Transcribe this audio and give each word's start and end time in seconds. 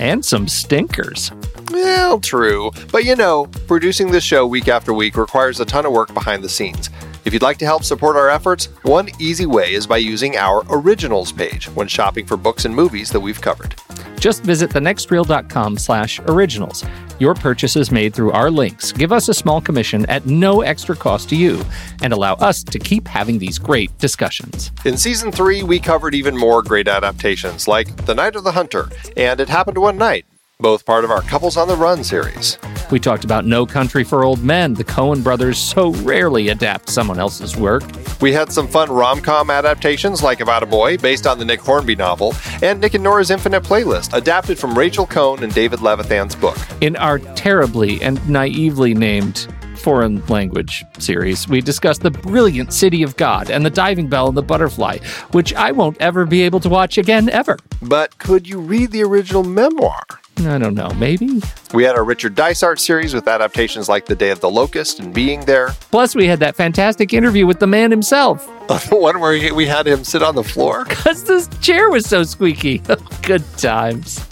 And 0.00 0.24
some 0.24 0.48
stinkers. 0.48 1.30
Well, 1.70 2.20
true. 2.20 2.72
But 2.90 3.04
you 3.04 3.14
know, 3.14 3.46
producing 3.68 4.10
this 4.10 4.24
show 4.24 4.46
week 4.46 4.66
after 4.66 4.92
week 4.92 5.16
requires 5.16 5.60
a 5.60 5.64
ton 5.64 5.86
of 5.86 5.92
work 5.92 6.12
behind 6.14 6.42
the 6.42 6.48
scenes. 6.48 6.90
If 7.24 7.34
you'd 7.34 7.42
like 7.42 7.58
to 7.58 7.66
help 7.66 7.84
support 7.84 8.16
our 8.16 8.30
efforts, 8.30 8.66
one 8.82 9.10
easy 9.18 9.46
way 9.46 9.74
is 9.74 9.86
by 9.86 9.98
using 9.98 10.36
our 10.36 10.64
originals 10.70 11.32
page 11.32 11.66
when 11.70 11.86
shopping 11.86 12.26
for 12.26 12.36
books 12.36 12.64
and 12.64 12.74
movies 12.74 13.10
that 13.10 13.20
we've 13.20 13.40
covered. 13.40 13.74
Just 14.18 14.42
visit 14.42 14.70
thenextreel.com 14.70 15.78
slash 15.78 16.20
originals. 16.20 16.84
Your 17.18 17.34
purchases 17.34 17.90
made 17.90 18.14
through 18.14 18.32
our 18.32 18.50
links 18.50 18.92
give 18.92 19.12
us 19.12 19.28
a 19.28 19.34
small 19.34 19.60
commission 19.60 20.06
at 20.06 20.24
no 20.24 20.62
extra 20.62 20.96
cost 20.96 21.28
to 21.30 21.36
you 21.36 21.62
and 22.02 22.12
allow 22.12 22.34
us 22.34 22.64
to 22.64 22.78
keep 22.78 23.06
having 23.06 23.38
these 23.38 23.58
great 23.58 23.96
discussions. 23.98 24.72
In 24.86 24.96
season 24.96 25.30
three, 25.30 25.62
we 25.62 25.78
covered 25.78 26.14
even 26.14 26.36
more 26.36 26.62
great 26.62 26.88
adaptations 26.88 27.68
like 27.68 27.94
The 28.06 28.14
Night 28.14 28.36
of 28.36 28.44
the 28.44 28.52
Hunter 28.52 28.88
and 29.16 29.38
It 29.40 29.48
Happened 29.50 29.76
One 29.76 29.98
Night, 29.98 30.24
both 30.60 30.84
part 30.84 31.04
of 31.04 31.10
our 31.10 31.22
Couples 31.22 31.56
on 31.56 31.68
the 31.68 31.76
Run 31.76 32.04
series. 32.04 32.58
We 32.90 32.98
talked 32.98 33.24
about 33.24 33.44
No 33.46 33.64
Country 33.66 34.02
for 34.02 34.24
Old 34.24 34.42
Men. 34.42 34.74
The 34.74 34.84
Coen 34.84 35.22
brothers 35.22 35.58
so 35.58 35.92
rarely 35.92 36.48
adapt 36.48 36.88
someone 36.88 37.18
else's 37.18 37.56
work. 37.56 37.84
We 38.20 38.32
had 38.32 38.52
some 38.52 38.66
fun 38.66 38.90
rom 38.90 39.20
com 39.20 39.48
adaptations 39.50 40.22
like 40.22 40.40
About 40.40 40.62
a 40.62 40.66
Boy, 40.66 40.98
based 40.98 41.26
on 41.26 41.38
the 41.38 41.44
Nick 41.44 41.60
Hornby 41.60 41.94
novel, 41.94 42.34
and 42.62 42.80
Nick 42.80 42.94
and 42.94 43.04
Nora's 43.04 43.30
Infinite 43.30 43.62
Playlist, 43.62 44.12
adapted 44.12 44.58
from 44.58 44.76
Rachel 44.76 45.06
Cohn 45.06 45.42
and 45.42 45.54
David 45.54 45.80
Levithan's 45.80 46.34
book. 46.34 46.58
In 46.80 46.96
our 46.96 47.18
terribly 47.18 48.02
and 48.02 48.28
naively 48.28 48.92
named 48.92 49.46
foreign 49.76 50.24
language 50.26 50.84
series, 50.98 51.48
we 51.48 51.60
discussed 51.60 52.02
the 52.02 52.10
brilliant 52.10 52.72
City 52.72 53.02
of 53.02 53.16
God 53.16 53.50
and 53.50 53.64
the 53.64 53.70
Diving 53.70 54.08
Bell 54.08 54.28
and 54.28 54.36
the 54.36 54.42
Butterfly, 54.42 54.98
which 55.30 55.54
I 55.54 55.72
won't 55.72 55.96
ever 56.00 56.26
be 56.26 56.42
able 56.42 56.60
to 56.60 56.68
watch 56.68 56.98
again, 56.98 57.30
ever. 57.30 57.56
But 57.80 58.18
could 58.18 58.46
you 58.46 58.60
read 58.60 58.90
the 58.90 59.02
original 59.02 59.42
memoir? 59.42 60.02
I 60.46 60.58
don't 60.58 60.74
know, 60.74 60.90
maybe? 60.90 61.40
We 61.72 61.84
had 61.84 61.96
our 61.96 62.04
Richard 62.04 62.34
Dysart 62.34 62.80
series 62.80 63.14
with 63.14 63.28
adaptations 63.28 63.88
like 63.88 64.06
The 64.06 64.14
Day 64.14 64.30
of 64.30 64.40
the 64.40 64.50
Locust 64.50 65.00
and 65.00 65.12
Being 65.12 65.40
There. 65.40 65.68
Plus, 65.90 66.14
we 66.14 66.26
had 66.26 66.40
that 66.40 66.56
fantastic 66.56 67.12
interview 67.12 67.46
with 67.46 67.60
the 67.60 67.66
man 67.66 67.90
himself. 67.90 68.46
the 68.68 68.96
one 68.96 69.20
where 69.20 69.54
we 69.54 69.66
had 69.66 69.86
him 69.86 70.04
sit 70.04 70.22
on 70.22 70.34
the 70.34 70.44
floor? 70.44 70.84
Because 71.00 71.24
this 71.24 71.48
chair 71.60 71.90
was 71.90 72.06
so 72.06 72.22
squeaky. 72.22 72.78
Good 73.22 73.44
times. 73.56 74.24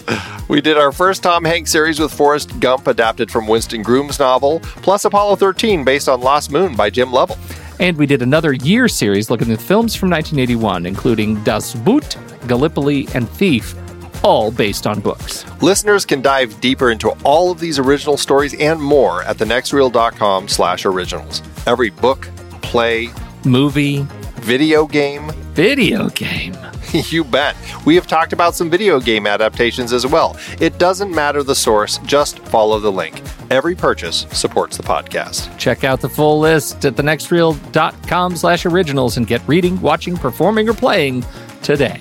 We 0.48 0.60
did 0.60 0.76
our 0.76 0.92
first 0.92 1.22
Tom 1.22 1.44
Hanks 1.44 1.70
series 1.70 1.98
with 1.98 2.12
Forrest 2.12 2.58
Gump, 2.60 2.86
adapted 2.86 3.30
from 3.30 3.46
Winston 3.46 3.82
Groom's 3.82 4.18
novel, 4.18 4.60
plus 4.60 5.04
Apollo 5.04 5.36
13, 5.36 5.84
based 5.84 6.08
on 6.08 6.20
Lost 6.20 6.52
Moon 6.52 6.76
by 6.76 6.90
Jim 6.90 7.12
Lovell. 7.12 7.38
And 7.80 7.96
we 7.96 8.06
did 8.06 8.22
another 8.22 8.52
year 8.52 8.88
series 8.88 9.30
looking 9.30 9.52
at 9.52 9.60
films 9.60 9.94
from 9.94 10.10
1981, 10.10 10.86
including 10.86 11.42
Das 11.44 11.74
Boot, 11.74 12.16
Gallipoli, 12.46 13.08
and 13.14 13.28
Thief, 13.28 13.74
all 14.22 14.50
based 14.50 14.86
on 14.86 15.00
books. 15.00 15.44
Listeners 15.62 16.04
can 16.04 16.22
dive 16.22 16.60
deeper 16.60 16.90
into 16.90 17.10
all 17.24 17.50
of 17.50 17.60
these 17.60 17.78
original 17.78 18.16
stories 18.16 18.54
and 18.54 18.80
more 18.80 19.22
at 19.22 19.36
thenextreel.com 19.38 20.48
slash 20.48 20.84
originals. 20.84 21.42
Every 21.66 21.90
book, 21.90 22.28
play, 22.62 23.10
movie, 23.44 24.06
video 24.36 24.86
game, 24.86 25.30
video 25.52 26.08
game. 26.10 26.56
you 26.92 27.24
bet. 27.24 27.56
We 27.84 27.94
have 27.96 28.06
talked 28.06 28.32
about 28.32 28.54
some 28.54 28.70
video 28.70 29.00
game 29.00 29.26
adaptations 29.26 29.92
as 29.92 30.06
well. 30.06 30.36
It 30.60 30.78
doesn't 30.78 31.14
matter 31.14 31.42
the 31.42 31.54
source, 31.54 31.98
just 31.98 32.38
follow 32.40 32.78
the 32.78 32.92
link. 32.92 33.20
Every 33.50 33.74
purchase 33.74 34.26
supports 34.32 34.76
the 34.76 34.82
podcast. 34.82 35.56
Check 35.58 35.84
out 35.84 36.00
the 36.00 36.08
full 36.08 36.38
list 36.38 36.84
at 36.84 36.94
thenextreel.com 36.94 38.36
slash 38.36 38.66
originals 38.66 39.16
and 39.16 39.26
get 39.26 39.46
reading, 39.46 39.80
watching, 39.80 40.16
performing, 40.16 40.68
or 40.68 40.74
playing 40.74 41.24
today. 41.62 42.00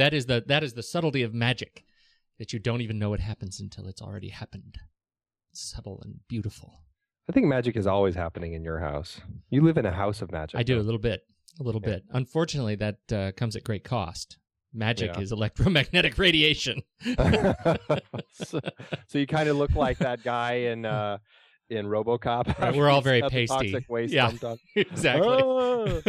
That 0.00 0.14
is 0.14 0.24
the 0.24 0.42
that 0.46 0.62
is 0.64 0.72
the 0.72 0.82
subtlety 0.82 1.22
of 1.22 1.34
magic 1.34 1.84
that 2.38 2.54
you 2.54 2.58
don't 2.58 2.80
even 2.80 2.98
know 2.98 3.12
it 3.12 3.20
happens 3.20 3.60
until 3.60 3.86
it's 3.86 4.00
already 4.00 4.30
happened. 4.30 4.78
It's 5.52 5.60
subtle 5.60 6.00
and 6.02 6.20
beautiful. 6.26 6.80
I 7.28 7.32
think 7.32 7.46
magic 7.46 7.76
is 7.76 7.86
always 7.86 8.14
happening 8.14 8.54
in 8.54 8.64
your 8.64 8.78
house. 8.78 9.20
You 9.50 9.60
live 9.62 9.76
in 9.76 9.84
a 9.84 9.92
house 9.92 10.22
of 10.22 10.32
magic. 10.32 10.58
I 10.58 10.62
do 10.62 10.78
a 10.80 10.82
little 10.82 10.98
bit. 10.98 11.20
a 11.58 11.62
little 11.62 11.82
Yeah. 11.84 11.90
bit. 11.96 12.04
Unfortunately, 12.12 12.76
that 12.76 13.12
uh, 13.12 13.32
comes 13.36 13.56
at 13.56 13.64
great 13.64 13.84
cost. 13.84 14.38
Magic 14.72 15.10
Yeah. 15.14 15.20
is 15.20 15.32
electromagnetic 15.32 16.16
radiation. 16.26 16.80
so, 17.04 18.60
so 19.06 19.18
you 19.18 19.26
kind 19.26 19.48
of 19.50 19.56
look 19.56 19.74
like 19.74 19.98
that 19.98 20.22
guy 20.24 20.52
in 20.72 20.86
uh, 20.86 21.18
in 21.68 21.84
RoboCop. 21.86 22.58
Right, 22.58 22.74
we're 22.74 22.88
all 22.88 23.02
very 23.02 23.20
pasty. 23.20 23.46
Toxic 23.72 23.90
waste 23.90 24.14
Yeah. 24.14 24.32
exactly. 24.76 26.02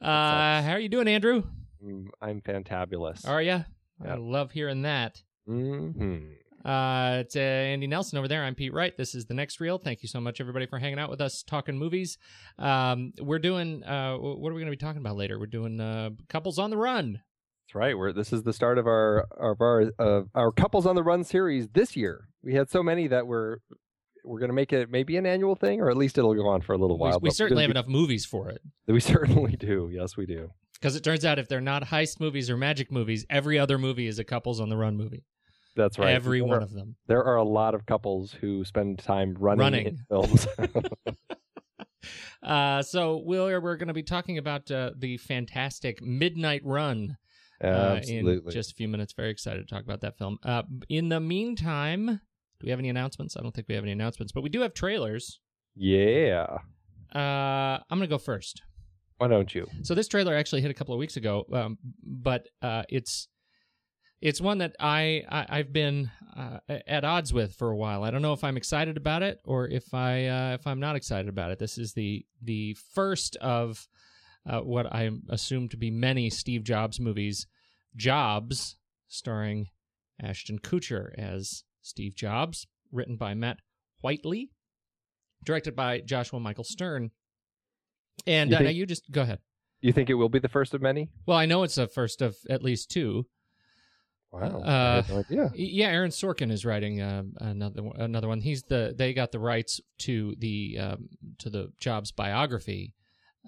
Uh, 0.00 0.62
how 0.62 0.70
are 0.72 0.78
you 0.80 0.88
doing, 0.88 1.06
Andrew? 1.08 1.42
Mm, 1.84 2.06
I'm 2.20 2.40
fantabulous. 2.40 3.26
Are 3.26 3.42
you? 3.42 3.64
I 4.06 4.14
love 4.14 4.52
hearing 4.52 4.82
that. 4.82 5.22
hmm 5.46 6.18
Uh, 6.64 7.18
it's 7.20 7.36
uh, 7.36 7.38
Andy 7.40 7.86
Nelson 7.86 8.18
over 8.18 8.28
there. 8.28 8.44
I'm 8.44 8.54
Pete 8.54 8.72
Wright. 8.72 8.96
This 8.96 9.14
is 9.14 9.26
the 9.26 9.34
next 9.34 9.60
reel. 9.60 9.78
Thank 9.78 10.02
you 10.02 10.08
so 10.08 10.20
much, 10.20 10.40
everybody, 10.40 10.66
for 10.66 10.78
hanging 10.78 10.98
out 10.98 11.08
with 11.10 11.20
us, 11.20 11.42
talking 11.42 11.78
movies. 11.78 12.18
Um, 12.58 13.12
we're 13.20 13.38
doing. 13.38 13.82
Uh, 13.84 14.16
what 14.16 14.50
are 14.50 14.54
we 14.54 14.60
going 14.60 14.66
to 14.66 14.70
be 14.70 14.76
talking 14.76 15.00
about 15.00 15.16
later? 15.16 15.38
We're 15.38 15.46
doing 15.46 15.80
uh, 15.80 16.10
couples 16.28 16.58
on 16.58 16.70
the 16.70 16.76
run. 16.76 17.20
That's 17.66 17.74
right. 17.74 17.96
We're 17.96 18.12
this 18.12 18.32
is 18.32 18.42
the 18.42 18.52
start 18.52 18.78
of 18.78 18.86
our 18.86 19.26
of 19.38 19.60
our 19.60 19.92
of 19.98 20.28
our 20.34 20.50
couples 20.50 20.86
on 20.86 20.96
the 20.96 21.02
run 21.02 21.22
series 21.24 21.68
this 21.68 21.96
year. 21.96 22.28
We 22.42 22.54
had 22.54 22.70
so 22.70 22.82
many 22.82 23.06
that 23.08 23.26
we're 23.26 23.58
we're 24.24 24.38
going 24.40 24.50
to 24.50 24.54
make 24.54 24.72
it 24.72 24.90
maybe 24.90 25.16
an 25.16 25.26
annual 25.26 25.54
thing, 25.54 25.80
or 25.80 25.90
at 25.90 25.96
least 25.96 26.18
it'll 26.18 26.34
go 26.34 26.48
on 26.48 26.60
for 26.60 26.72
a 26.74 26.78
little 26.78 26.98
while. 26.98 27.18
we 27.20 27.28
but 27.28 27.36
certainly 27.36 27.62
have 27.62 27.68
we're 27.68 27.72
enough 27.72 27.86
movies 27.88 28.24
for 28.26 28.48
it. 28.50 28.60
We 28.86 29.00
certainly 29.00 29.56
do. 29.56 29.90
Yes, 29.92 30.16
we 30.16 30.26
do. 30.26 30.50
Because 30.80 30.94
it 30.94 31.02
turns 31.02 31.24
out 31.24 31.38
if 31.38 31.48
they're 31.48 31.60
not 31.60 31.84
heist 31.84 32.20
movies 32.20 32.48
or 32.48 32.56
magic 32.56 32.92
movies, 32.92 33.26
every 33.28 33.58
other 33.58 33.78
movie 33.78 34.06
is 34.06 34.18
a 34.18 34.24
couples 34.24 34.60
on 34.60 34.68
the 34.68 34.76
run 34.76 34.96
movie. 34.96 35.24
That's 35.74 35.98
right. 35.98 36.10
Every 36.14 36.38
there 36.40 36.48
one 36.48 36.58
are, 36.58 36.62
of 36.62 36.72
them. 36.72 36.96
there 37.06 37.24
are 37.24 37.36
a 37.36 37.44
lot 37.44 37.74
of 37.74 37.86
couples 37.86 38.32
who 38.32 38.64
spend 38.64 38.98
time 38.98 39.36
running, 39.38 39.60
Running. 39.60 39.86
in 39.86 39.98
films. 40.08 40.46
Uh, 42.40 42.80
so 42.82 43.20
we're 43.24 43.60
we're 43.60 43.76
going 43.76 43.88
to 43.88 43.94
be 43.94 44.04
talking 44.04 44.38
about 44.38 44.70
uh, 44.70 44.92
the 44.96 45.16
fantastic 45.16 46.00
Midnight 46.00 46.62
Run 46.64 47.16
uh, 47.62 48.00
in 48.06 48.40
just 48.50 48.70
a 48.70 48.74
few 48.74 48.86
minutes. 48.86 49.12
Very 49.12 49.30
excited 49.30 49.66
to 49.66 49.74
talk 49.74 49.82
about 49.82 50.00
that 50.02 50.16
film. 50.16 50.38
Uh, 50.44 50.62
in 50.88 51.08
the 51.08 51.18
meantime, 51.18 52.06
do 52.06 52.64
we 52.64 52.70
have 52.70 52.78
any 52.78 52.88
announcements? 52.88 53.36
I 53.36 53.42
don't 53.42 53.52
think 53.52 53.66
we 53.68 53.74
have 53.74 53.82
any 53.82 53.92
announcements, 53.92 54.32
but 54.32 54.42
we 54.42 54.48
do 54.48 54.60
have 54.60 54.72
trailers. 54.72 55.40
yeah. 55.74 56.58
Uh, 57.12 57.80
I'm 57.90 57.98
going 57.98 58.02
to 58.02 58.06
go 58.06 58.18
first. 58.18 58.62
Why 59.18 59.28
don't 59.28 59.52
you? 59.54 59.66
So 59.82 59.94
this 59.94 60.08
trailer 60.08 60.34
actually 60.34 60.62
hit 60.62 60.70
a 60.70 60.74
couple 60.74 60.94
of 60.94 60.98
weeks 60.98 61.16
ago, 61.16 61.44
um, 61.52 61.78
but 62.02 62.48
uh, 62.62 62.84
it's 62.88 63.28
it's 64.20 64.40
one 64.40 64.58
that 64.58 64.74
I, 64.80 65.24
I 65.28 65.46
I've 65.48 65.72
been 65.72 66.10
uh, 66.36 66.58
at 66.68 67.04
odds 67.04 67.32
with 67.32 67.54
for 67.54 67.70
a 67.70 67.76
while. 67.76 68.04
I 68.04 68.10
don't 68.10 68.22
know 68.22 68.32
if 68.32 68.44
I'm 68.44 68.56
excited 68.56 68.96
about 68.96 69.22
it 69.22 69.40
or 69.44 69.66
if 69.68 69.92
I 69.92 70.26
uh, 70.26 70.54
if 70.54 70.66
I'm 70.66 70.80
not 70.80 70.96
excited 70.96 71.28
about 71.28 71.50
it. 71.50 71.58
This 71.58 71.78
is 71.78 71.92
the 71.92 72.24
the 72.42 72.76
first 72.94 73.36
of 73.36 73.88
uh, 74.48 74.60
what 74.60 74.86
I 74.86 75.10
assume 75.28 75.68
to 75.70 75.76
be 75.76 75.90
many 75.90 76.30
Steve 76.30 76.62
Jobs 76.62 77.00
movies. 77.00 77.46
Jobs, 77.96 78.76
starring 79.08 79.66
Ashton 80.22 80.58
Kutcher 80.58 81.10
as 81.18 81.64
Steve 81.82 82.14
Jobs, 82.14 82.66
written 82.92 83.16
by 83.16 83.34
Matt 83.34 83.58
Whiteley, 84.00 84.50
directed 85.44 85.74
by 85.74 86.00
Joshua 86.00 86.38
Michael 86.38 86.64
Stern. 86.64 87.10
And 88.26 88.50
You 88.50 88.56
uh, 88.56 88.58
think- 88.58 88.66
now 88.68 88.72
you 88.72 88.86
just 88.86 89.10
go 89.10 89.22
ahead. 89.22 89.38
You 89.80 89.92
think 89.92 90.10
it 90.10 90.14
will 90.14 90.28
be 90.28 90.40
the 90.40 90.48
first 90.48 90.74
of 90.74 90.82
many? 90.82 91.08
Well, 91.26 91.38
I 91.38 91.46
know 91.46 91.62
it's 91.62 91.78
a 91.78 91.86
first 91.86 92.20
of 92.20 92.36
at 92.50 92.62
least 92.64 92.90
two. 92.90 93.26
Wow. 94.32 94.60
Uh, 94.60 95.02
no 95.08 95.18
idea. 95.20 95.52
Yeah, 95.54 95.86
Aaron 95.86 96.10
Sorkin 96.10 96.50
is 96.50 96.64
writing 96.66 97.00
uh, 97.00 97.22
another 97.38 97.82
one- 97.82 98.00
another 98.00 98.28
one. 98.28 98.40
He's 98.40 98.64
the 98.64 98.92
they 98.96 99.14
got 99.14 99.32
the 99.32 99.38
rights 99.38 99.80
to 100.00 100.34
the 100.38 100.78
um, 100.78 101.08
to 101.38 101.48
the 101.48 101.72
Jobs 101.80 102.12
biography, 102.12 102.92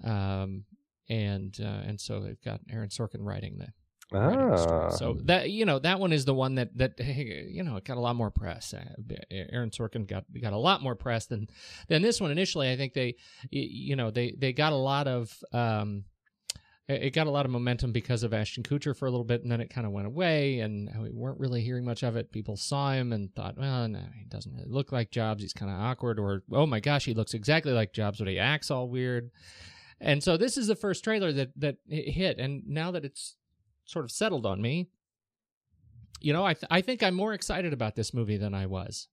um, 0.03 0.63
and 1.09 1.55
uh, 1.61 1.83
and 1.85 1.99
so 2.01 2.21
they've 2.21 2.41
got 2.41 2.61
Aaron 2.71 2.89
Sorkin 2.89 3.19
writing 3.19 3.57
the 3.59 3.67
the. 3.67 3.73
Ah. 4.13 4.89
So 4.89 5.17
that 5.23 5.49
you 5.49 5.65
know 5.65 5.79
that 5.79 5.99
one 5.99 6.11
is 6.11 6.25
the 6.25 6.33
one 6.33 6.55
that 6.55 6.77
that 6.77 6.99
you 6.99 7.63
know 7.63 7.77
it 7.77 7.85
got 7.85 7.97
a 7.97 8.01
lot 8.01 8.15
more 8.15 8.29
press. 8.31 8.73
Uh, 8.73 8.83
Aaron 9.31 9.69
Sorkin 9.69 10.05
got 10.07 10.25
got 10.41 10.53
a 10.53 10.57
lot 10.57 10.81
more 10.81 10.95
press 10.95 11.27
than 11.27 11.47
than 11.87 12.01
this 12.01 12.19
one 12.19 12.31
initially. 12.31 12.69
I 12.71 12.77
think 12.77 12.93
they 12.93 13.15
you 13.49 13.95
know 13.95 14.11
they 14.11 14.35
they 14.37 14.53
got 14.53 14.73
a 14.73 14.77
lot 14.77 15.07
of. 15.07 15.33
Um, 15.53 16.05
it 16.87 17.03
it 17.03 17.09
got 17.11 17.27
a 17.27 17.31
lot 17.31 17.45
of 17.45 17.51
momentum 17.51 17.93
because 17.93 18.23
of 18.23 18.33
Ashton 18.33 18.63
Kutcher 18.63 18.95
for 18.95 19.05
a 19.05 19.11
little 19.11 19.23
bit, 19.23 19.43
and 19.43 19.51
then 19.51 19.61
it 19.61 19.69
kind 19.69 19.87
of 19.87 19.93
went 19.93 20.07
away, 20.07 20.59
and 20.59 20.89
we 21.01 21.09
weren't 21.11 21.39
really 21.39 21.61
hearing 21.61 21.85
much 21.85 22.03
of 22.03 22.15
it. 22.17 22.31
People 22.31 22.57
saw 22.57 22.91
him 22.91 23.13
and 23.13 23.33
thought, 23.33 23.57
well, 23.57 23.87
no, 23.87 24.03
he 24.17 24.25
doesn't 24.25 24.51
really 24.51 24.69
look 24.69 24.91
like 24.91 25.11
Jobs. 25.11 25.41
He's 25.41 25.53
kind 25.53 25.71
of 25.71 25.79
awkward, 25.79 26.19
or 26.19 26.43
oh 26.51 26.65
my 26.65 26.79
gosh, 26.79 27.05
he 27.05 27.13
looks 27.13 27.33
exactly 27.33 27.71
like 27.71 27.93
Jobs, 27.93 28.19
but 28.19 28.27
he 28.27 28.39
acts 28.39 28.69
all 28.69 28.89
weird. 28.89 29.31
And 30.01 30.23
so 30.23 30.35
this 30.35 30.57
is 30.57 30.67
the 30.67 30.75
first 30.75 31.03
trailer 31.03 31.31
that 31.31 31.51
that 31.57 31.77
hit, 31.87 32.39
and 32.39 32.63
now 32.67 32.91
that 32.91 33.05
it's 33.05 33.35
sort 33.85 34.05
of 34.05 34.11
settled 34.11 34.45
on 34.45 34.61
me, 34.61 34.89
you 36.19 36.33
know, 36.33 36.45
I 36.45 36.53
th- 36.53 36.67
I 36.69 36.81
think 36.81 37.03
I'm 37.03 37.15
more 37.15 37.33
excited 37.33 37.73
about 37.73 37.95
this 37.95 38.13
movie 38.13 38.37
than 38.37 38.53
I 38.53 38.65
was. 38.67 39.07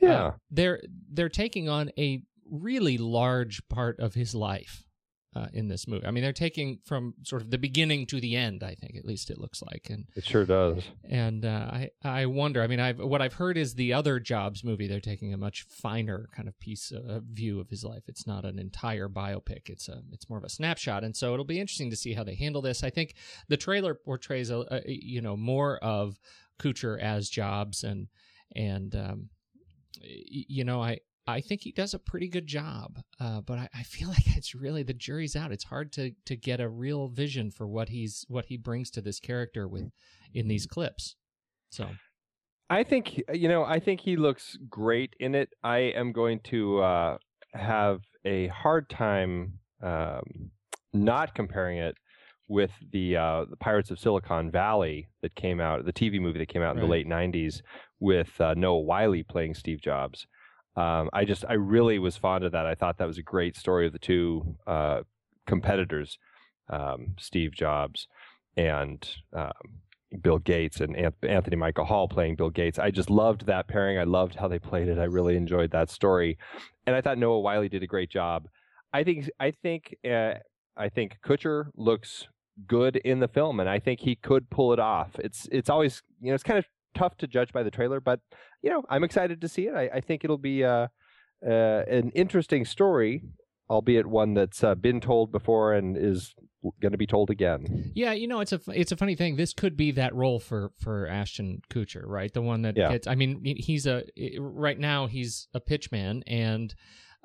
yeah. 0.00 0.26
Uh, 0.26 0.32
they're 0.50 0.82
they're 1.10 1.28
taking 1.28 1.68
on 1.68 1.90
a 1.98 2.22
really 2.50 2.98
large 2.98 3.66
part 3.68 3.98
of 4.00 4.14
his 4.14 4.34
life 4.34 4.84
uh, 5.34 5.46
in 5.52 5.68
this 5.68 5.88
movie. 5.88 6.06
I 6.06 6.10
mean, 6.10 6.22
they're 6.22 6.32
taking 6.32 6.78
from 6.84 7.14
sort 7.22 7.42
of 7.42 7.50
the 7.50 7.58
beginning 7.58 8.06
to 8.06 8.20
the 8.20 8.36
end. 8.36 8.62
I 8.62 8.74
think, 8.74 8.96
at 8.96 9.04
least 9.04 9.30
it 9.30 9.38
looks 9.38 9.62
like, 9.62 9.88
and 9.88 10.06
it 10.14 10.24
sure 10.24 10.44
does. 10.44 10.82
and 11.08 11.44
uh, 11.44 11.70
I 11.72 11.90
I 12.04 12.26
wonder. 12.26 12.62
I 12.62 12.66
mean, 12.66 12.80
I've 12.80 12.98
what 12.98 13.22
I've 13.22 13.34
heard 13.34 13.56
is 13.56 13.74
the 13.74 13.94
other 13.94 14.20
Jobs 14.20 14.62
movie. 14.62 14.86
They're 14.86 15.00
taking 15.00 15.32
a 15.32 15.38
much 15.38 15.62
finer 15.62 16.28
kind 16.36 16.48
of 16.48 16.58
piece 16.60 16.92
uh, 16.92 17.20
view 17.32 17.60
of 17.60 17.70
his 17.70 17.82
life. 17.82 18.02
It's 18.08 18.26
not 18.26 18.44
an 18.44 18.58
entire 18.58 19.08
biopic. 19.08 19.70
It's 19.70 19.88
a 19.88 20.02
it's 20.12 20.28
more 20.28 20.38
of 20.38 20.44
a 20.44 20.50
snapshot. 20.50 21.02
And 21.04 21.16
so 21.16 21.32
it'll 21.32 21.44
be 21.44 21.60
interesting 21.60 21.90
to 21.90 21.96
see 21.96 22.12
how 22.12 22.24
they 22.24 22.34
handle 22.34 22.60
this. 22.60 22.84
I 22.84 22.90
think 22.90 23.14
the 23.48 23.56
trailer 23.56 23.94
portrays 23.94 24.50
a, 24.50 24.66
a 24.70 24.82
you 24.86 25.22
know 25.22 25.36
more 25.36 25.78
of 25.78 26.18
Kutcher 26.60 27.00
as 27.00 27.30
Jobs 27.30 27.84
and 27.84 28.08
and 28.54 28.94
um, 28.94 29.28
you 30.02 30.64
know 30.64 30.82
I. 30.82 30.98
I 31.26 31.40
think 31.40 31.62
he 31.62 31.72
does 31.72 31.94
a 31.94 31.98
pretty 31.98 32.28
good 32.28 32.46
job, 32.46 32.98
uh, 33.20 33.40
but 33.42 33.58
I, 33.58 33.68
I 33.74 33.82
feel 33.84 34.08
like 34.10 34.36
it's 34.36 34.54
really 34.54 34.82
the 34.82 34.94
jury's 34.94 35.36
out. 35.36 35.52
It's 35.52 35.64
hard 35.64 35.92
to 35.94 36.12
to 36.26 36.36
get 36.36 36.60
a 36.60 36.68
real 36.68 37.08
vision 37.08 37.50
for 37.50 37.66
what 37.66 37.88
he's 37.88 38.24
what 38.28 38.46
he 38.46 38.56
brings 38.56 38.90
to 38.90 39.00
this 39.00 39.20
character 39.20 39.68
with 39.68 39.90
in 40.34 40.48
these 40.48 40.66
clips. 40.66 41.16
So 41.70 41.88
I 42.68 42.84
think 42.84 43.22
you 43.32 43.48
know. 43.48 43.64
I 43.64 43.78
think 43.78 44.00
he 44.00 44.16
looks 44.16 44.56
great 44.68 45.14
in 45.20 45.34
it. 45.34 45.50
I 45.62 45.78
am 45.78 46.12
going 46.12 46.40
to 46.44 46.80
uh, 46.80 47.18
have 47.54 48.00
a 48.24 48.48
hard 48.48 48.88
time 48.88 49.58
um, 49.82 50.50
not 50.92 51.34
comparing 51.34 51.78
it 51.78 51.96
with 52.48 52.70
the 52.92 53.16
uh, 53.16 53.44
the 53.48 53.56
Pirates 53.56 53.90
of 53.90 53.98
Silicon 53.98 54.50
Valley 54.50 55.08
that 55.22 55.34
came 55.34 55.60
out, 55.60 55.84
the 55.84 55.92
TV 55.92 56.20
movie 56.20 56.38
that 56.38 56.48
came 56.48 56.62
out 56.62 56.74
in 56.74 56.82
the 56.82 56.88
late 56.88 57.06
'90s 57.06 57.60
with 58.00 58.40
uh, 58.40 58.54
Noah 58.54 58.80
Wyle 58.80 59.22
playing 59.28 59.54
Steve 59.54 59.80
Jobs. 59.80 60.26
Um, 60.76 61.10
I 61.12 61.24
just, 61.24 61.44
I 61.48 61.54
really 61.54 61.98
was 61.98 62.16
fond 62.16 62.44
of 62.44 62.52
that. 62.52 62.66
I 62.66 62.74
thought 62.74 62.98
that 62.98 63.06
was 63.06 63.18
a 63.18 63.22
great 63.22 63.56
story 63.56 63.86
of 63.86 63.92
the 63.92 63.98
two 63.98 64.56
uh, 64.66 65.02
competitors, 65.46 66.18
um, 66.70 67.14
Steve 67.18 67.52
Jobs 67.52 68.06
and 68.56 69.06
um, 69.32 69.52
Bill 70.20 70.38
Gates 70.38 70.80
and 70.80 70.96
Anthony 71.22 71.56
Michael 71.56 71.84
Hall 71.84 72.08
playing 72.08 72.36
Bill 72.36 72.50
Gates. 72.50 72.78
I 72.78 72.90
just 72.90 73.10
loved 73.10 73.46
that 73.46 73.68
pairing. 73.68 73.98
I 73.98 74.04
loved 74.04 74.34
how 74.34 74.48
they 74.48 74.58
played 74.58 74.88
it. 74.88 74.98
I 74.98 75.04
really 75.04 75.36
enjoyed 75.36 75.70
that 75.70 75.90
story, 75.90 76.38
and 76.86 76.94
I 76.94 77.00
thought 77.00 77.18
Noah 77.18 77.40
Wyle 77.40 77.66
did 77.68 77.82
a 77.82 77.86
great 77.86 78.10
job. 78.10 78.46
I 78.92 79.04
think 79.04 79.30
I 79.40 79.50
think 79.50 79.96
uh, 80.04 80.34
I 80.76 80.88
think 80.88 81.18
Kutcher 81.24 81.66
looks 81.76 82.28
good 82.66 82.96
in 82.96 83.20
the 83.20 83.28
film, 83.28 83.60
and 83.60 83.68
I 83.68 83.78
think 83.78 84.00
he 84.00 84.14
could 84.16 84.50
pull 84.50 84.72
it 84.72 84.78
off. 84.78 85.10
It's 85.18 85.48
it's 85.50 85.70
always 85.70 86.02
you 86.20 86.28
know 86.28 86.34
it's 86.34 86.44
kind 86.44 86.58
of 86.58 86.66
tough 86.94 87.16
to 87.18 87.26
judge 87.26 87.52
by 87.52 87.62
the 87.62 87.70
trailer, 87.70 88.00
but 88.00 88.20
you 88.62 88.70
know 88.70 88.82
I'm 88.88 89.04
excited 89.04 89.40
to 89.40 89.48
see 89.48 89.66
it. 89.66 89.74
I, 89.74 89.88
I 89.94 90.00
think 90.00 90.24
it'll 90.24 90.38
be 90.38 90.64
uh, 90.64 90.88
uh, 91.46 91.82
an 91.88 92.10
interesting 92.14 92.64
story, 92.64 93.22
albeit 93.70 94.06
one 94.06 94.34
that's 94.34 94.62
uh, 94.64 94.74
been 94.74 95.00
told 95.00 95.32
before 95.32 95.72
and 95.74 95.96
is 95.96 96.34
going 96.80 96.92
to 96.92 96.98
be 96.98 97.08
told 97.08 97.28
again. 97.28 97.90
yeah, 97.94 98.12
you 98.12 98.28
know, 98.28 98.38
it's 98.38 98.52
a 98.52 98.60
it's 98.68 98.92
a 98.92 98.96
funny 98.96 99.16
thing. 99.16 99.34
This 99.36 99.52
could 99.52 99.76
be 99.76 99.90
that 99.92 100.14
role 100.14 100.38
for 100.38 100.70
for 100.78 101.08
Ashton 101.08 101.60
Kutcher, 101.70 102.02
right? 102.06 102.32
The 102.32 102.42
one 102.42 102.62
that 102.62 102.76
Yeah. 102.76 102.90
gets. 102.92 103.06
I 103.08 103.14
mean, 103.16 103.42
he's 103.44 103.86
a 103.86 104.04
right 104.38 104.78
now 104.78 105.06
he's 105.08 105.48
a 105.54 105.60
pitchman, 105.60 106.22
and 106.26 106.72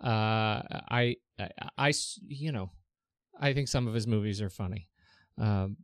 uh, 0.04 0.62
I 0.90 1.18
you 2.28 2.52
know, 2.52 2.72
I 3.40 3.54
think 3.54 3.68
some 3.68 3.88
of 3.88 3.94
his 3.94 4.08
movies 4.08 4.42
are 4.42 4.50
funny, 4.50 4.90
um, 5.38 5.78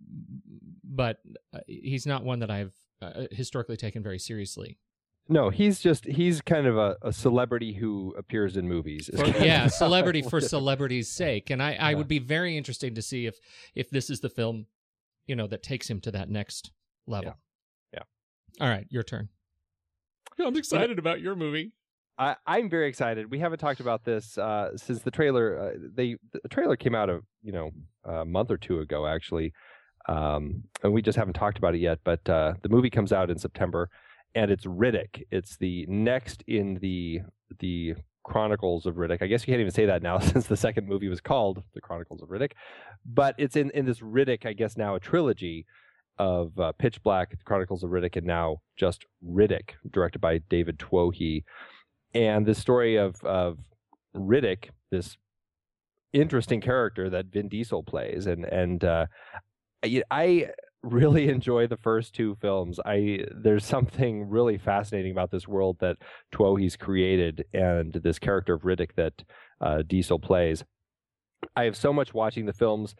but 0.83 1.17
uh, 1.53 1.59
he's 1.67 2.07
not 2.07 2.23
one 2.23 2.39
that 2.39 2.49
I've 2.49 2.73
uh, 3.03 3.27
historically 3.31 3.77
taken 3.77 4.01
very 4.03 4.19
seriously. 4.19 4.77
No, 5.29 5.49
he's 5.49 5.79
just 5.79 6.05
he's 6.05 6.41
kind 6.41 6.67
of 6.67 6.77
a, 6.77 6.97
a 7.01 7.13
celebrity 7.13 7.73
who 7.73 8.13
appears 8.17 8.57
in 8.57 8.67
movies. 8.67 9.09
For- 9.15 9.25
yeah, 9.27 9.67
celebrity 9.83 10.21
for 10.21 10.41
look 10.41 10.49
celebrity's 10.49 11.09
sake, 11.09 11.49
and 11.49 11.63
I, 11.63 11.75
I 11.75 11.91
Yeah. 11.91 11.97
would 11.97 12.07
be 12.09 12.19
very 12.19 12.57
interested 12.57 12.93
to 12.95 13.01
see 13.01 13.25
if 13.25 13.37
if 13.73 13.89
this 13.89 14.09
is 14.09 14.19
the 14.19 14.29
film, 14.29 14.65
you 15.25 15.35
know, 15.35 15.47
that 15.47 15.63
takes 15.63 15.89
him 15.89 16.01
to 16.01 16.11
that 16.11 16.29
next 16.29 16.71
level. 17.07 17.35
Yeah. 17.93 18.03
All 18.61 18.69
right, 18.69 18.85
your 18.89 19.01
turn. 19.03 19.29
I'm 20.39 20.55
excited 20.57 20.99
about 20.99 21.21
your 21.21 21.35
movie. 21.35 21.71
I, 22.19 22.35
I'm 22.45 22.69
very 22.69 22.87
excited. 22.87 23.31
We 23.31 23.39
haven't 23.39 23.57
talked 23.57 23.79
about 23.79 24.03
this 24.05 24.37
uh, 24.37 24.77
since 24.77 25.01
the 25.01 25.09
trailer. 25.09 25.57
Uh, 25.57 25.71
they 25.95 26.17
the 26.43 26.49
trailer 26.49 26.75
came 26.75 26.93
out 26.93 27.09
a 27.09 27.21
you 27.41 27.51
know 27.51 27.71
a 28.03 28.25
month 28.25 28.51
or 28.51 28.57
two 28.57 28.79
ago 28.79 29.07
actually, 29.07 29.53
um, 30.07 30.63
and 30.83 30.93
we 30.93 31.01
just 31.01 31.17
haven't 31.17 31.33
talked 31.33 31.57
about 31.57 31.75
it 31.75 31.79
yet. 31.79 31.99
But 32.03 32.27
uh, 32.29 32.53
the 32.61 32.69
movie 32.69 32.89
comes 32.89 33.13
out 33.13 33.29
in 33.29 33.37
September, 33.37 33.89
and 34.35 34.51
it's 34.51 34.65
Riddick. 34.65 35.23
It's 35.31 35.57
the 35.57 35.85
next 35.87 36.43
in 36.47 36.75
the 36.81 37.21
the 37.59 37.95
Chronicles 38.23 38.85
of 38.85 38.95
Riddick. 38.95 39.21
I 39.21 39.27
guess 39.27 39.45
you 39.45 39.51
can't 39.51 39.61
even 39.61 39.73
say 39.73 39.85
that 39.85 40.01
now 40.01 40.19
since 40.19 40.47
the 40.47 40.57
second 40.57 40.87
movie 40.87 41.09
was 41.09 41.21
called 41.21 41.63
The 41.73 41.81
Chronicles 41.81 42.21
of 42.21 42.29
Riddick, 42.29 42.51
but 43.05 43.35
it's 43.37 43.55
in 43.55 43.69
in 43.71 43.85
this 43.85 43.99
Riddick. 43.99 44.45
I 44.45 44.53
guess 44.53 44.77
now 44.77 44.95
a 44.95 44.99
trilogy 44.99 45.65
of 46.19 46.57
uh, 46.59 46.71
Pitch 46.73 47.01
Black, 47.01 47.31
The 47.31 47.43
Chronicles 47.43 47.83
of 47.83 47.89
Riddick, 47.89 48.15
and 48.15 48.27
now 48.27 48.57
just 48.77 49.05
Riddick, 49.25 49.71
directed 49.91 50.19
by 50.19 50.37
David 50.49 50.77
Twohy 50.77 51.43
and 52.13 52.45
the 52.45 52.55
story 52.55 52.95
of 52.95 53.23
of 53.23 53.57
Riddick, 54.15 54.69
this 54.91 55.17
interesting 56.11 56.61
character 56.61 57.09
that 57.09 57.27
Vin 57.27 57.49
Diesel 57.49 57.83
plays, 57.83 58.27
and 58.27 58.45
and 58.45 58.83
uh, 58.83 59.05
I, 59.83 60.03
I 60.09 60.49
really 60.83 61.27
enjoy 61.29 61.67
the 61.67 61.77
first 61.77 62.13
two 62.13 62.35
films. 62.35 62.79
I 62.85 63.25
there's 63.35 63.65
something 63.65 64.29
really 64.29 64.57
fascinating 64.57 65.11
about 65.11 65.31
this 65.31 65.47
world 65.47 65.77
that 65.79 65.97
Twohy's 66.33 66.75
created, 66.75 67.45
and 67.53 67.93
this 67.93 68.19
character 68.19 68.53
of 68.53 68.61
Riddick 68.61 68.91
that 68.95 69.23
uh, 69.61 69.83
Diesel 69.85 70.19
plays. 70.19 70.63
I 71.55 71.65
have 71.65 71.75
so 71.75 71.91
much 71.91 72.13
watching 72.13 72.45
the 72.45 72.53
films. 72.53 72.95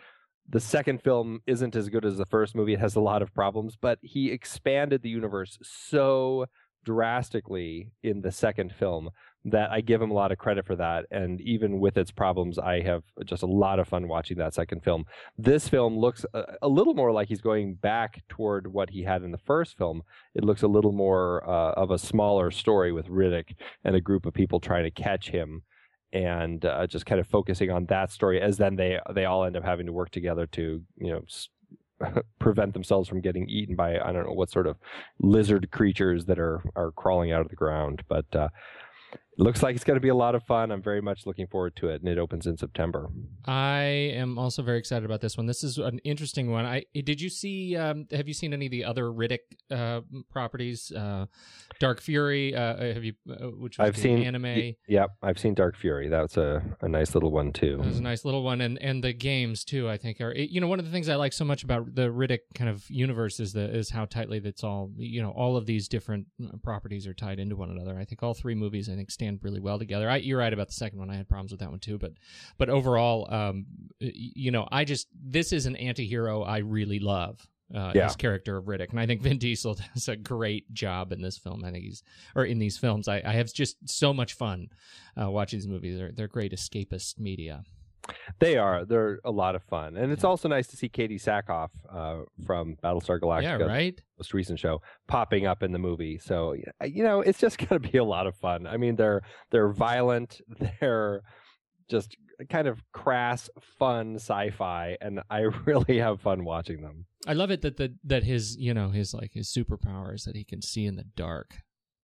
The 0.50 0.60
second 0.60 1.02
film 1.02 1.40
isn't 1.48 1.76
as 1.76 1.88
good 1.88 2.04
as 2.04 2.18
the 2.18 2.26
first 2.26 2.54
movie. 2.54 2.74
It 2.74 2.80
has 2.80 2.96
a 2.96 3.02
lot 3.02 3.22
of 3.22 3.34
problems, 3.34 3.78
but 3.80 3.98
he 4.02 4.30
expanded 4.30 5.02
the 5.02 5.10
universe 5.10 5.58
so 5.64 6.48
drastically 6.84 7.92
in 8.04 8.22
the 8.22 8.32
second 8.32 8.74
film 8.74 9.10
that 9.46 9.72
I 9.72 9.82
give 9.82 10.02
him 10.02 10.12
a 10.12 10.14
lot 10.14 10.32
of 10.32 10.38
credit 10.38 10.66
for 10.66 10.76
that. 10.78 11.06
And 11.12 11.42
even 11.42 11.80
with 11.80 11.98
its 11.98 12.12
problems, 12.12 12.58
I 12.58 12.82
have 12.82 13.04
just 13.26 13.44
a 13.44 13.48
lot 13.48 13.80
of 13.80 13.88
fun 13.88 14.08
watching 14.08 14.38
that 14.38 14.54
second 14.54 14.84
film. 14.84 15.06
This 15.38 15.68
film 15.68 15.98
looks 15.98 16.26
a, 16.34 16.44
a 16.62 16.70
little 16.70 16.94
more 16.94 17.12
like 17.12 17.28
he's 17.28 17.42
going 17.42 17.76
back 17.76 18.24
toward 18.30 18.68
what 18.68 18.92
he 18.92 19.04
had 19.04 19.22
in 19.22 19.32
the 19.32 19.38
first 19.38 19.78
film. 19.78 20.04
It 20.34 20.46
looks 20.46 20.62
a 20.62 20.68
little 20.68 20.94
more 20.94 21.48
uh, 21.48 21.74
of 21.74 21.92
a 21.92 21.98
smaller 21.98 22.52
story 22.52 22.94
with 22.94 23.08
Riddick 23.08 23.56
and 23.84 23.96
a 23.96 24.02
group 24.02 24.26
of 24.26 24.34
people 24.34 24.60
trying 24.60 24.86
to 24.86 24.92
catch 24.92 25.30
him. 25.30 25.64
And 26.14 26.64
uh, 26.64 26.86
just 26.86 27.08
kind 27.08 27.20
of 27.20 27.26
focusing 27.26 27.72
on 27.72 27.88
that 27.88 28.12
story, 28.12 28.40
as 28.40 28.58
then 28.58 28.76
they 28.76 29.00
they 29.16 29.26
all 29.26 29.46
end 29.46 29.58
up 29.58 29.64
having 29.64 29.88
to 29.88 29.92
work 29.92 30.12
together 30.12 30.46
to 30.46 30.84
you 30.98 31.12
know 31.12 31.24
prevent 32.40 32.74
themselves 32.74 33.10
from 33.10 33.20
getting 33.20 33.50
eaten 33.50 33.76
by 33.76 34.00
I 34.00 34.12
don't 34.12 34.28
know 34.28 34.34
what 34.34 34.52
sort 34.52 34.68
of 34.68 34.78
lizard 35.20 35.72
creatures 35.72 36.26
that 36.26 36.38
are 36.38 36.62
are 36.76 36.92
crawling 36.92 37.32
out 37.32 37.42
of 37.42 37.50
the 37.50 37.56
ground. 37.56 38.04
But 38.08 38.26
uh, 38.36 38.50
looks 39.38 39.64
like 39.64 39.76
it's 39.76 39.84
going 39.84 39.96
to 39.96 40.02
be 40.02 40.10
a 40.10 40.16
lot 40.16 40.36
of 40.36 40.44
fun. 40.44 40.72
I'm 40.72 40.82
very 40.82 41.02
much 41.02 41.26
looking 41.26 41.48
forward 41.48 41.76
to 41.78 41.90
it, 41.90 42.02
and 42.02 42.10
it 42.10 42.18
opens 42.18 42.46
in 42.46 42.58
September. 42.58 43.10
I 43.46 43.82
am 43.82 44.38
also 44.38 44.62
very 44.62 44.78
excited 44.78 45.06
about 45.06 45.22
this 45.22 45.38
one. 45.38 45.46
This 45.46 45.64
is 45.64 45.78
an 45.78 46.00
interesting 46.04 46.52
one. 46.52 46.66
I 46.66 46.84
did 46.94 47.22
you 47.22 47.30
see? 47.30 47.76
Um, 47.76 48.08
have 48.12 48.28
you 48.28 48.34
seen 48.34 48.54
any 48.54 48.66
of 48.66 48.72
the 48.72 48.86
other 48.86 49.06
Riddick 49.06 49.40
uh, 49.72 50.02
properties? 50.32 50.92
Uh, 50.92 51.26
Dark 51.80 52.02
Fury. 52.02 52.56
Uh, 52.56 52.94
have 52.94 53.04
you? 53.04 53.14
Uh, 53.30 53.48
which 53.58 53.78
was 53.78 53.88
I've 53.88 53.98
seen 53.98 54.24
anime. 54.24 54.44
Y- 54.44 54.76
yep, 54.88 55.12
I've 55.22 55.40
seen 55.40 55.54
Dark 55.54 55.78
Fury. 55.78 56.10
That's 56.10 56.38
a, 56.38 56.62
a 56.82 56.88
nice 56.88 57.14
little 57.14 57.32
one 57.32 57.52
too. 57.52 57.80
It 57.82 57.86
was 57.86 58.00
a 58.00 58.04
nice 58.04 58.26
little 58.26 58.44
one, 58.44 58.62
and 58.62 58.82
and 58.82 59.04
the 59.04 59.14
games 59.14 59.64
too. 59.64 59.90
I 59.90 59.98
think 59.98 60.22
are 60.22 60.34
you 60.36 60.62
know 60.62 60.68
one 60.68 60.80
of 60.80 60.86
the 60.86 60.92
things 60.92 61.10
I 61.10 61.16
like 61.16 61.34
so 61.34 61.46
much 61.46 61.64
about 61.64 61.94
the 61.96 62.10
Riddick 62.10 62.40
kind 62.56 62.70
of 62.70 62.90
universe 62.90 63.40
is 63.40 63.54
the 63.54 63.70
is 63.76 63.90
how 63.90 64.06
tightly 64.06 64.40
that's 64.40 64.64
all 64.64 64.92
you 64.96 65.22
know 65.22 65.32
all 65.32 65.58
of 65.58 65.66
these 65.66 65.88
different 65.88 66.28
uh, 66.44 66.58
properties 66.64 67.08
are 67.08 67.14
tied 67.14 67.40
into 67.40 67.56
one 67.56 67.70
another. 67.70 67.98
I 67.98 68.06
think 68.06 68.24
all 68.24 68.34
three 68.34 68.56
movies 68.56 68.90
I 68.90 68.96
think 68.96 69.12
stand 69.24 69.40
really 69.42 69.60
well 69.60 69.80
together. 69.80 70.10
I, 70.10 70.18
you're 70.18 70.40
right 70.40 70.54
about 70.54 70.68
the 70.68 70.74
second 70.74 71.00
one. 71.00 71.10
I 71.10 71.16
had 71.16 71.30
problems 71.30 71.52
with 71.52 71.60
that 71.62 71.70
one 71.70 71.80
too, 71.80 71.98
but 71.98 72.14
but 72.58 72.70
overall, 72.70 73.28
um, 73.34 73.66
you 74.00 74.52
know, 74.52 74.68
I 74.72 74.84
just 74.86 75.08
this 75.24 75.54
is 75.54 75.66
an 75.66 75.76
anti-hero 75.76 76.44
I 76.44 76.60
really 76.60 77.00
love. 77.00 77.48
Uh, 77.74 77.92
Yeah. 77.96 78.04
His 78.04 78.16
character 78.16 78.58
of 78.58 78.66
Riddick, 78.66 78.92
and 78.92 79.00
I 79.00 79.08
think 79.08 79.22
Vin 79.22 79.40
Diesel 79.40 79.76
does 79.94 80.08
a 80.08 80.16
great 80.16 80.72
job 80.74 81.12
in 81.12 81.22
this 81.22 81.38
film. 81.38 81.64
I 81.66 81.72
think 81.72 81.86
he's 81.86 82.04
or 82.36 82.46
in 82.46 82.60
these 82.60 82.78
films. 82.78 83.08
I, 83.08 83.22
I 83.26 83.32
have 83.32 83.52
just 83.52 83.78
so 83.90 84.14
much 84.14 84.34
fun 84.34 84.68
uh, 85.20 85.32
watching 85.32 85.60
these 85.60 85.68
movies. 85.68 85.98
They're 85.98 86.12
they're 86.12 86.28
great 86.28 86.52
escapist 86.52 87.20
media. 87.20 87.64
They 88.40 88.58
are. 88.58 88.84
They're 88.86 89.20
a 89.24 89.32
lot 89.32 89.56
of 89.56 89.64
fun, 89.64 89.96
and 89.96 90.12
it's 90.12 90.24
also 90.24 90.50
nice 90.50 90.68
to 90.68 90.78
see 90.78 90.90
Katee 90.90 91.22
Sackhoff 91.22 91.70
uh, 91.90 92.24
from 92.46 92.76
Battlestar 92.84 93.20
Galactica, 93.20 93.60
yeah, 93.60 93.66
right. 93.66 94.02
most 94.18 94.34
recent 94.34 94.60
show, 94.60 94.82
popping 95.08 95.46
up 95.46 95.64
in 95.64 95.72
the 95.72 95.80
movie. 95.80 96.18
So 96.20 96.54
you 96.86 97.04
know, 97.04 97.22
it's 97.22 97.40
just 97.40 97.58
going 97.70 97.82
to 97.82 97.90
be 97.92 97.98
a 97.98 98.04
lot 98.04 98.28
of 98.28 98.36
fun. 98.36 98.68
I 98.68 98.78
mean, 98.78 98.96
they're 98.96 99.22
they're 99.52 99.70
violent. 99.72 100.42
They're 100.82 101.22
just 101.90 102.16
kind 102.50 102.68
of 102.68 102.82
crass, 102.92 103.50
fun 103.78 104.16
sci-fi, 104.16 104.98
and 105.00 105.22
I 105.30 105.40
really 105.66 106.00
have 106.00 106.20
fun 106.22 106.44
watching 106.44 106.82
them. 106.82 107.06
I 107.26 107.34
love 107.34 107.52
it 107.52 107.62
that 107.62 107.78
the 107.78 107.96
that 108.04 108.24
his 108.24 108.58
you 108.58 108.74
know 108.74 108.90
his 108.90 109.14
like 109.14 109.32
his 109.34 109.48
superpowers 109.50 110.26
that 110.26 110.36
he 110.36 110.44
can 110.44 110.62
see 110.62 110.86
in 110.86 110.96
the 110.98 111.06
dark. 111.16 111.56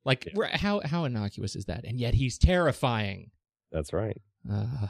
Like 0.05 0.29
Yeah. 0.33 0.55
how 0.57 0.81
how 0.85 1.03
innocuous 1.03 1.55
is 1.57 1.65
that? 1.65 1.83
And 1.83 1.99
yet 1.99 2.13
he's 2.13 2.37
terrifying. 2.37 3.31
That's 3.71 3.91
right. 3.91 4.21
Uh, 4.49 4.87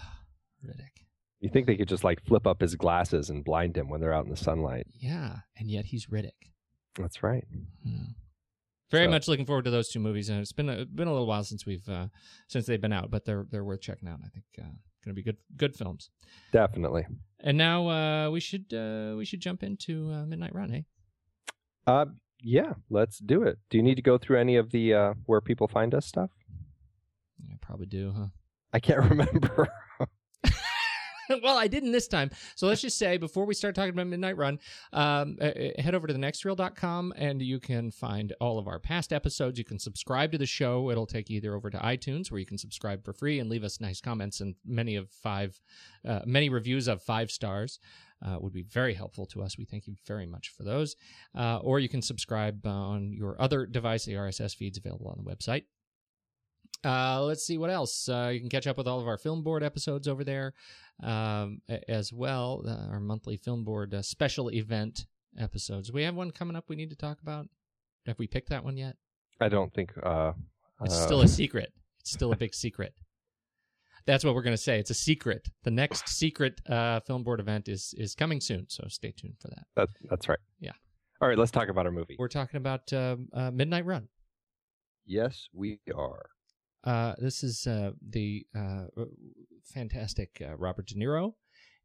Riddick. 0.66 1.04
You 1.40 1.50
think 1.50 1.68
they 1.68 1.78
could 1.78 1.88
just 1.88 2.04
like 2.04 2.24
flip 2.26 2.46
up 2.46 2.60
his 2.62 2.76
glasses 2.76 3.30
and 3.30 3.44
blind 3.46 3.78
him 3.78 3.88
when 3.90 4.02
they're 4.02 4.14
out 4.14 4.26
in 4.26 4.32
the 4.32 4.36
sunlight? 4.38 4.88
Yeah, 5.00 5.38
and 5.58 5.70
yet 5.72 5.86
he's 5.86 6.08
Riddick. 6.08 6.32
That's 6.98 7.24
right. 7.24 7.46
Hmm. 7.84 8.12
Very 8.92 9.06
So- 9.06 9.12
much 9.12 9.28
looking 9.28 9.46
forward 9.46 9.66
to 9.66 9.72
those 9.72 9.90
two 9.90 10.00
movies, 10.00 10.30
and 10.30 10.40
it's 10.42 10.52
been 10.52 10.68
a, 10.70 10.86
been 10.86 11.08
a 11.08 11.12
little 11.12 11.28
while 11.28 11.44
since 11.44 11.66
we've 11.66 11.88
uh, 11.88 12.08
since 12.48 12.66
they've 12.66 12.82
been 12.82 12.92
out, 12.94 13.10
but 13.12 13.24
they're 13.26 13.46
they're 13.50 13.64
worth 13.64 13.82
checking 13.82 14.10
out. 14.10 14.20
I 14.26 14.30
think 14.30 14.46
uh, 14.60 14.64
going 15.06 15.10
to 15.10 15.14
be 15.14 15.24
good 15.24 15.38
good 15.56 15.76
films. 15.76 16.10
Definitely. 16.52 17.06
And 17.42 17.58
now 17.58 17.88
uh, 17.88 18.30
we 18.32 18.40
should 18.42 18.74
uh, 18.74 19.14
we 19.16 19.24
should 19.26 19.40
jump 19.42 19.64
into 19.64 20.12
uh, 20.12 20.26
Midnight 20.26 20.54
Run, 20.56 20.74
eh? 20.74 20.82
Uh, 21.88 22.06
yeah, 22.42 22.74
let's 22.90 23.20
do 23.20 23.44
it. 23.44 23.60
Do 23.70 23.78
you 23.78 23.84
need 23.84 23.96
to 23.96 24.02
go 24.02 24.18
through 24.18 24.40
any 24.40 24.56
of 24.58 24.72
the 24.72 24.94
uh, 24.94 25.14
where 25.26 25.40
people 25.40 25.68
find 25.68 25.94
us 25.96 26.06
stuff? 26.06 26.32
I 27.50 27.56
probably 27.62 27.86
do, 27.86 28.12
huh? 28.16 28.28
I 28.74 28.80
can't 28.80 29.00
remember. 29.10 29.70
well, 31.44 31.58
I 31.58 31.68
didn't 31.68 31.92
this 31.92 32.08
time. 32.08 32.32
So 32.56 32.68
let's 32.68 32.82
just 32.82 32.98
say 32.98 33.18
before 33.18 33.46
we 33.46 33.54
start 33.54 33.76
talking 33.76 33.92
about 33.92 34.08
Midnight 34.08 34.38
Run, 34.38 34.60
um, 34.94 35.38
uh, 35.42 35.46
uh, 35.46 35.82
head 35.82 35.96
over 35.96 36.08
to 36.08 36.14
thenextreel.com 36.14 37.14
and 37.16 37.42
you 37.42 37.60
can 37.60 37.92
find 37.92 38.34
all 38.40 38.58
of 38.58 38.68
our 38.68 38.80
past 38.80 39.14
episodes. 39.14 39.58
You 39.58 39.66
can 39.66 39.80
subscribe 39.80 40.32
to 40.32 40.38
the 40.38 40.46
show. 40.46 40.90
It'll 40.90 41.06
take 41.06 41.30
you 41.30 41.38
either 41.38 41.56
over 41.56 41.70
to 41.70 41.78
iTunes 41.78 42.32
where 42.32 42.40
you 42.40 42.46
can 42.46 42.58
subscribe 42.58 43.04
for 43.04 43.14
free 43.14 43.40
and 43.40 43.50
leave 43.50 43.64
us 43.64 43.80
nice 43.80 44.02
comments 44.02 44.42
and 44.42 44.56
many 44.66 44.96
of 44.96 45.10
five, 45.10 45.60
uh, 46.08 46.22
many 46.26 46.50
reviews 46.50 46.88
of 46.88 47.02
five 47.02 47.32
stars. 47.32 47.80
Uh, 48.22 48.38
would 48.38 48.52
be 48.52 48.64
very 48.64 48.94
helpful 48.94 49.26
to 49.26 49.42
us. 49.42 49.58
We 49.58 49.64
thank 49.64 49.88
you 49.88 49.96
very 50.06 50.26
much 50.26 50.50
for 50.50 50.64
those. 50.64 50.98
Uh, 51.34 51.60
or 51.60 51.80
you 51.80 51.88
can 51.88 52.02
subscribe 52.02 52.66
on 52.68 53.14
your 53.14 53.42
other 53.42 53.66
device. 53.66 54.04
The 54.04 54.16
RSS 54.16 54.58
feed's 54.58 54.78
available 54.78 55.08
on 55.08 55.24
the 55.24 55.32
website. 55.32 55.64
Uh, 56.86 57.24
let's 57.24 57.46
see 57.46 57.58
what 57.58 57.70
else. 57.70 58.08
Uh, 58.08 58.30
you 58.34 58.40
can 58.40 58.50
catch 58.50 58.68
up 58.68 58.78
with 58.78 58.88
all 58.88 59.00
of 59.00 59.08
our 59.08 59.18
film 59.18 59.44
board 59.44 59.64
episodes 59.64 60.08
over 60.08 60.24
there 60.24 60.54
um, 61.04 61.62
as 61.88 62.14
well. 62.14 62.64
Uh, 62.66 62.92
our 62.92 63.00
monthly 63.00 63.38
film 63.38 63.64
board 63.64 63.94
uh, 63.94 64.02
special 64.02 64.50
event 64.52 65.06
episodes. 65.38 65.92
We 65.92 66.04
have 66.04 66.16
one 66.16 66.32
coming 66.32 66.56
up. 66.56 66.66
We 66.70 66.76
need 66.76 66.90
to 66.92 66.96
talk 66.96 67.20
about. 67.22 67.48
Have 68.06 68.18
we 68.18 68.28
picked 68.28 68.50
that 68.50 68.64
one 68.64 68.78
yet? 68.78 68.96
I 69.42 69.50
don't 69.50 69.74
think. 69.74 69.92
Uh, 70.02 70.34
It's 70.84 70.96
uh, 70.96 71.06
still 71.06 71.22
a 71.22 71.28
secret. 71.28 71.74
It's 72.00 72.12
still 72.12 72.32
a 72.32 72.38
big 72.38 72.56
secret. 72.56 72.94
That's 74.06 74.24
what 74.24 74.34
we're 74.34 74.42
going 74.42 74.56
to 74.56 74.62
say. 74.62 74.80
It's 74.80 74.90
a 74.90 74.96
secret. 74.96 75.50
The 75.64 75.72
next 75.72 76.08
secret 76.08 76.62
uh, 76.68 77.02
film 77.02 77.24
board 77.24 77.40
event 77.42 77.68
is 77.68 77.94
is 77.98 78.16
coming 78.16 78.40
soon, 78.42 78.66
so 78.70 78.86
stay 78.88 79.12
tuned 79.12 79.36
for 79.40 79.50
that. 79.50 79.66
That, 79.76 79.90
that's 80.10 80.30
right. 80.30 80.40
Yeah. 80.60 80.72
All 81.22 81.28
right, 81.28 81.38
let's 81.38 81.52
talk 81.52 81.68
about 81.68 81.86
our 81.86 81.92
movie. 81.92 82.16
We're 82.18 82.30
talking 82.30 82.58
about 82.58 82.92
um 82.94 83.28
uh, 83.34 83.52
Midnight 83.52 83.86
Run. 83.86 84.08
yes, 85.06 85.50
we 85.54 85.80
are. 85.94 86.30
Uh, 86.84 87.14
this 87.18 87.44
is 87.44 87.68
uh, 87.68 87.92
the 88.08 88.46
uh, 88.58 88.86
fantastic 89.64 90.42
uh, 90.46 90.56
Robert 90.56 90.88
De 90.88 90.96
Niro 90.96 91.34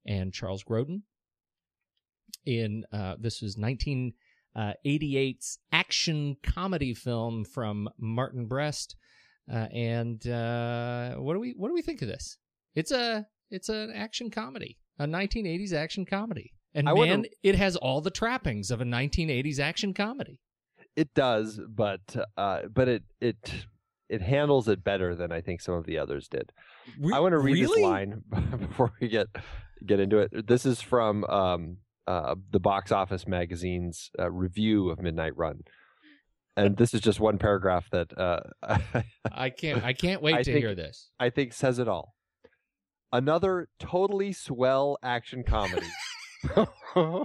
and 0.06 0.32
Charles 0.32 0.64
Grodin. 0.64 1.02
In 2.46 2.84
uh, 2.92 3.16
this 3.18 3.40
was 3.40 3.56
1988's 3.56 5.58
action 5.72 6.36
comedy 6.42 6.94
film 6.94 7.44
from 7.44 7.88
Martin 7.98 8.46
Brest, 8.46 8.96
uh, 9.50 9.66
and 9.72 10.26
uh, 10.26 11.14
what 11.16 11.34
do 11.34 11.40
we 11.40 11.54
what 11.56 11.68
do 11.68 11.74
we 11.74 11.82
think 11.82 12.02
of 12.02 12.08
this? 12.08 12.38
It's 12.74 12.90
a 12.90 13.26
it's 13.50 13.68
an 13.68 13.92
action 13.94 14.30
comedy, 14.30 14.78
a 14.98 15.06
1980s 15.06 15.72
action 15.72 16.04
comedy, 16.04 16.52
and 16.74 16.88
I 16.88 16.92
man, 16.92 17.08
wonder- 17.08 17.28
it 17.42 17.54
has 17.54 17.76
all 17.76 18.00
the 18.00 18.10
trappings 18.10 18.70
of 18.70 18.80
a 18.80 18.84
1980s 18.84 19.58
action 19.58 19.94
comedy. 19.94 20.40
It 20.96 21.14
does, 21.14 21.60
but 21.68 22.00
uh, 22.36 22.62
but 22.72 22.88
it 22.88 23.02
it 23.20 23.52
it 24.08 24.20
handles 24.22 24.68
it 24.68 24.84
better 24.84 25.14
than 25.14 25.32
I 25.32 25.40
think 25.40 25.60
some 25.60 25.74
of 25.74 25.86
the 25.86 25.98
others 25.98 26.28
did. 26.28 26.52
I 27.12 27.20
want 27.20 27.32
to 27.32 27.38
read 27.38 27.64
this 27.64 27.76
line 27.78 28.22
before 28.58 28.92
we 29.00 29.08
get 29.08 29.28
get 29.86 30.00
into 30.00 30.18
it. 30.18 30.46
This 30.46 30.66
is 30.66 30.80
from 30.80 31.24
um, 31.24 31.78
uh, 32.06 32.34
the 32.50 32.60
Box 32.60 32.92
Office 32.92 33.26
Magazine's 33.26 34.10
uh, 34.18 34.30
review 34.30 34.90
of 34.90 35.00
Midnight 35.00 35.36
Run. 35.36 35.60
and 36.56 36.76
this 36.76 36.94
is 36.94 37.00
just 37.00 37.18
one 37.20 37.38
paragraph 37.38 37.88
that 37.90 38.16
uh, 38.18 38.40
I 39.32 39.50
can't. 39.50 39.82
I 39.82 39.92
can't 39.92 40.22
wait 40.22 40.34
I 40.34 40.42
to 40.42 40.44
think- 40.52 40.58
hear 40.64 40.74
this. 40.74 41.10
I 41.18 41.30
think 41.30 41.52
says 41.52 41.78
it 41.78 41.88
all. 41.88 42.14
Another 43.12 43.68
totally 43.78 44.32
swell 44.32 44.98
action 45.02 45.44
comedy. 45.44 45.86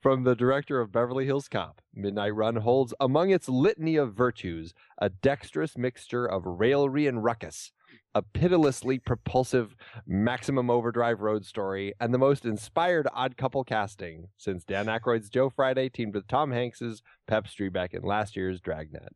From 0.00 0.24
the 0.24 0.34
director 0.36 0.80
of 0.80 0.92
Beverly 0.92 1.26
Hills 1.26 1.48
Cop, 1.48 1.80
Midnight 1.94 2.34
Run 2.34 2.56
holds 2.56 2.94
among 3.00 3.30
its 3.30 3.48
litany 3.48 3.96
of 3.96 4.14
virtues 4.14 4.74
a 4.98 5.08
dexterous 5.08 5.76
mixture 5.76 6.26
of 6.26 6.44
raillery 6.46 7.06
and 7.06 7.22
ruckus, 7.22 7.72
a 8.14 8.22
pitilessly 8.22 8.98
propulsive 8.98 9.74
maximum 10.06 10.70
overdrive 10.70 11.20
road 11.20 11.44
story, 11.44 11.92
and 12.00 12.14
the 12.14 12.18
most 12.18 12.44
inspired 12.44 13.06
odd 13.12 13.36
couple 13.36 13.64
casting 13.64 14.28
since 14.36 14.64
Dan 14.64 14.86
Aykroyd's 14.86 15.28
Joe 15.28 15.50
Friday 15.50 15.88
teamed 15.88 16.14
with 16.14 16.26
Tom 16.28 16.52
Hanks's 16.52 17.02
Pep 17.26 17.46
Streebek 17.46 17.92
in 17.92 18.02
last 18.02 18.36
year's 18.36 18.60
Dragnet. 18.60 19.12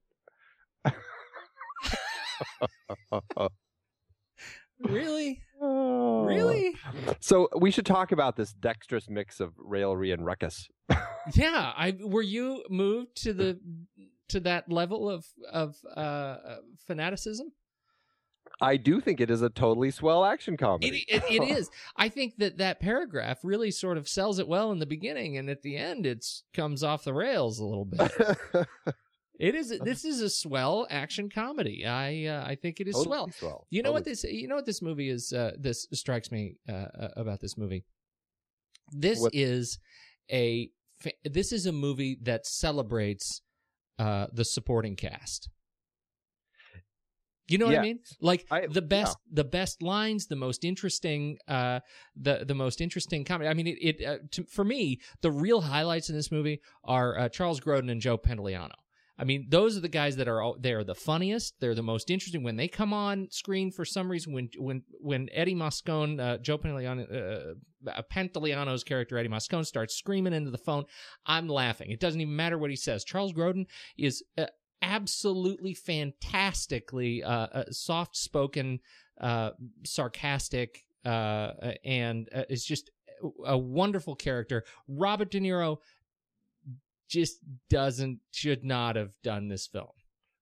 Really? 4.88 5.40
Oh. 5.60 6.24
Really? 6.24 6.74
So 7.20 7.48
we 7.56 7.70
should 7.70 7.86
talk 7.86 8.12
about 8.12 8.36
this 8.36 8.52
dexterous 8.52 9.08
mix 9.08 9.40
of 9.40 9.52
raillery 9.58 10.10
and 10.10 10.24
ruckus. 10.24 10.68
Yeah. 11.36 11.72
I 11.76 11.96
were 12.02 12.20
you 12.22 12.64
moved 12.68 13.22
to 13.22 13.32
the 13.32 13.60
to 14.30 14.40
that 14.40 14.70
level 14.70 15.08
of 15.08 15.24
of 15.52 15.76
uh, 15.94 16.36
fanaticism? 16.86 17.52
I 18.60 18.76
do 18.76 19.00
think 19.00 19.20
it 19.20 19.30
is 19.30 19.40
a 19.42 19.48
totally 19.48 19.90
swell 19.92 20.24
action 20.24 20.54
It, 20.54 20.58
comedy. 20.58 21.04
it, 21.08 21.22
it 21.30 21.42
is. 21.48 21.70
I 21.96 22.08
think 22.08 22.36
that 22.38 22.58
that 22.58 22.80
paragraph 22.80 23.38
really 23.44 23.70
sort 23.70 23.98
of 23.98 24.08
sells 24.08 24.38
it 24.38 24.46
well 24.48 24.72
in 24.72 24.78
the 24.80 24.86
beginning, 24.86 25.36
and 25.36 25.48
at 25.48 25.62
the 25.62 25.76
end, 25.76 26.06
it 26.06 26.26
comes 26.54 26.82
off 26.82 27.04
the 27.04 27.14
rails 27.14 27.58
a 27.60 27.64
little 27.64 27.84
bit. 27.84 28.12
It 29.42 29.56
is. 29.56 29.76
This 29.82 30.04
is 30.04 30.20
a 30.20 30.30
swell 30.30 30.86
action 30.88 31.28
comedy. 31.28 31.84
I 31.84 32.26
uh, 32.26 32.44
I 32.46 32.54
think 32.54 32.78
it 32.78 32.86
is 32.86 32.94
Totally 32.94 33.08
swell. 33.08 33.30
swell. 33.32 33.66
You 33.70 33.82
know 33.82 33.90
what 33.90 34.04
this? 34.04 34.22
You 34.22 34.46
know 34.46 34.54
what 34.54 34.66
this 34.66 34.80
movie 34.80 35.10
is? 35.10 35.32
Uh, 35.32 35.50
this 35.58 35.88
strikes 35.92 36.30
me 36.30 36.58
uh, 36.68 36.72
uh, 36.72 37.08
about 37.16 37.40
this 37.40 37.58
movie. 37.58 37.84
This 38.92 39.18
What- 39.18 39.34
is 39.34 39.80
a. 40.30 40.70
This 41.24 41.50
is 41.50 41.66
a 41.66 41.72
movie 41.72 42.16
that 42.22 42.46
celebrates 42.46 43.42
uh, 43.98 44.28
the 44.32 44.44
supporting 44.44 44.94
cast. 44.94 45.50
You 47.48 47.58
know 47.58 47.66
what 47.66 47.78
I 47.78 47.82
mean? 47.82 47.98
Like 48.20 48.46
I- 48.48 48.68
the 48.68 48.80
best, 48.80 49.16
the 49.28 49.42
best 49.42 49.82
lines, 49.82 50.28
the 50.28 50.36
most 50.36 50.64
interesting, 50.64 51.38
uh, 51.48 51.80
the 52.14 52.44
the 52.46 52.54
most 52.54 52.80
interesting 52.80 53.24
comedy. 53.24 53.50
I 53.50 53.54
mean, 53.54 53.66
it, 53.66 53.78
it 53.80 54.06
uh, 54.06 54.18
to, 54.30 54.44
for 54.44 54.62
me, 54.62 55.00
the 55.20 55.32
real 55.32 55.62
highlights 55.62 56.08
in 56.08 56.14
this 56.14 56.30
movie 56.30 56.60
are 56.84 57.18
uh, 57.18 57.28
Charles 57.28 57.58
Grodin 57.60 57.90
and 57.90 58.00
Joe 58.00 58.16
Pantoliano. 58.16 58.70
I 59.18 59.24
mean, 59.24 59.46
those 59.50 59.76
are 59.76 59.80
the 59.80 59.88
guys 59.88 60.16
that 60.16 60.26
are 60.26 60.54
they 60.58 60.72
are 60.72 60.84
the 60.84 60.94
funniest. 60.94 61.54
They're 61.60 61.74
the 61.74 61.82
most 61.82 62.10
interesting 62.10 62.42
when 62.42 62.56
they 62.56 62.68
come 62.68 62.92
on 62.92 63.28
screen 63.30 63.70
for 63.70 63.84
some 63.84 64.10
reason. 64.10 64.32
When 64.32 64.48
when 64.58 64.82
when 65.00 65.28
Eddie 65.32 65.54
Moscone, 65.54 66.18
uh, 66.18 66.38
Joe 66.38 66.58
Pantoliano, 66.58 67.54
uh, 67.86 68.02
Pantoliano's 68.10 68.84
character 68.84 69.18
Eddie 69.18 69.28
Moscone 69.28 69.66
starts 69.66 69.94
screaming 69.96 70.32
into 70.32 70.50
the 70.50 70.58
phone, 70.58 70.84
I'm 71.26 71.48
laughing. 71.48 71.90
It 71.90 72.00
doesn't 72.00 72.20
even 72.20 72.34
matter 72.34 72.58
what 72.58 72.70
he 72.70 72.76
says. 72.76 73.04
Charles 73.04 73.32
Grodin 73.32 73.66
is 73.98 74.24
uh, 74.38 74.46
absolutely 74.82 75.74
fantastically 75.74 77.22
uh, 77.22 77.30
uh, 77.30 77.64
soft 77.70 78.16
spoken, 78.16 78.80
uh, 79.20 79.50
sarcastic, 79.84 80.84
uh, 81.04 81.52
and 81.84 82.28
uh, 82.34 82.42
is 82.50 82.64
just 82.64 82.90
a 83.46 83.56
wonderful 83.56 84.16
character. 84.16 84.64
Robert 84.88 85.30
De 85.30 85.40
Niro 85.40 85.78
just 87.08 87.38
doesn't 87.70 88.20
should 88.30 88.64
not 88.64 88.96
have 88.96 89.10
done 89.22 89.48
this 89.48 89.66
film. 89.66 89.88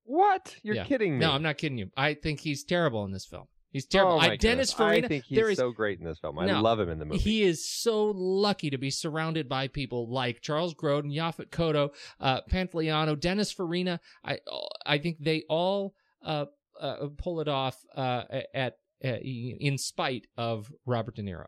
What? 0.05 0.57
You're 0.63 0.77
Yeah. 0.77 0.85
kidding 0.85 1.15
me? 1.15 1.19
No, 1.25 1.33
I'm 1.33 1.43
not 1.43 1.59
kidding 1.59 1.79
you. 1.79 1.91
I 1.97 2.15
think 2.15 2.41
he's 2.41 2.65
terrible 2.65 3.05
in 3.05 3.13
this 3.13 3.27
film. 3.27 3.47
He's 3.73 3.87
terrible. 3.87 4.15
Oh 4.15 4.19
my 4.19 4.31
I, 4.33 4.37
Dennis. 4.37 4.73
Farina. 4.73 5.07
I 5.07 5.09
think 5.09 5.25
he's 5.27 5.37
there 5.37 5.49
is 5.49 5.57
so 5.59 5.71
great 5.71 6.01
in 6.01 6.05
this 6.05 6.19
film. 6.19 6.37
I 6.41 6.47
No. 6.47 6.61
love 6.61 6.81
him 6.81 6.89
in 6.89 6.99
the 6.99 7.05
movie. 7.05 7.19
he 7.21 7.43
is 7.45 7.69
so 7.71 8.07
lucky 8.17 8.71
to 8.71 8.79
be 8.79 8.91
surrounded 8.91 9.49
by 9.49 9.69
people 9.69 10.11
like 10.11 10.41
Charles 10.41 10.75
Grodin, 10.75 11.15
Yaphet 11.15 11.51
Kotto, 11.51 11.91
uh, 12.19 12.41
Pantoliano, 12.51 13.19
Dennis 13.19 13.53
Farina. 13.53 14.01
I 14.25 14.41
I 14.85 14.99
think 14.99 15.19
they 15.21 15.45
all 15.49 15.95
uh, 16.23 16.47
uh, 16.81 17.07
pull 17.17 17.41
it 17.41 17.47
off 17.49 17.77
uh, 17.95 18.25
at, 18.53 18.79
at 19.03 19.23
in 19.23 19.79
spite 19.79 20.27
of 20.37 20.73
Robert 20.85 21.15
De 21.15 21.23
Niro. 21.23 21.47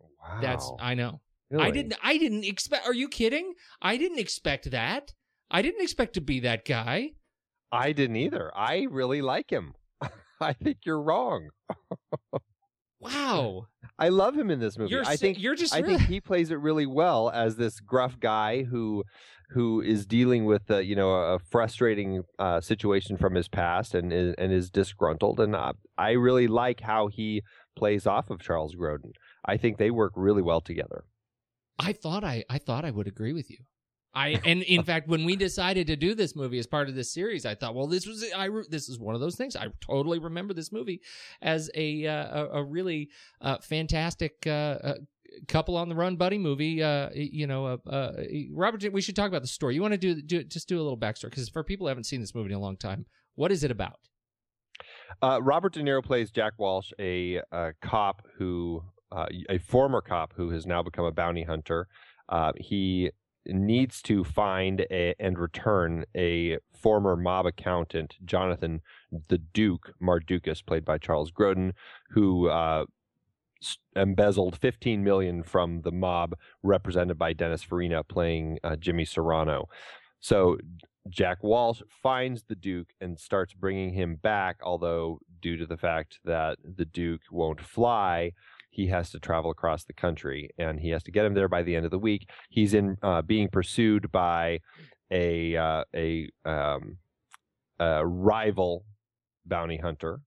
wow. 0.00 0.38
That's 0.40 0.70
I 0.80 0.94
know. 0.94 1.20
I 1.58 1.70
didn't. 1.70 1.94
I 2.02 2.16
didn't 2.16 2.44
expect. 2.44 2.86
Are 2.86 2.94
you 2.94 3.08
kidding? 3.08 3.54
I 3.82 3.96
didn't 3.96 4.18
expect 4.18 4.70
that. 4.70 5.14
I 5.50 5.62
didn't 5.62 5.82
expect 5.82 6.14
to 6.14 6.20
be 6.20 6.40
that 6.40 6.64
guy. 6.64 7.12
I 7.72 7.92
didn't 7.92 8.16
either. 8.16 8.52
I 8.56 8.86
really 8.90 9.22
like 9.22 9.50
him. 9.50 9.74
I 10.40 10.52
think 10.52 10.78
you're 10.84 11.02
wrong. 11.02 11.48
Wow. 13.00 13.66
I 13.98 14.08
love 14.08 14.36
him 14.36 14.50
in 14.50 14.60
this 14.60 14.78
movie. 14.78 14.90
You're 14.90 15.04
I 15.06 15.16
think 15.16 15.40
you're 15.40 15.54
just 15.54 15.74
I 15.74 15.78
really, 15.78 15.96
think 15.96 16.08
he 16.08 16.20
plays 16.20 16.50
it 16.50 16.58
really 16.58 16.86
well 16.86 17.30
as 17.30 17.56
this 17.56 17.80
gruff 17.80 18.18
guy 18.20 18.64
who 18.64 19.04
who 19.50 19.80
is 19.80 20.06
dealing 20.06 20.44
with 20.44 20.70
uh, 20.70 20.78
you 20.78 20.94
know 20.94 21.10
a 21.10 21.38
frustrating 21.38 22.22
uh, 22.38 22.60
situation 22.60 23.16
from 23.16 23.34
his 23.34 23.48
past 23.48 23.94
and 23.94 24.12
is, 24.12 24.34
and 24.38 24.52
is 24.52 24.70
disgruntled 24.70 25.40
and 25.40 25.56
uh, 25.56 25.72
I 25.96 26.10
really 26.10 26.46
like 26.46 26.80
how 26.80 27.08
he 27.08 27.42
plays 27.76 28.06
off 28.06 28.30
of 28.30 28.40
Charles 28.40 28.74
Grodin. 28.74 29.12
I 29.46 29.56
think 29.56 29.78
they 29.78 29.90
work 29.90 30.12
really 30.14 30.42
well 30.42 30.60
together. 30.60 31.04
I 31.80 31.92
thought 31.92 32.24
I 32.24 32.44
I 32.48 32.58
thought 32.58 32.84
I 32.84 32.90
would 32.90 33.06
agree 33.06 33.32
with 33.32 33.50
you. 33.50 33.58
I 34.14 34.40
and 34.44 34.62
in 34.62 34.82
fact 34.82 35.08
when 35.08 35.24
we 35.24 35.36
decided 35.36 35.86
to 35.88 35.96
do 35.96 36.14
this 36.14 36.34
movie 36.36 36.58
as 36.58 36.66
part 36.66 36.88
of 36.88 36.94
this 36.94 37.12
series, 37.12 37.46
I 37.46 37.54
thought, 37.54 37.74
well, 37.74 37.86
this 37.86 38.06
was 38.06 38.24
I 38.36 38.48
this 38.68 38.88
is 38.88 38.98
one 38.98 39.14
of 39.14 39.20
those 39.20 39.36
things. 39.36 39.56
I 39.56 39.68
totally 39.80 40.18
remember 40.18 40.54
this 40.54 40.72
movie 40.72 41.00
as 41.42 41.70
a 41.74 42.06
uh, 42.06 42.12
a, 42.42 42.48
a 42.60 42.64
really 42.64 43.08
uh, 43.40 43.58
fantastic 43.58 44.46
uh, 44.46 44.50
uh, 44.50 44.94
couple 45.48 45.76
on 45.76 45.88
the 45.88 45.94
run 45.94 46.16
buddy 46.16 46.38
movie. 46.38 46.82
Uh, 46.82 47.10
you 47.14 47.46
know, 47.46 47.66
uh, 47.66 47.76
uh, 47.88 48.12
Robert, 48.52 48.92
we 48.92 49.00
should 49.00 49.16
talk 49.16 49.28
about 49.28 49.42
the 49.42 49.48
story. 49.48 49.74
You 49.74 49.82
want 49.82 49.92
to 49.92 49.98
do 49.98 50.20
do 50.20 50.44
just 50.44 50.68
do 50.68 50.76
a 50.76 50.82
little 50.82 50.98
backstory 50.98 51.30
because 51.30 51.48
for 51.48 51.64
people 51.64 51.86
who 51.86 51.88
haven't 51.88 52.04
seen 52.04 52.20
this 52.20 52.34
movie 52.34 52.50
in 52.50 52.56
a 52.56 52.60
long 52.60 52.76
time, 52.76 53.06
what 53.34 53.52
is 53.52 53.64
it 53.64 53.70
about? 53.70 54.00
Uh, 55.22 55.40
Robert 55.42 55.74
De 55.74 55.80
Niro 55.80 56.02
plays 56.02 56.30
Jack 56.30 56.54
Walsh, 56.58 56.92
a, 56.98 57.40
uh 57.52 57.72
cop 57.82 58.26
who, 58.38 58.82
uh, 59.12 59.26
a 59.48 59.58
former 59.58 60.00
cop 60.00 60.32
who 60.36 60.50
has 60.50 60.66
now 60.66 60.82
become 60.82 61.04
a 61.04 61.12
bounty 61.12 61.42
hunter. 61.42 61.88
Uh, 62.28 62.52
he 62.56 63.10
needs 63.46 64.02
to 64.02 64.22
find 64.22 64.86
a, 64.90 65.14
and 65.18 65.38
return 65.38 66.04
a 66.16 66.58
former 66.72 67.16
mob 67.16 67.46
accountant, 67.46 68.16
Jonathan 68.24 68.80
the 69.28 69.38
Duke 69.38 69.92
Mardukas, 70.00 70.64
played 70.64 70.84
by 70.84 70.98
Charles 70.98 71.30
Grodin, 71.30 71.72
who 72.10 72.48
uh, 72.48 72.84
embezzled 73.96 74.58
15 74.58 75.02
million 75.02 75.42
from 75.42 75.82
the 75.82 75.92
mob, 75.92 76.34
represented 76.62 77.18
by 77.18 77.32
Dennis 77.32 77.62
Farina, 77.62 78.04
playing 78.04 78.58
uh, 78.62 78.76
Jimmy 78.76 79.04
Serrano. 79.04 79.68
So 80.20 80.58
Jack 81.08 81.42
Walsh 81.42 81.82
finds 82.02 82.44
the 82.44 82.54
Duke 82.54 82.90
and 83.00 83.18
starts 83.18 83.54
bringing 83.54 83.92
him 83.92 84.16
back, 84.16 84.58
although, 84.62 85.18
due 85.40 85.56
to 85.56 85.66
the 85.66 85.76
fact 85.76 86.20
that 86.24 86.58
the 86.62 86.84
Duke 86.84 87.22
won't 87.30 87.60
fly, 87.60 88.32
he 88.70 88.86
has 88.86 89.10
to 89.10 89.18
travel 89.18 89.50
across 89.50 89.84
the 89.84 89.92
country 89.92 90.50
and 90.56 90.80
he 90.80 90.90
has 90.90 91.02
to 91.02 91.10
get 91.10 91.26
him 91.26 91.34
there 91.34 91.48
by 91.48 91.62
the 91.62 91.76
end 91.76 91.84
of 91.84 91.90
the 91.90 91.98
week. 91.98 92.30
He's 92.48 92.72
in 92.72 92.96
uh, 93.02 93.22
being 93.22 93.48
pursued 93.48 94.10
by 94.10 94.60
a 95.10 95.56
uh, 95.56 95.84
a, 95.94 96.30
um, 96.44 96.98
a 97.78 98.06
rival 98.06 98.84
bounty 99.44 99.76
hunter. 99.76 100.20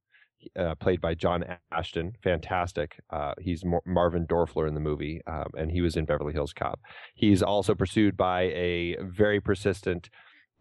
Uh, 0.60 0.76
played 0.76 1.00
by 1.00 1.14
John 1.14 1.46
Ashton, 1.72 2.12
fantastic. 2.22 3.00
Uh, 3.10 3.34
he's 3.40 3.64
Mar- 3.64 3.82
Marvin 3.86 4.28
Dorfler 4.28 4.68
in 4.68 4.74
the 4.74 4.82
movie, 4.82 5.22
um, 5.26 5.48
and 5.58 5.72
he 5.72 5.80
was 5.80 5.96
in 5.96 6.04
Beverly 6.04 6.34
Hills 6.34 6.52
Cop. 6.52 6.82
He's 7.16 7.42
also 7.42 7.74
pursued 7.74 8.18
by 8.18 8.42
a 8.42 8.98
very 9.00 9.40
persistent 9.40 10.10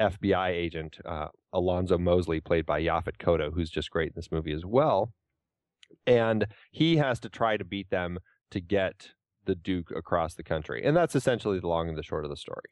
FBI 0.01 0.51
agent, 0.51 0.99
uh, 1.05 1.29
Alonzo 1.53 1.99
Mosley, 1.99 2.41
played 2.41 2.65
by 2.65 2.81
Yaphet 2.81 3.19
Kotto, 3.19 3.53
who's 3.53 3.71
just 3.71 3.91
great 3.91 4.11
in 4.11 4.15
this 4.15 4.31
movie 4.31 4.53
as 4.53 4.65
well. 4.65 5.13
And 6.07 6.47
he 6.71 6.97
has 6.97 7.21
to 7.21 7.29
try 7.29 7.57
to 7.57 7.65
beat 7.65 7.91
them 7.91 8.19
to 8.51 8.61
get 8.61 9.11
the 9.45 9.55
Duke 9.55 9.91
across 9.91 10.35
the 10.35 10.43
country, 10.43 10.85
and 10.85 10.97
that's 10.97 11.17
essentially 11.17 11.59
the 11.59 11.69
long 11.69 11.89
and 11.89 11.99
the 11.99 12.03
short 12.03 12.25
of 12.25 12.31
the 12.31 12.37
story. 12.37 12.71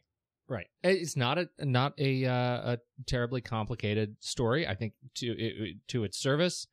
Right. 0.49 0.67
It's 0.83 1.17
not 1.17 1.39
a 1.39 1.49
not 1.59 1.95
a 1.99 2.27
uh, 2.27 2.73
a 2.73 2.79
terribly 3.07 3.41
complicated 3.41 4.17
story. 4.19 4.67
I 4.67 4.75
think 4.75 4.95
to 5.17 5.27
it, 5.39 5.77
to 5.89 6.05
its 6.05 6.19
service, 6.19 6.67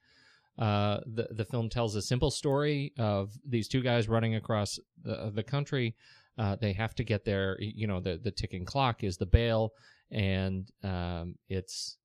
uh, 0.58 1.00
the 1.06 1.28
the 1.30 1.46
film 1.46 1.70
tells 1.70 1.96
a 1.96 2.02
simple 2.02 2.32
story 2.32 2.94
of 2.98 3.34
these 3.48 3.68
two 3.68 3.82
guys 3.82 4.10
running 4.10 4.36
across 4.36 4.80
the 5.04 5.32
the 5.34 5.44
country. 5.44 5.96
Uh, 6.40 6.56
they 6.56 6.74
have 6.74 6.96
to 6.96 7.04
get 7.04 7.24
there. 7.24 7.58
You 7.60 7.86
know, 7.86 8.00
the 8.00 8.18
the 8.18 8.32
ticking 8.32 8.66
clock 8.66 9.04
is 9.04 9.18
the 9.18 9.28
bail, 9.28 9.74
and 10.10 10.68
um, 10.84 11.36
it's 11.48 11.98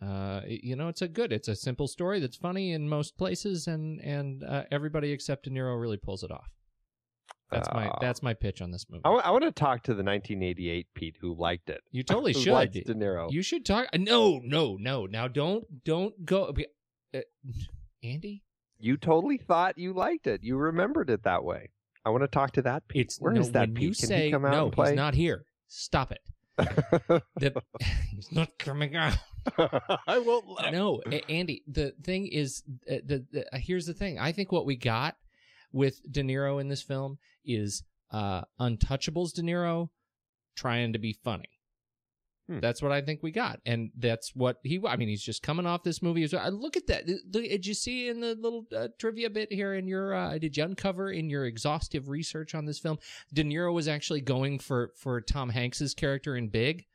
uh, 0.00 0.42
you 0.46 0.76
know 0.76 0.88
it's 0.88 1.02
a 1.02 1.08
good. 1.08 1.32
It's 1.32 1.48
a 1.48 1.56
simple 1.56 1.88
story 1.88 2.20
that's 2.20 2.36
funny 2.36 2.72
in 2.72 2.88
most 2.88 3.16
places, 3.16 3.66
and 3.66 4.00
and 4.00 4.44
uh, 4.44 4.64
everybody 4.70 5.12
except 5.12 5.44
De 5.44 5.50
Niro 5.50 5.80
really 5.80 5.96
pulls 5.96 6.22
it 6.22 6.30
off. 6.30 6.50
That's 7.50 7.68
my 7.72 7.88
Uh, 7.88 7.98
that's 8.00 8.22
my 8.22 8.34
pitch 8.34 8.60
on 8.60 8.70
this 8.70 8.84
movie. 8.90 9.02
I, 9.06 9.30
want 9.30 9.42
to 9.44 9.50
talk 9.52 9.82
to 9.84 9.92
the 9.94 10.02
1988 10.04 10.86
Pete 10.94 11.16
who 11.20 11.34
liked 11.34 11.70
it. 11.70 11.80
you 11.90 12.02
totally 12.02 12.32
who 12.34 12.40
should. 12.40 12.52
likes 12.52 12.74
De 12.74 12.94
Niro. 12.94 13.32
You 13.32 13.40
should 13.42 13.64
talk. 13.64 13.88
No, 13.96 14.40
no, 14.44 14.76
no. 14.78 15.06
Now 15.06 15.28
don't 15.28 15.64
don't 15.84 16.24
go. 16.26 16.52
Uh, 17.14 17.20
Andy, 18.02 18.44
You 18.78 18.96
totally 18.96 19.38
thought 19.38 19.78
you 19.78 19.92
liked 19.94 20.26
it. 20.26 20.44
You 20.44 20.56
remembered 20.58 21.10
it 21.10 21.24
that 21.24 21.42
way. 21.42 21.70
I 22.04 22.10
want 22.10 22.22
to 22.22 22.28
talk 22.28 22.52
to 22.52 22.62
that 22.62 22.86
Pete. 22.86 23.06
it's 23.06 23.18
Where 23.18 23.32
no, 23.32 23.40
is 23.40 23.52
that 23.52 23.74
Pete? 23.74 23.82
you 23.82 23.88
Can 23.94 24.06
say 24.08 24.26
he 24.26 24.30
come 24.30 24.44
out 24.44 24.52
no. 24.52 24.64
and 24.66 24.72
play? 24.72 24.90
He's 24.90 24.96
not 24.96 25.14
here. 25.14 25.44
Stop 25.68 26.12
it. 26.12 26.20
The, 27.36 27.62
he's 28.10 28.32
not 28.32 28.58
coming 28.58 28.96
out. 28.96 29.16
I 30.06 30.18
won't 30.18 30.48
let 30.48 30.72
no, 30.72 31.00
Andy. 31.28 31.62
The 31.66 31.94
thing 32.02 32.26
is, 32.26 32.62
uh, 32.90 32.96
the, 33.04 33.24
the 33.30 33.46
uh, 33.54 33.58
here's 33.58 33.86
the 33.86 33.94
thing. 33.94 34.18
I 34.18 34.32
think 34.32 34.50
what 34.50 34.66
we 34.66 34.76
got 34.76 35.16
with 35.72 36.00
De 36.10 36.22
Niro 36.22 36.60
in 36.60 36.68
this 36.68 36.82
film 36.82 37.18
is 37.44 37.82
uh, 38.10 38.42
Untouchables 38.60 39.32
De 39.32 39.42
Niro 39.42 39.90
trying 40.56 40.92
to 40.92 40.98
be 40.98 41.12
funny. 41.24 41.57
Hmm. 42.48 42.60
That's 42.60 42.80
what 42.80 42.92
I 42.92 43.02
think 43.02 43.22
we 43.22 43.30
got, 43.30 43.60
and 43.66 43.90
that's 43.94 44.34
what 44.34 44.56
he. 44.62 44.80
I 44.86 44.96
mean, 44.96 45.08
he's 45.08 45.22
just 45.22 45.42
coming 45.42 45.66
off 45.66 45.82
this 45.82 46.00
movie. 46.00 46.22
as 46.22 46.32
well. 46.32 46.46
Uh, 46.46 46.48
Look 46.50 46.78
at 46.78 46.86
that! 46.86 47.04
Did 47.30 47.66
you 47.66 47.74
see 47.74 48.08
in 48.08 48.20
the 48.20 48.34
little 48.36 48.64
uh, 48.74 48.88
trivia 48.98 49.28
bit 49.28 49.52
here 49.52 49.74
in 49.74 49.86
your? 49.86 50.14
Uh, 50.14 50.38
did 50.38 50.56
you 50.56 50.64
uncover 50.64 51.10
in 51.10 51.28
your 51.28 51.44
exhaustive 51.44 52.08
research 52.08 52.54
on 52.54 52.64
this 52.64 52.78
film? 52.78 52.98
De 53.34 53.44
Niro 53.44 53.74
was 53.74 53.86
actually 53.86 54.22
going 54.22 54.58
for 54.58 54.92
for 54.96 55.20
Tom 55.20 55.50
Hanks's 55.50 55.92
character 55.92 56.36
in 56.36 56.48
Big. 56.48 56.86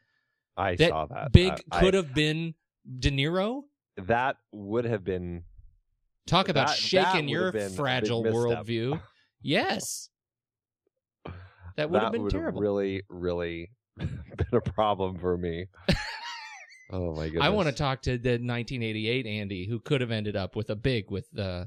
I 0.58 0.76
That 0.76 0.90
saw 0.90 1.06
that. 1.06 1.32
Big 1.32 1.52
I- 1.72 1.80
could 1.82 1.94
I- 1.94 1.98
have 1.98 2.16
been 2.16 2.56
De 3.00 3.12
Niro. 3.12 3.62
That 3.98 4.38
would 4.52 4.86
have 4.86 5.04
been. 5.04 5.44
Talk 6.26 6.50
about 6.50 6.70
That- 6.70 6.78
shaking 6.78 7.26
that 7.28 7.32
your 7.32 7.46
would 7.52 7.54
have 7.54 7.64
been 7.70 7.74
a 7.74 7.76
fragile 7.76 8.24
worldview. 8.24 9.00
Yes, 9.44 10.10
that 11.76 11.92
would 11.92 12.02
have 12.02 12.12
been 12.12 12.24
would 12.24 12.32
terrible. 12.32 12.60
really, 12.62 13.04
really 13.10 13.70
been 13.98 14.48
a 14.54 14.62
problem 14.62 15.18
for 15.18 15.38
me. 15.38 15.68
oh 16.92 17.14
my 17.16 17.26
goodness! 17.26 17.44
I 17.44 17.50
want 17.50 17.68
to 17.68 17.74
talk 17.74 18.02
to 18.04 18.18
the 18.18 18.32
1988 18.32 19.26
Andy, 19.26 19.68
who 19.68 19.80
could 19.80 20.02
have 20.02 20.12
ended 20.12 20.36
up 20.36 20.56
with 20.56 20.70
a 20.70 20.76
big 20.76 21.12
with 21.12 21.28
uh, 21.38 21.66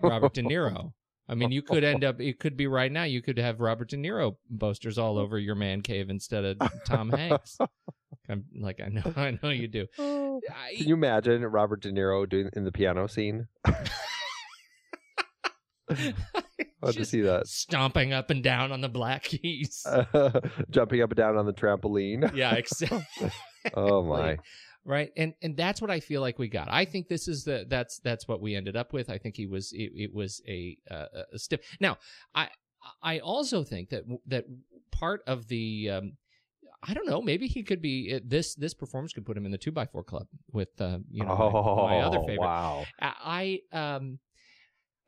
Robert 0.00 0.34
De 0.34 0.42
Niro. 0.42 0.92
I 1.28 1.34
mean, 1.34 1.50
you 1.50 1.62
could 1.62 1.82
end 1.82 2.04
up. 2.04 2.20
It 2.20 2.38
could 2.38 2.56
be 2.56 2.68
right 2.68 2.90
now. 2.90 3.02
You 3.02 3.20
could 3.20 3.38
have 3.38 3.60
Robert 3.60 3.88
De 3.88 3.96
Niro 3.96 4.36
posters 4.58 4.96
all 4.96 5.18
over 5.18 5.38
your 5.38 5.56
man 5.56 5.82
cave 5.82 6.08
instead 6.08 6.44
of 6.44 6.58
Tom 6.84 7.10
Hanks. 7.10 7.58
I'm 8.28 8.44
like, 8.60 8.80
I 8.84 8.88
know, 8.88 9.12
I 9.16 9.38
know 9.42 9.50
you 9.50 9.68
do. 9.68 9.86
I, 9.98 10.74
Can 10.76 10.88
you 10.88 10.94
imagine 10.94 11.44
Robert 11.44 11.82
De 11.82 11.92
Niro 11.92 12.28
doing 12.28 12.50
in 12.54 12.64
the 12.64 12.72
piano 12.72 13.06
scene? 13.06 13.46
I'd 16.82 16.92
to 16.92 16.92
Just 16.92 17.10
see 17.10 17.22
that. 17.22 17.46
stomping 17.46 18.12
up 18.12 18.30
and 18.30 18.42
down 18.42 18.72
on 18.72 18.80
the 18.80 18.88
black 18.88 19.24
keys. 19.24 19.86
Jumping 20.70 21.02
up 21.02 21.10
and 21.10 21.16
down 21.16 21.36
on 21.36 21.46
the 21.46 21.52
trampoline. 21.52 22.32
yeah, 22.34 22.54
exactly. 22.54 23.30
Oh 23.74 24.02
my! 24.02 24.38
right 24.84 25.10
and 25.16 25.34
and 25.42 25.56
that's 25.56 25.82
what 25.82 25.90
i 25.90 25.98
feel 25.98 26.20
like 26.20 26.38
we 26.38 26.46
got 26.46 26.68
i 26.70 26.84
think 26.84 27.08
this 27.08 27.26
is 27.26 27.42
the 27.42 27.66
that's 27.68 27.98
that's 28.04 28.28
what 28.28 28.40
we 28.40 28.54
ended 28.54 28.76
up 28.76 28.92
with 28.92 29.10
i 29.10 29.18
think 29.18 29.36
he 29.36 29.44
was 29.44 29.72
it, 29.72 29.90
it 29.96 30.14
was 30.14 30.40
a 30.46 30.78
uh, 30.88 31.06
a 31.32 31.38
stiff 31.40 31.58
now 31.80 31.98
i 32.36 32.48
i 33.02 33.18
also 33.18 33.64
think 33.64 33.88
that 33.90 34.04
that 34.28 34.44
part 34.92 35.22
of 35.26 35.48
the 35.48 35.90
um 35.90 36.12
I 36.88 36.94
don't 36.94 37.08
know. 37.08 37.20
Maybe 37.20 37.48
he 37.48 37.62
could 37.64 37.82
be 37.82 38.20
this. 38.24 38.54
This 38.54 38.74
performance 38.74 39.12
could 39.12 39.26
put 39.26 39.36
him 39.36 39.44
in 39.44 39.50
the 39.50 39.58
two 39.58 39.72
by 39.72 39.86
four 39.86 40.04
club 40.04 40.28
with 40.52 40.68
uh, 40.80 40.98
you 41.10 41.24
know 41.24 41.34
my- 41.34 41.44
oh, 41.44 41.86
my, 41.88 41.98
other 42.00 42.20
favorite. 42.20 42.38
Wow! 42.40 42.84
I 43.00 43.60
I, 43.72 43.96
um 43.96 44.18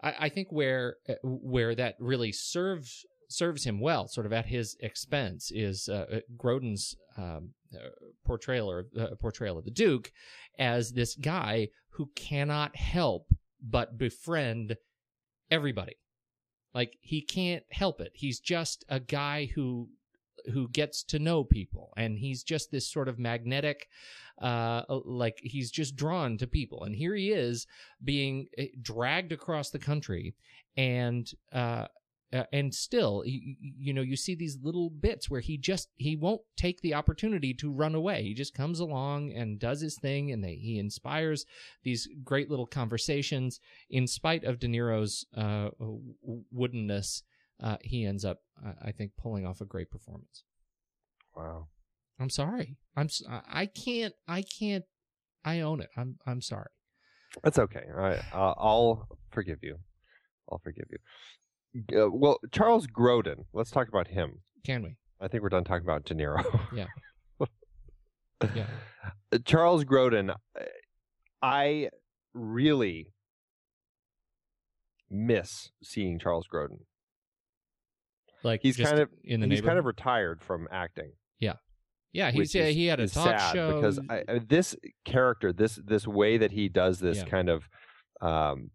I, 0.02 0.14
I 0.20 0.28
think 0.28 0.48
where 0.50 0.96
uh, 1.08 1.14
where 1.22 1.74
that 1.74 1.96
really 1.98 2.32
serves 2.32 3.04
serves 3.28 3.64
him 3.64 3.80
well, 3.80 4.08
sort 4.08 4.26
of 4.26 4.32
at 4.32 4.46
his 4.46 4.76
expense, 4.80 5.50
is 5.54 5.88
uh, 5.88 6.06
uh, 6.10 6.20
Grodin's 6.36 6.96
um, 7.16 7.50
uh, 7.74 7.88
portrayal 8.24 8.70
or 8.70 8.86
uh, 8.98 9.08
portrayal 9.20 9.58
of 9.58 9.64
the 9.64 9.70
Duke 9.70 10.10
as 10.58 10.92
this 10.92 11.14
guy 11.14 11.68
who 11.90 12.10
cannot 12.14 12.76
help 12.76 13.26
but 13.62 13.98
befriend 13.98 14.76
everybody. 15.50 15.96
Like 16.74 16.96
he 17.00 17.22
can't 17.22 17.64
help 17.70 18.00
it. 18.00 18.12
He's 18.14 18.40
just 18.40 18.84
a 18.88 19.00
guy 19.00 19.50
who 19.54 19.88
who 20.52 20.68
gets 20.68 21.02
to 21.04 21.18
know 21.18 21.44
people. 21.44 21.92
And 21.96 22.18
he's 22.18 22.42
just 22.42 22.70
this 22.70 22.90
sort 22.90 23.08
of 23.08 23.18
magnetic 23.18 23.88
uh 24.40 24.82
like 25.04 25.38
he's 25.42 25.70
just 25.70 25.96
drawn 25.96 26.38
to 26.38 26.46
people. 26.46 26.84
And 26.84 26.94
here 26.94 27.14
he 27.14 27.30
is 27.32 27.66
being 28.02 28.46
eh, 28.56 28.68
dragged 28.80 29.32
across 29.32 29.70
the 29.70 29.78
country 29.78 30.34
and 30.76 31.28
uh 31.52 31.86
uh, 32.32 32.44
and 32.52 32.74
still 32.74 33.22
you, 33.24 33.56
you 33.60 33.92
know 33.92 34.02
you 34.02 34.16
see 34.16 34.34
these 34.34 34.58
little 34.62 34.90
bits 34.90 35.30
where 35.30 35.40
he 35.40 35.56
just 35.56 35.88
he 35.96 36.14
won't 36.14 36.42
take 36.56 36.80
the 36.82 36.94
opportunity 36.94 37.54
to 37.54 37.72
run 37.72 37.94
away. 37.94 38.22
He 38.22 38.34
just 38.34 38.54
comes 38.54 38.80
along 38.80 39.32
and 39.32 39.58
does 39.58 39.80
his 39.80 39.96
thing 39.96 40.30
and 40.30 40.44
they, 40.44 40.54
he 40.54 40.78
inspires 40.78 41.46
these 41.84 42.08
great 42.22 42.50
little 42.50 42.66
conversations 42.66 43.60
in 43.88 44.06
spite 44.06 44.44
of 44.44 44.58
de 44.58 44.68
niro's 44.68 45.24
uh 45.36 45.70
woodenness 46.54 47.22
uh, 47.62 47.76
he 47.82 48.04
ends 48.04 48.24
up, 48.24 48.38
uh, 48.64 48.72
I 48.84 48.92
think, 48.92 49.12
pulling 49.18 49.46
off 49.46 49.60
a 49.60 49.64
great 49.64 49.90
performance. 49.90 50.44
Wow! 51.36 51.68
I'm 52.20 52.30
sorry. 52.30 52.76
I'm. 52.96 53.08
I 53.28 53.66
can't. 53.66 54.14
I 54.26 54.42
can't. 54.42 54.84
I 55.44 55.60
own 55.60 55.80
it. 55.80 55.90
I'm. 55.96 56.16
I'm 56.26 56.40
sorry. 56.40 56.70
That's 57.42 57.58
okay. 57.58 57.84
I, 57.96 58.14
uh, 58.32 58.54
I'll 58.56 59.06
forgive 59.30 59.58
you. 59.62 59.76
I'll 60.50 60.58
forgive 60.58 60.86
you. 60.90 60.98
Uh, 62.04 62.08
well, 62.10 62.38
Charles 62.50 62.86
Grodin. 62.86 63.44
Let's 63.52 63.70
talk 63.70 63.88
about 63.88 64.08
him. 64.08 64.40
Can 64.64 64.82
we? 64.82 64.96
I 65.20 65.28
think 65.28 65.42
we're 65.42 65.50
done 65.50 65.64
talking 65.64 65.84
about 65.86 66.04
De 66.04 66.14
Niro. 66.14 66.44
Yeah. 66.74 66.86
Yeah. 68.54 68.66
Uh, 69.32 69.38
Charles 69.44 69.84
Grodin, 69.84 70.30
uh, 70.30 70.62
I 71.42 71.90
really 72.34 73.12
miss 75.10 75.70
seeing 75.82 76.18
Charles 76.20 76.46
Grodin. 76.52 76.80
Like 78.44 78.60
He's 78.62 78.76
kind 78.76 78.98
of 79.00 79.08
in 79.24 79.40
the 79.40 79.46
he's 79.48 79.60
kind 79.60 79.78
of 79.78 79.84
retired 79.84 80.42
from 80.42 80.68
acting. 80.70 81.12
Yeah. 81.40 82.30
which 82.32 82.52
He's. 82.52 82.54
Yeah. 82.54 82.64
He 82.66 82.86
had 82.86 83.00
a 83.00 83.06
talk 83.08 83.38
sad 83.38 83.52
show. 83.52 83.74
because 83.74 84.00
I, 84.08 84.24
I- 84.28 84.38
this 84.38 84.74
character, 85.04 85.52
this 85.52 85.78
this 85.84 86.06
way 86.06 86.38
that 86.38 86.52
he 86.52 86.68
does 86.68 87.00
this 87.00 87.18
Yeah. 87.18 87.24
kind 87.26 87.48
of 87.50 87.68
um, 88.22 88.70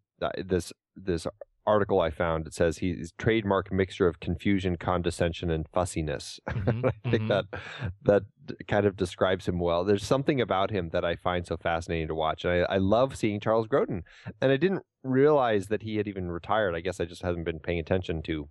this 0.46 0.72
this 0.96 1.26
article 1.66 2.00
I 2.02 2.10
found 2.12 2.46
it 2.46 2.54
says 2.54 2.78
he's 2.78 3.14
trademark 3.18 3.72
mixture 3.72 4.08
of 4.08 4.20
confusion, 4.20 4.76
condescension, 4.76 5.50
and 5.50 5.66
fussiness. 5.74 6.40
Mhm, 6.50 6.92
I 7.06 7.10
think 7.10 7.24
mhm. 7.24 7.28
that 7.30 7.46
that 8.04 8.24
kind 8.68 8.86
of 8.86 8.96
describes 8.98 9.48
him 9.48 9.60
well. 9.60 9.84
There's 9.84 10.06
something 10.06 10.40
about 10.40 10.70
him 10.72 10.90
that 10.94 11.04
I 11.04 11.16
find 11.16 11.48
so 11.48 11.58
fascinating 11.58 12.10
to 12.10 12.16
watch, 12.16 12.46
and 12.46 12.54
I, 12.54 12.76
I 12.76 12.78
love 12.78 13.16
seeing 13.16 13.40
Charles 13.40 13.68
Grodin. 13.68 14.04
And 14.42 14.52
I 14.52 14.58
didn't 14.58 14.84
realize 15.04 15.68
that 15.70 15.82
he 15.84 15.96
had 15.98 16.08
even 16.08 16.30
retired. 16.32 16.76
I 16.76 16.82
guess 16.82 17.00
I 17.00 17.06
just 17.06 17.24
haven't 17.24 17.46
been 17.46 17.60
paying 17.60 17.80
attention 17.80 18.22
to 18.24 18.48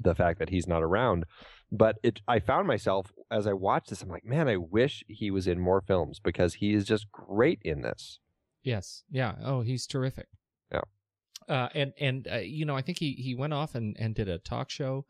the 0.00 0.14
fact 0.14 0.38
that 0.38 0.50
he's 0.50 0.66
not 0.66 0.82
around. 0.82 1.24
But 1.72 1.96
it, 2.02 2.20
I 2.28 2.38
found 2.38 2.68
myself 2.68 3.12
as 3.30 3.46
I 3.46 3.52
watched 3.52 3.90
this. 3.90 4.02
I'm 4.02 4.08
like, 4.08 4.24
man, 4.24 4.48
I 4.48 4.56
wish 4.56 5.02
he 5.08 5.30
was 5.30 5.46
in 5.48 5.58
more 5.58 5.80
films 5.80 6.20
because 6.22 6.54
he 6.54 6.72
is 6.74 6.84
just 6.84 7.10
great 7.10 7.58
in 7.62 7.82
this. 7.82 8.20
Yes. 8.62 9.02
Yeah. 9.10 9.34
Oh, 9.44 9.62
he's 9.62 9.86
terrific. 9.86 10.26
Yeah. 10.72 10.82
Uh, 11.48 11.68
and 11.74 11.92
and 12.00 12.28
uh, 12.32 12.36
you 12.38 12.64
know, 12.64 12.76
I 12.76 12.82
think 12.82 12.98
he 12.98 13.12
he 13.12 13.34
went 13.34 13.52
off 13.52 13.74
and 13.74 13.96
and 13.98 14.14
did 14.14 14.28
a 14.28 14.38
talk 14.38 14.70
show 14.70 15.06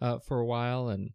uh, 0.00 0.18
for 0.18 0.38
a 0.38 0.46
while, 0.46 0.88
and 0.88 1.10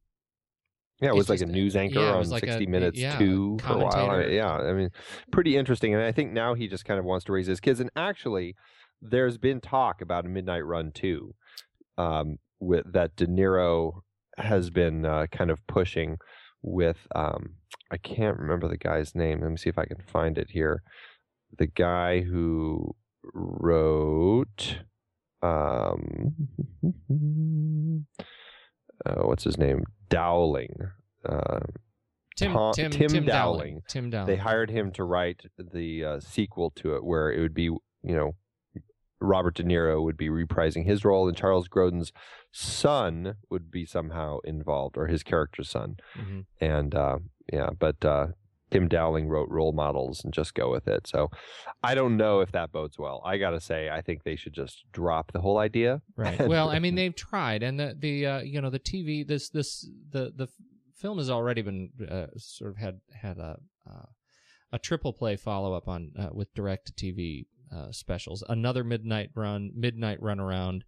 Yeah, 1.01 1.09
it 1.09 1.15
was 1.15 1.29
like 1.29 1.39
just- 1.39 1.49
a 1.49 1.53
news 1.53 1.75
anchor 1.75 1.99
yeah, 1.99 2.13
on 2.13 2.29
like 2.29 2.43
a- 2.43 2.47
60 2.47 2.65
Minutes 2.67 2.99
yeah, 2.99 3.17
too 3.17 3.57
for 3.61 3.73
a 3.73 3.77
while. 3.77 4.11
I 4.11 4.25
yeah, 4.25 4.51
I 4.51 4.73
mean, 4.73 4.89
pretty 5.31 5.55
interesting. 5.57 5.93
And 5.93 6.03
I 6.03 6.11
think 6.11 6.31
now 6.33 6.53
he 6.53 6.67
just 6.67 6.85
kind 6.85 6.99
of 6.99 7.05
wants 7.05 7.25
to 7.25 7.31
raise 7.31 7.47
his 7.47 7.59
kids. 7.59 7.79
And 7.79 7.89
actually, 7.95 8.55
there's 9.01 9.37
been 9.37 9.59
talk 9.59 10.01
about 10.01 10.25
a 10.25 10.29
Midnight 10.29 10.65
Run 10.65 10.91
too, 10.91 11.35
um, 11.97 12.37
with 12.63 12.91
that 12.93 13.15
De 13.15 13.27
Niro 13.27 14.01
has 14.37 14.69
been 14.69 15.05
uh, 15.05 15.27
kind 15.31 15.51
of 15.51 15.65
pushing 15.67 16.17
with. 16.61 17.07
Um, 17.15 17.55
I 17.91 17.97
can't 17.97 18.39
remember 18.39 18.67
the 18.67 18.77
guy's 18.77 19.13
name. 19.13 19.41
Let 19.41 19.51
me 19.51 19.57
see 19.57 19.69
if 19.69 19.77
I 19.77 19.85
can 19.85 20.01
find 20.07 20.37
it 20.37 20.51
here. 20.51 20.81
The 21.57 21.67
guy 21.67 22.21
who 22.21 22.95
wrote. 23.33 24.79
Um, 25.41 26.35
uh, 29.05 29.23
what's 29.23 29.43
his 29.43 29.57
name? 29.57 29.83
Dowling. 30.09 30.75
Uh, 31.27 31.59
Tim 32.35 32.53
Tom- 32.53 32.73
Tim 32.73 32.91
Tim 32.91 33.09
Tim, 33.09 33.25
Dowling. 33.25 33.59
Dowling. 33.59 33.81
Tim 33.87 34.09
Dowling. 34.09 34.27
they 34.27 34.37
hired 34.37 34.71
him 34.71 34.91
to 34.93 35.03
write 35.03 35.41
the 35.57 36.03
uh, 36.03 36.19
sequel 36.19 36.71
to 36.77 36.95
it, 36.95 37.03
where 37.03 37.31
it 37.31 37.41
would 37.41 37.53
be, 37.53 37.63
you 37.63 37.81
know, 38.03 38.35
Robert 39.23 39.55
De 39.55 39.63
Niro 39.63 40.03
would 40.03 40.17
be 40.17 40.29
reprising 40.29 40.85
his 40.85 41.03
role, 41.05 41.27
and 41.27 41.37
Charles 41.37 41.67
Grodin's 41.67 42.11
son 42.51 43.35
would 43.49 43.71
be 43.71 43.85
somehow 43.85 44.39
involved, 44.43 44.97
or 44.97 45.07
his 45.07 45.23
character's 45.23 45.69
son. 45.69 45.97
Mhm. 46.15 46.45
And 46.59 46.93
uh, 46.93 47.19
yeah, 47.51 47.69
but 47.77 48.03
uh, 48.05 48.27
Tim 48.71 48.87
Dowling 48.87 49.27
wrote 49.27 49.49
role 49.49 49.71
models 49.71 50.23
and 50.23 50.33
just 50.33 50.53
go 50.53 50.71
with 50.71 50.87
it. 50.87 51.07
So 51.07 51.29
I 51.83 51.95
don't 51.95 52.17
know 52.17 52.41
if 52.41 52.51
that 52.53 52.71
bodes 52.71 52.97
well. 52.97 53.21
I 53.23 53.37
got 53.37 53.51
to 53.51 53.61
say, 53.61 53.89
I 53.89 54.01
think 54.01 54.23
they 54.23 54.35
should 54.35 54.53
just 54.53 54.83
drop 54.91 55.31
the 55.31 55.41
whole 55.41 55.59
idea. 55.59 56.01
Right. 56.15 56.39
well, 56.47 56.69
I 56.69 56.79
mean, 56.79 56.95
they've 56.95 57.15
tried, 57.15 57.63
and 57.63 57.79
the 57.79 57.95
the 57.97 58.25
uh, 58.25 58.41
you 58.41 58.61
know 58.61 58.69
the 58.69 58.79
TV 58.79 59.25
this 59.27 59.49
this 59.49 59.89
the 60.11 60.33
the 60.35 60.47
film 60.95 61.17
has 61.17 61.29
already 61.29 61.61
been 61.61 61.89
uh, 62.09 62.27
sort 62.37 62.71
of 62.71 62.77
had 62.77 62.99
had 63.13 63.37
a 63.37 63.57
uh, 63.89 64.05
a 64.71 64.79
triple 64.79 65.13
play 65.13 65.35
follow 65.35 65.73
up 65.73 65.87
on 65.87 66.11
uh, 66.17 66.29
with 66.31 66.51
direct 66.55 66.87
to 66.87 66.93
TV 66.93 67.45
uh, 67.73 67.91
specials, 67.91 68.43
another 68.47 68.83
midnight 68.83 69.29
run, 69.35 69.71
midnight 69.75 70.21
run 70.21 70.39
around, 70.39 70.83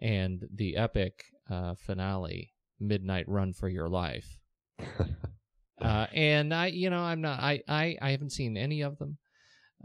and 0.00 0.44
the 0.54 0.76
epic 0.76 1.24
uh, 1.50 1.74
finale, 1.74 2.52
midnight 2.80 3.28
run 3.28 3.52
for 3.52 3.68
your 3.68 3.88
life. 3.88 4.38
Uh, 5.80 6.06
and 6.12 6.54
I, 6.54 6.66
you 6.66 6.90
know, 6.90 7.00
I'm 7.00 7.20
not. 7.20 7.40
I, 7.40 7.60
I, 7.66 7.96
I 8.00 8.10
haven't 8.12 8.30
seen 8.30 8.56
any 8.56 8.82
of 8.82 8.98
them. 8.98 9.18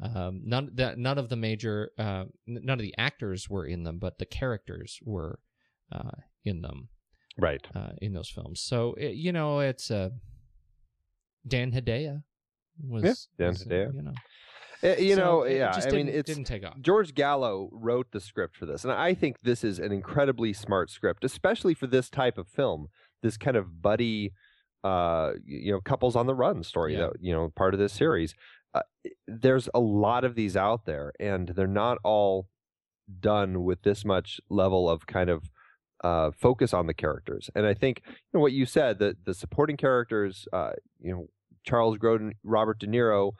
Um, 0.03 0.41
none 0.45 0.69
that 0.75 0.99
none 0.99 1.17
of 1.17 1.29
the 1.29 1.36
major, 1.36 1.89
uh, 1.97 2.25
none 2.45 2.79
of 2.79 2.83
the 2.83 2.93
actors 2.99 3.49
were 3.49 3.65
in 3.65 3.83
them, 3.83 3.97
but 3.97 4.19
the 4.19 4.25
characters 4.27 4.99
were 5.03 5.39
uh, 5.91 6.12
in 6.45 6.62
them. 6.62 6.89
Right. 7.36 7.65
Uh, 7.73 7.93
in 7.99 8.13
those 8.13 8.29
films, 8.29 8.62
so 8.62 8.93
it, 8.93 9.15
you 9.15 9.31
know, 9.31 9.60
it's 9.60 9.89
uh, 9.89 10.10
Dan 11.47 11.71
Hedaya 11.71 12.21
was 12.88 13.03
Yeah, 13.03 13.13
Dan 13.45 13.47
was, 13.53 13.63
Hedaya. 13.63 13.93
you 13.95 14.01
know, 14.03 14.13
Uh, 14.83 14.95
you 14.97 15.15
So 15.15 15.21
know, 15.23 15.41
it 15.43 15.57
yeah. 15.57 15.71
I 15.71 15.89
mean, 15.91 16.05
didn't- 16.07 16.25
didn't 16.27 16.43
take 16.45 16.65
off. 16.65 16.79
George 16.81 17.13
Gallo 17.15 17.69
wrote 17.71 18.07
the 18.11 18.19
script 18.19 18.55
for 18.55 18.65
this, 18.65 18.83
and 18.83 18.93
I 18.93 19.13
think 19.13 19.37
this 19.41 19.63
is 19.63 19.79
an 19.79 19.91
incredibly 19.91 20.53
smart 20.53 20.89
script, 20.89 21.23
especially 21.23 21.73
for 21.73 21.87
this 21.87 22.09
type 22.09 22.37
of 22.37 22.47
film. 22.47 22.87
This 23.23 23.37
kind 23.37 23.57
of 23.57 23.81
buddy, 23.81 24.33
uh, 24.83 25.31
you 25.45 25.71
know, 25.71 25.81
couples 25.81 26.15
on 26.15 26.27
the 26.27 26.35
run 26.35 26.63
story. 26.63 26.93
Yeah. 26.93 27.07
That 27.07 27.13
you 27.21 27.33
know, 27.33 27.49
part 27.55 27.73
of 27.73 27.79
this 27.79 27.93
series. 27.93 28.35
Uh, 28.73 28.81
there's 29.27 29.69
a 29.73 29.79
lot 29.79 30.23
of 30.23 30.35
these 30.35 30.55
out 30.55 30.85
there, 30.85 31.11
and 31.19 31.49
they're 31.49 31.65
not 31.67 31.97
all 32.03 32.47
done 33.19 33.63
with 33.63 33.81
this 33.83 34.03
much 34.05 34.39
level 34.49 34.89
of 34.89 35.07
kind 35.07 35.29
of 35.29 35.49
uh, 36.03 36.29
focus 36.37 36.73
on 36.73 36.85
the 36.85 36.93
characters. 36.93 37.49
And 37.55 37.65
I 37.65 37.73
think 37.73 38.01
you 38.05 38.13
know 38.35 38.39
what 38.41 38.51
you 38.53 38.65
said 38.65 38.99
that 38.99 39.25
the 39.25 39.33
supporting 39.33 39.77
characters, 39.77 40.47
uh, 40.53 40.71
you 40.99 41.11
know, 41.11 41.27
Charles 41.65 41.97
Grodin, 41.97 42.33
Robert 42.43 42.77
De 42.79 42.85
Niro. 42.87 43.31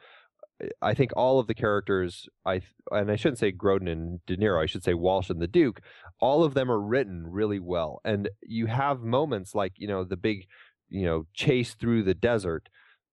I 0.82 0.94
think 0.94 1.12
all 1.16 1.38
of 1.38 1.46
the 1.46 1.54
characters, 1.54 2.28
I 2.44 2.62
and 2.90 3.10
I 3.10 3.16
shouldn't 3.16 3.38
say 3.38 3.52
Grodin 3.52 3.90
and 3.90 4.20
De 4.26 4.36
Niro, 4.36 4.62
I 4.62 4.66
should 4.66 4.82
say 4.82 4.94
Walsh 4.94 5.30
and 5.30 5.40
the 5.40 5.46
Duke. 5.46 5.80
All 6.20 6.42
of 6.42 6.54
them 6.54 6.70
are 6.70 6.80
written 6.80 7.26
really 7.28 7.60
well, 7.60 8.00
and 8.04 8.28
you 8.42 8.66
have 8.66 9.00
moments 9.00 9.54
like 9.54 9.74
you 9.76 9.86
know 9.86 10.04
the 10.04 10.16
big, 10.16 10.46
you 10.88 11.04
know, 11.04 11.26
chase 11.32 11.74
through 11.74 12.02
the 12.02 12.14
desert, 12.14 12.68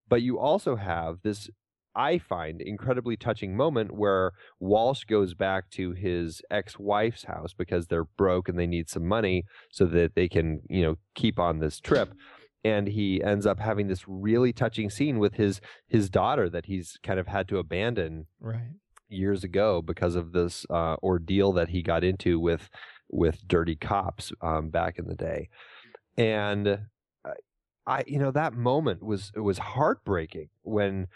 but 0.07 0.21
you 0.21 0.39
also 0.39 0.75
have 0.75 1.17
this. 1.23 1.49
I 1.97 2.17
find 2.17 2.61
incredibly 2.61 3.15
touching 3.15 3.55
moment 3.55 3.95
where 3.95 4.33
Walsh 4.59 5.05
goes 5.05 5.33
back 5.33 5.69
to 5.71 5.93
his 5.93 6.41
ex-wife's 6.51 7.23
house 7.23 7.53
because 7.57 7.87
they're 7.87 8.03
broke 8.03 8.49
and 8.49 8.59
they 8.59 8.67
need 8.67 8.89
some 8.89 9.07
money 9.07 9.45
so 9.71 9.85
that 9.85 10.13
they 10.13 10.27
can, 10.27 10.59
you 10.69 10.81
know, 10.81 10.95
keep 11.13 11.39
on 11.39 11.59
this 11.59 11.79
trip 11.79 12.13
and 12.65 12.87
he 12.87 13.23
ends 13.23 13.45
up 13.45 13.59
having 13.59 13.87
this 13.87 14.07
really 14.07 14.51
touching 14.51 14.89
scene 14.89 15.19
with 15.19 15.35
his 15.35 15.61
his 15.87 16.09
daughter 16.09 16.49
that 16.49 16.65
he's 16.65 16.97
kind 17.03 17.19
of 17.19 17.27
had 17.27 17.47
to 17.47 17.59
abandon 17.59 18.25
right. 18.39 18.71
years 19.07 19.43
ago 19.43 19.83
because 19.83 20.15
of 20.15 20.31
this 20.31 20.65
uh, 20.71 20.95
ordeal 21.03 21.53
that 21.53 21.69
he 21.69 21.83
got 21.83 22.03
into 22.03 22.39
with 22.39 22.71
with 23.07 23.47
dirty 23.47 23.75
cops 23.75 24.33
um, 24.41 24.69
back 24.69 24.97
in 24.97 25.05
the 25.05 25.15
day, 25.15 25.47
and 26.17 26.67
uh, 26.67 27.33
I 27.85 28.03
you 28.07 28.17
know 28.17 28.31
that 28.31 28.53
moment 28.53 29.03
was 29.03 29.31
it 29.35 29.41
was 29.41 29.59
heartbreaking 29.59 30.49
when 30.63 31.07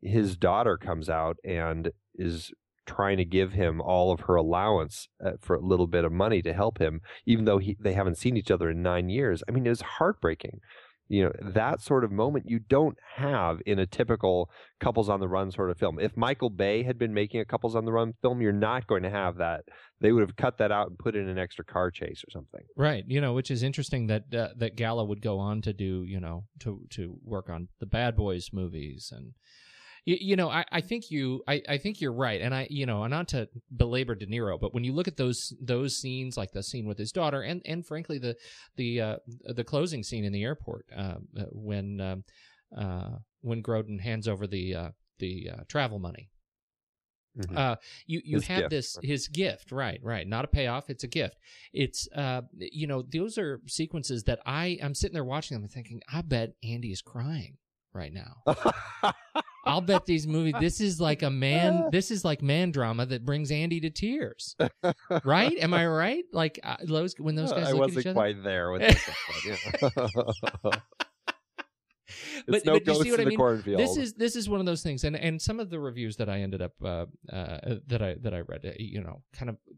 his 0.00 0.38
daughter 0.38 0.78
comes 0.78 1.10
out 1.10 1.36
and 1.44 1.92
is 2.14 2.50
trying 2.86 3.18
to 3.18 3.24
give 3.24 3.52
him 3.52 3.80
all 3.80 4.10
of 4.10 4.20
her 4.20 4.36
allowance 4.36 5.08
uh, 5.24 5.32
for 5.40 5.56
a 5.56 5.60
little 5.60 5.86
bit 5.86 6.04
of 6.04 6.12
money 6.12 6.42
to 6.42 6.52
help 6.52 6.76
him 6.78 7.00
even 7.24 7.46
though 7.46 7.56
he, 7.56 7.74
they 7.80 7.94
haven't 7.94 8.18
seen 8.18 8.36
each 8.36 8.50
other 8.50 8.68
in 8.68 8.82
9 8.82 9.08
years. 9.08 9.42
I 9.48 9.52
mean 9.52 9.64
it 9.64 9.70
was 9.70 9.80
heartbreaking 9.80 10.60
you 11.08 11.24
know 11.24 11.32
that 11.40 11.80
sort 11.80 12.04
of 12.04 12.10
moment 12.10 12.48
you 12.48 12.58
don't 12.58 12.96
have 13.16 13.60
in 13.66 13.78
a 13.78 13.86
typical 13.86 14.50
couples 14.80 15.08
on 15.08 15.20
the 15.20 15.28
run 15.28 15.50
sort 15.50 15.70
of 15.70 15.78
film. 15.78 15.98
If 15.98 16.16
michael 16.16 16.50
bay 16.50 16.82
had 16.82 16.98
been 16.98 17.14
making 17.14 17.40
a 17.40 17.44
couples 17.44 17.76
on 17.76 17.84
the 17.84 17.92
run 17.92 18.14
film 18.22 18.40
you're 18.40 18.52
not 18.52 18.86
going 18.86 19.02
to 19.02 19.10
have 19.10 19.36
that. 19.36 19.64
They 20.00 20.12
would 20.12 20.20
have 20.20 20.36
cut 20.36 20.58
that 20.58 20.72
out 20.72 20.88
and 20.88 20.98
put 20.98 21.16
in 21.16 21.28
an 21.28 21.38
extra 21.38 21.64
car 21.64 21.90
chase 21.90 22.22
or 22.26 22.30
something. 22.30 22.60
Right, 22.76 23.04
you 23.06 23.20
know, 23.20 23.32
which 23.32 23.50
is 23.50 23.62
interesting 23.62 24.06
that 24.08 24.34
uh, 24.34 24.48
that 24.56 24.76
Gallo 24.76 25.04
would 25.04 25.22
go 25.22 25.38
on 25.38 25.62
to 25.62 25.72
do, 25.72 26.04
you 26.06 26.20
know, 26.20 26.44
to 26.60 26.82
to 26.90 27.16
work 27.22 27.48
on 27.48 27.68
the 27.80 27.86
Bad 27.86 28.16
Boys 28.16 28.50
movies, 28.52 29.12
and 29.14 29.32
you, 30.04 30.16
you 30.20 30.36
know, 30.36 30.50
I, 30.50 30.64
I 30.70 30.80
think 30.80 31.10
you, 31.10 31.42
I, 31.48 31.62
I 31.68 31.78
think 31.78 32.00
you're 32.00 32.12
right, 32.12 32.40
and 32.40 32.54
I, 32.54 32.66
you 32.70 32.86
know, 32.86 33.04
and 33.04 33.10
not 33.10 33.28
to 33.28 33.48
belabor 33.76 34.14
De 34.14 34.26
Niro, 34.26 34.60
but 34.60 34.74
when 34.74 34.84
you 34.84 34.92
look 34.92 35.08
at 35.08 35.16
those 35.16 35.52
those 35.60 35.96
scenes, 35.96 36.36
like 36.36 36.52
the 36.52 36.62
scene 36.62 36.86
with 36.86 36.98
his 36.98 37.12
daughter, 37.12 37.42
and 37.42 37.62
and 37.64 37.86
frankly 37.86 38.18
the 38.18 38.36
the 38.76 39.00
uh, 39.00 39.16
the 39.46 39.64
closing 39.64 40.02
scene 40.02 40.24
in 40.24 40.32
the 40.32 40.42
airport 40.42 40.86
uh, 40.94 41.16
uh, 41.38 41.44
when 41.52 42.00
um, 42.00 42.24
uh, 42.76 43.16
when 43.40 43.62
Grodin 43.62 44.00
hands 44.00 44.28
over 44.28 44.46
the 44.46 44.74
uh, 44.74 44.88
the 45.18 45.50
uh, 45.52 45.62
travel 45.68 45.98
money. 45.98 46.30
Mhm. 47.36 47.56
Uh, 47.56 47.76
you 48.06 48.20
you 48.24 48.36
His 48.36 48.46
have 48.46 48.58
gift, 48.62 48.70
this 48.70 48.98
his 49.02 49.28
gift, 49.28 49.72
right? 49.72 49.98
Right. 50.02 50.26
Not 50.26 50.44
a 50.44 50.48
payoff. 50.48 50.88
It's 50.88 51.02
a 51.02 51.08
gift. 51.08 51.36
It's 51.72 52.08
uh, 52.14 52.42
you 52.56 52.86
know, 52.86 53.02
those 53.02 53.38
are 53.38 53.60
sequences 53.66 54.22
that 54.24 54.38
I 54.46 54.78
I'm 54.82 54.94
sitting 54.94 55.14
there 55.14 55.24
watching 55.24 55.56
them 55.56 55.64
and 55.64 55.72
thinking, 55.72 56.00
I 56.12 56.22
bet 56.22 56.52
Andy 56.62 56.92
is 56.92 57.02
crying 57.02 57.56
right 57.94 58.12
now. 58.12 58.36
I'll 59.64 59.80
bet 59.80 60.04
these 60.06 60.26
movies. 60.26 60.54
This 60.60 60.80
is 60.80 61.00
like 61.00 61.22
a 61.22 61.30
man. 61.30 61.88
This 61.92 62.10
is 62.10 62.24
like 62.24 62.42
man 62.42 62.70
drama 62.70 63.06
that 63.06 63.24
brings 63.24 63.50
Andy 63.50 63.80
to 63.80 63.90
tears. 63.90 64.56
Right? 65.24 65.56
Am 65.58 65.72
I 65.72 65.86
right? 65.86 66.24
Like 66.32 66.58
uh, 66.62 66.76
those 66.82 67.14
when 67.18 67.34
those 67.34 67.52
guys 67.52 67.68
I 67.68 67.70
look 67.70 67.80
wasn't 67.80 67.98
at 67.98 68.00
each 68.00 68.06
other. 68.08 68.14
quite 68.14 68.42
there 68.42 68.70
with 68.72 68.82
this 68.88 69.08
one, 69.46 69.58
yeah. 70.64 70.76
But- 72.46 72.64
no 72.66 72.74
but 72.74 72.86
you 72.86 73.02
see 73.02 73.10
what 73.10 73.20
I 73.20 73.24
mean? 73.24 73.62
This 73.76 73.96
is 73.96 74.12
this 74.14 74.36
is 74.36 74.48
one 74.48 74.60
of 74.60 74.66
those 74.66 74.82
things, 74.82 75.04
and 75.04 75.16
and 75.16 75.40
some 75.40 75.58
of 75.60 75.70
the 75.70 75.80
reviews 75.80 76.16
that 76.16 76.28
I 76.28 76.40
ended 76.40 76.60
up 76.60 76.72
uh, 76.84 77.06
uh, 77.32 77.76
that 77.86 78.02
I 78.02 78.16
that 78.20 78.34
I 78.34 78.40
read, 78.40 78.64
uh, 78.66 78.70
you 78.78 79.02
know, 79.02 79.22
kind 79.32 79.48
of 79.48 79.56
uh, 79.56 79.74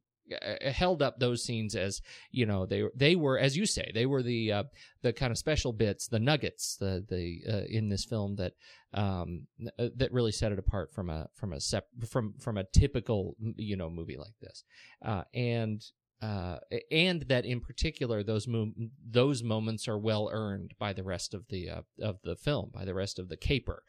held 0.65 1.03
up 1.03 1.19
those 1.19 1.45
scenes 1.45 1.75
as 1.77 2.01
you 2.31 2.47
know 2.47 2.67
they 2.67 2.85
they 2.95 3.17
were 3.17 3.39
as 3.39 3.57
you 3.57 3.67
say 3.67 3.91
they 3.95 4.07
were 4.07 4.23
the 4.23 4.53
uh, 4.53 4.63
the 5.03 5.13
kind 5.13 5.31
of 5.31 5.39
special 5.39 5.73
bits, 5.73 6.09
the 6.09 6.19
nuggets, 6.19 6.77
the 6.77 7.05
the 7.09 7.41
uh, 7.49 7.65
in 7.69 7.89
this 7.89 8.05
film 8.05 8.37
that 8.37 8.53
um 8.95 9.47
uh, 9.79 9.89
that 9.97 10.13
really 10.13 10.33
set 10.33 10.53
it 10.53 10.59
apart 10.59 10.93
from 10.93 11.11
a 11.11 11.29
from 11.35 11.53
a 11.53 11.61
sep- 11.61 11.89
from 12.09 12.35
from 12.41 12.59
a 12.59 12.65
typical 12.65 13.37
you 13.57 13.77
know 13.77 13.91
movie 13.91 14.17
like 14.17 14.35
this, 14.41 14.65
uh, 15.05 15.23
and 15.35 15.85
uh, 16.23 16.57
and 16.91 17.23
that 17.23 17.45
in 17.45 17.61
particular 17.61 18.23
those 18.23 18.49
mo- 18.49 18.73
those 19.09 19.43
moments 19.43 19.87
are 19.87 19.99
well 19.99 20.31
earned 20.33 20.73
by 20.79 20.93
the 20.93 21.03
rest 21.03 21.35
of 21.35 21.47
the 21.49 21.69
uh, 21.69 21.83
of 22.01 22.19
the 22.25 22.37
film 22.37 22.71
by 22.73 22.85
the 22.85 22.95
rest 22.95 23.19
of 23.19 23.29
the 23.29 23.37
caper. 23.37 23.83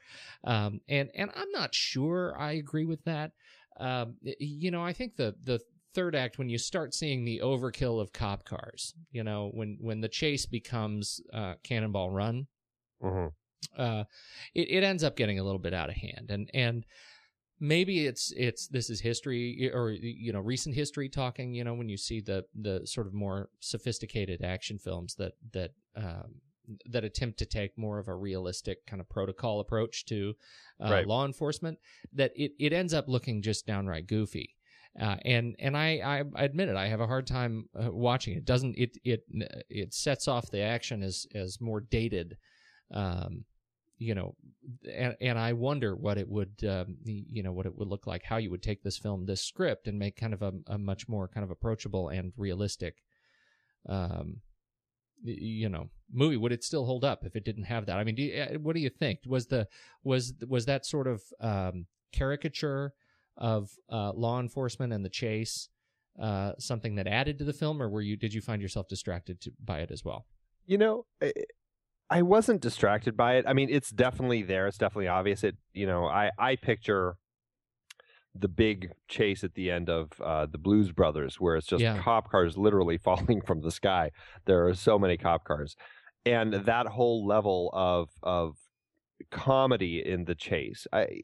Um, 0.43 0.81
and 0.89 1.09
and 1.15 1.31
I'm 1.35 1.51
not 1.51 1.73
sure 1.73 2.35
I 2.37 2.53
agree 2.53 2.85
with 2.85 3.03
that. 3.05 3.31
Um, 3.79 4.15
you 4.21 4.71
know 4.71 4.83
I 4.83 4.93
think 4.93 5.15
the 5.15 5.35
the 5.43 5.61
third 5.97 6.15
act 6.15 6.37
when 6.37 6.47
you 6.47 6.59
start 6.59 6.93
seeing 6.93 7.25
the 7.25 7.41
overkill 7.43 7.99
of 7.99 8.13
cop 8.13 8.45
cars 8.45 8.93
you 9.11 9.23
know 9.23 9.49
when 9.53 9.77
when 9.81 9.99
the 9.99 10.07
chase 10.07 10.45
becomes 10.45 11.19
uh, 11.33 11.55
Cannonball 11.63 12.11
Run 12.11 12.45
Mhm. 13.01 13.31
uh, 13.75 14.03
it, 14.53 14.69
it 14.69 14.83
ends 14.83 15.03
up 15.03 15.15
getting 15.15 15.39
a 15.39 15.43
little 15.43 15.59
bit 15.59 15.73
out 15.73 15.89
of 15.89 15.95
hand 15.95 16.27
and 16.29 16.49
and 16.53 16.85
maybe 17.59 18.05
it's 18.05 18.31
it's 18.37 18.67
this 18.67 18.91
is 18.91 18.99
history 19.01 19.71
or 19.73 19.89
you 19.89 20.31
know 20.31 20.39
recent 20.39 20.75
history 20.75 21.09
talking 21.09 21.55
you 21.55 21.63
know 21.63 21.73
when 21.73 21.89
you 21.89 21.97
see 21.97 22.21
the 22.21 22.45
the 22.53 22.85
sort 22.85 23.07
of 23.07 23.13
more 23.15 23.49
sophisticated 23.59 24.43
action 24.43 24.77
films 24.77 25.15
that 25.15 25.33
that 25.53 25.71
um, 25.95 26.35
that 26.85 27.03
attempt 27.03 27.39
to 27.39 27.45
take 27.45 27.75
more 27.77 27.97
of 27.97 28.07
a 28.07 28.13
realistic 28.13 28.85
kind 28.85 29.01
of 29.01 29.09
protocol 29.09 29.61
approach 29.61 30.05
to 30.05 30.35
uh, 30.85 30.89
Right. 30.91 31.07
law 31.07 31.25
enforcement 31.25 31.79
that 32.13 32.31
it, 32.35 32.51
it 32.59 32.73
ends 32.73 32.93
up 32.93 33.05
looking 33.07 33.41
just 33.41 33.65
downright 33.65 34.05
goofy 34.05 34.56
uh, 34.99 35.17
and 35.25 35.55
and 35.59 35.77
I, 35.77 36.23
I 36.35 36.43
admit 36.43 36.69
it 36.69 36.75
I 36.75 36.87
have 36.87 37.01
a 37.01 37.07
hard 37.07 37.27
time 37.27 37.69
uh, 37.75 37.91
watching 37.91 38.35
it 38.37 38.45
doesn't 38.45 38.77
it 38.77 38.97
it 39.03 39.23
it 39.69 39.93
sets 39.93 40.27
off 40.27 40.51
the 40.51 40.61
action 40.61 41.03
as 41.03 41.25
as 41.35 41.61
more 41.61 41.81
dated 41.81 42.37
um, 42.91 43.45
you 43.99 44.13
know, 44.13 44.35
and, 44.93 45.15
and 45.19 45.39
I 45.39 45.53
wonder 45.53 45.95
what 45.95 46.17
it 46.17 46.29
would, 46.29 46.63
um, 46.67 46.97
you 47.03 47.41
know, 47.41 47.51
what 47.51 47.65
it 47.65 47.75
would 47.77 47.87
look 47.87 48.05
like, 48.05 48.23
how 48.23 48.37
you 48.37 48.51
would 48.51 48.61
take 48.61 48.83
this 48.83 48.97
film, 48.97 49.25
this 49.25 49.41
script, 49.41 49.87
and 49.87 49.97
make 49.97 50.15
kind 50.15 50.33
of 50.33 50.41
a, 50.43 50.53
a 50.67 50.77
much 50.77 51.07
more 51.07 51.27
kind 51.27 51.43
of 51.43 51.49
approachable 51.49 52.09
and 52.09 52.31
realistic, 52.37 52.97
um, 53.89 54.37
you 55.23 55.67
know, 55.67 55.89
movie. 56.13 56.37
Would 56.37 56.51
it 56.51 56.63
still 56.63 56.85
hold 56.85 57.03
up 57.03 57.25
if 57.25 57.35
it 57.35 57.43
didn't 57.43 57.63
have 57.63 57.87
that? 57.87 57.97
I 57.97 58.03
mean, 58.03 58.15
do 58.15 58.21
you, 58.21 58.39
uh, 58.39 58.59
what 58.59 58.75
do 58.75 58.81
you 58.81 58.89
think? 58.89 59.19
Was 59.25 59.47
the 59.47 59.67
was 60.03 60.33
was 60.47 60.65
that 60.65 60.85
sort 60.85 61.07
of 61.07 61.23
um, 61.41 61.87
caricature 62.11 62.93
of 63.37 63.69
uh, 63.91 64.11
law 64.13 64.39
enforcement 64.39 64.93
and 64.93 65.05
the 65.05 65.09
chase 65.09 65.69
uh, 66.19 66.53
something 66.57 66.95
that 66.95 67.07
added 67.07 67.37
to 67.37 67.45
the 67.45 67.53
film, 67.53 67.81
or 67.81 67.89
were 67.89 68.01
you 68.01 68.17
did 68.17 68.33
you 68.33 68.41
find 68.41 68.61
yourself 68.61 68.87
distracted 68.87 69.39
to, 69.41 69.51
by 69.63 69.79
it 69.79 69.91
as 69.91 70.03
well? 70.03 70.25
You 70.65 70.77
know, 70.79 71.05
I, 71.21 71.31
I 72.09 72.21
wasn't 72.23 72.61
distracted 72.61 73.15
by 73.15 73.35
it. 73.35 73.45
I 73.47 73.53
mean, 73.53 73.69
it's 73.69 73.91
definitely 73.91 74.41
there. 74.41 74.67
It's 74.67 74.77
definitely 74.79 75.09
obvious. 75.09 75.43
It, 75.43 75.57
you 75.73 75.85
know, 75.85 76.05
I 76.05 76.31
I 76.39 76.55
picture 76.55 77.17
the 78.33 78.47
big 78.47 78.91
chase 79.07 79.43
at 79.43 79.53
the 79.55 79.71
end 79.71 79.89
of 79.89 80.11
uh, 80.23 80.45
the 80.45 80.57
Blues 80.57 80.91
Brothers, 80.91 81.39
where 81.39 81.55
it's 81.55 81.67
just 81.67 81.81
Yeah. 81.81 81.99
cop 81.99 82.29
cars 82.29 82.57
literally 82.57 82.97
falling 83.09 83.41
from 83.41 83.61
the 83.61 83.71
sky. 83.71 84.11
There 84.45 84.67
are 84.67 84.73
so 84.73 84.97
many 84.97 85.17
cop 85.17 85.43
cars, 85.43 85.75
and 86.25 86.53
that 86.53 86.87
whole 86.87 87.27
level 87.27 87.69
of 87.73 88.09
of 88.23 88.57
comedy 89.29 90.03
in 90.05 90.25
the 90.25 90.35
chase, 90.35 90.87
I 90.91 91.21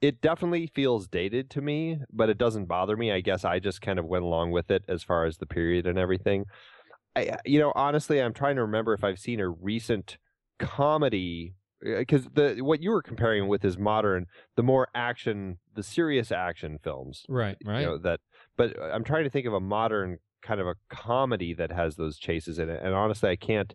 it 0.00 0.20
definitely 0.20 0.66
feels 0.66 1.08
dated 1.08 1.50
to 1.50 1.60
me, 1.60 1.98
but 2.12 2.28
it 2.28 2.38
doesn't 2.38 2.66
bother 2.66 2.96
me. 2.96 3.12
I 3.12 3.20
guess 3.20 3.44
I 3.44 3.58
just 3.58 3.80
kind 3.80 3.98
of 3.98 4.04
went 4.06 4.24
along 4.24 4.50
with 4.50 4.70
it 4.70 4.84
as 4.88 5.02
far 5.02 5.24
as 5.24 5.38
the 5.38 5.46
period 5.46 5.86
and 5.86 5.98
everything. 5.98 6.44
I, 7.16 7.38
you 7.44 7.58
know, 7.60 7.72
honestly, 7.74 8.20
I'm 8.20 8.34
trying 8.34 8.56
to 8.56 8.62
remember 8.62 8.92
if 8.92 9.04
I've 9.04 9.18
seen 9.18 9.40
a 9.40 9.48
recent 9.48 10.18
comedy 10.58 11.54
uh, 11.86 11.98
because 11.98 12.26
the 12.26 12.56
what 12.60 12.82
you 12.82 12.90
were 12.90 13.02
comparing 13.02 13.46
with 13.48 13.64
is 13.64 13.78
modern, 13.78 14.26
the 14.56 14.62
more 14.62 14.88
action, 14.94 15.58
the 15.74 15.82
serious 15.82 16.32
action 16.32 16.78
films, 16.82 17.24
Right, 17.28 17.56
you 17.60 17.70
right. 17.70 17.82
know, 17.82 17.98
that. 17.98 18.20
But 18.56 18.78
uh, 18.78 18.90
I'm 18.92 19.04
trying 19.04 19.24
to 19.24 19.30
think 19.30 19.46
of 19.46 19.52
a 19.54 19.60
modern 19.60 20.18
kind 20.42 20.60
of 20.60 20.66
a 20.66 20.74
comedy 20.90 21.54
that 21.54 21.70
has 21.70 21.96
those 21.96 22.18
chases 22.18 22.58
in 22.58 22.68
it, 22.68 22.80
and 22.82 22.94
honestly, 22.94 23.30
I 23.30 23.36
can't 23.36 23.74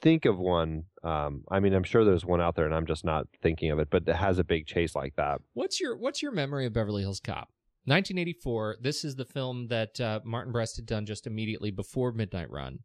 think 0.00 0.24
of 0.24 0.38
one. 0.38 0.84
Um, 1.02 1.44
I 1.50 1.60
mean, 1.60 1.74
I'm 1.74 1.84
sure 1.84 2.04
there's 2.04 2.24
one 2.24 2.40
out 2.40 2.56
there, 2.56 2.66
and 2.66 2.74
I'm 2.74 2.86
just 2.86 3.04
not 3.04 3.26
thinking 3.42 3.70
of 3.70 3.78
it. 3.78 3.88
But 3.90 4.08
it 4.08 4.16
has 4.16 4.38
a 4.38 4.44
big 4.44 4.66
chase 4.66 4.94
like 4.94 5.14
that. 5.16 5.40
What's 5.54 5.80
your 5.80 5.96
What's 5.96 6.22
your 6.22 6.32
memory 6.32 6.66
of 6.66 6.72
Beverly 6.72 7.02
Hills 7.02 7.20
Cop? 7.20 7.48
1984. 7.86 8.78
This 8.80 9.04
is 9.04 9.16
the 9.16 9.24
film 9.24 9.68
that 9.68 10.00
uh, 10.00 10.20
Martin 10.24 10.52
Brest 10.52 10.76
had 10.76 10.86
done 10.86 11.04
just 11.04 11.26
immediately 11.26 11.70
before 11.70 12.12
Midnight 12.12 12.50
Run. 12.50 12.78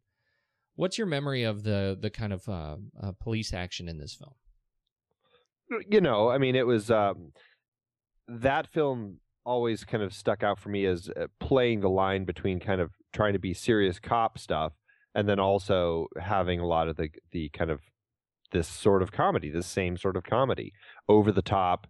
What's 0.74 0.98
your 0.98 1.06
memory 1.06 1.44
of 1.44 1.62
the 1.62 1.96
the 2.00 2.10
kind 2.10 2.32
of 2.32 2.48
uh, 2.48 2.76
uh, 3.02 3.12
police 3.20 3.52
action 3.52 3.88
in 3.88 3.98
this 3.98 4.14
film? 4.14 4.34
you 5.88 6.00
know, 6.00 6.28
I 6.28 6.38
mean, 6.38 6.56
it 6.56 6.66
was 6.66 6.90
um, 6.90 7.32
that 8.28 8.66
film 8.66 9.18
always 9.44 9.84
kind 9.84 10.02
of 10.02 10.12
stuck 10.12 10.42
out 10.42 10.58
for 10.58 10.68
me 10.68 10.84
as 10.84 11.08
uh, 11.08 11.26
playing 11.38 11.80
the 11.80 11.88
line 11.88 12.24
between 12.24 12.60
kind 12.60 12.80
of 12.80 12.90
trying 13.12 13.32
to 13.32 13.38
be 13.38 13.54
serious 13.54 13.98
cop 13.98 14.38
stuff 14.38 14.72
and 15.14 15.28
then 15.28 15.40
also 15.40 16.06
having 16.20 16.60
a 16.60 16.66
lot 16.66 16.88
of 16.88 16.96
the 16.96 17.08
the 17.32 17.48
kind 17.50 17.70
of 17.70 17.80
this 18.52 18.68
sort 18.68 19.02
of 19.02 19.12
comedy, 19.12 19.50
this 19.50 19.66
same 19.66 19.96
sort 19.96 20.16
of 20.16 20.24
comedy, 20.24 20.72
over 21.08 21.32
the 21.32 21.42
top, 21.42 21.86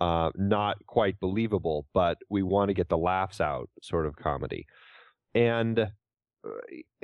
uh, 0.00 0.30
not 0.36 0.76
quite 0.86 1.18
believable, 1.20 1.86
but 1.94 2.18
we 2.30 2.42
want 2.42 2.68
to 2.68 2.74
get 2.74 2.88
the 2.88 2.98
laughs 2.98 3.40
out, 3.40 3.68
sort 3.82 4.06
of 4.06 4.16
comedy, 4.16 4.66
and. 5.34 5.78
uh, 5.80 5.86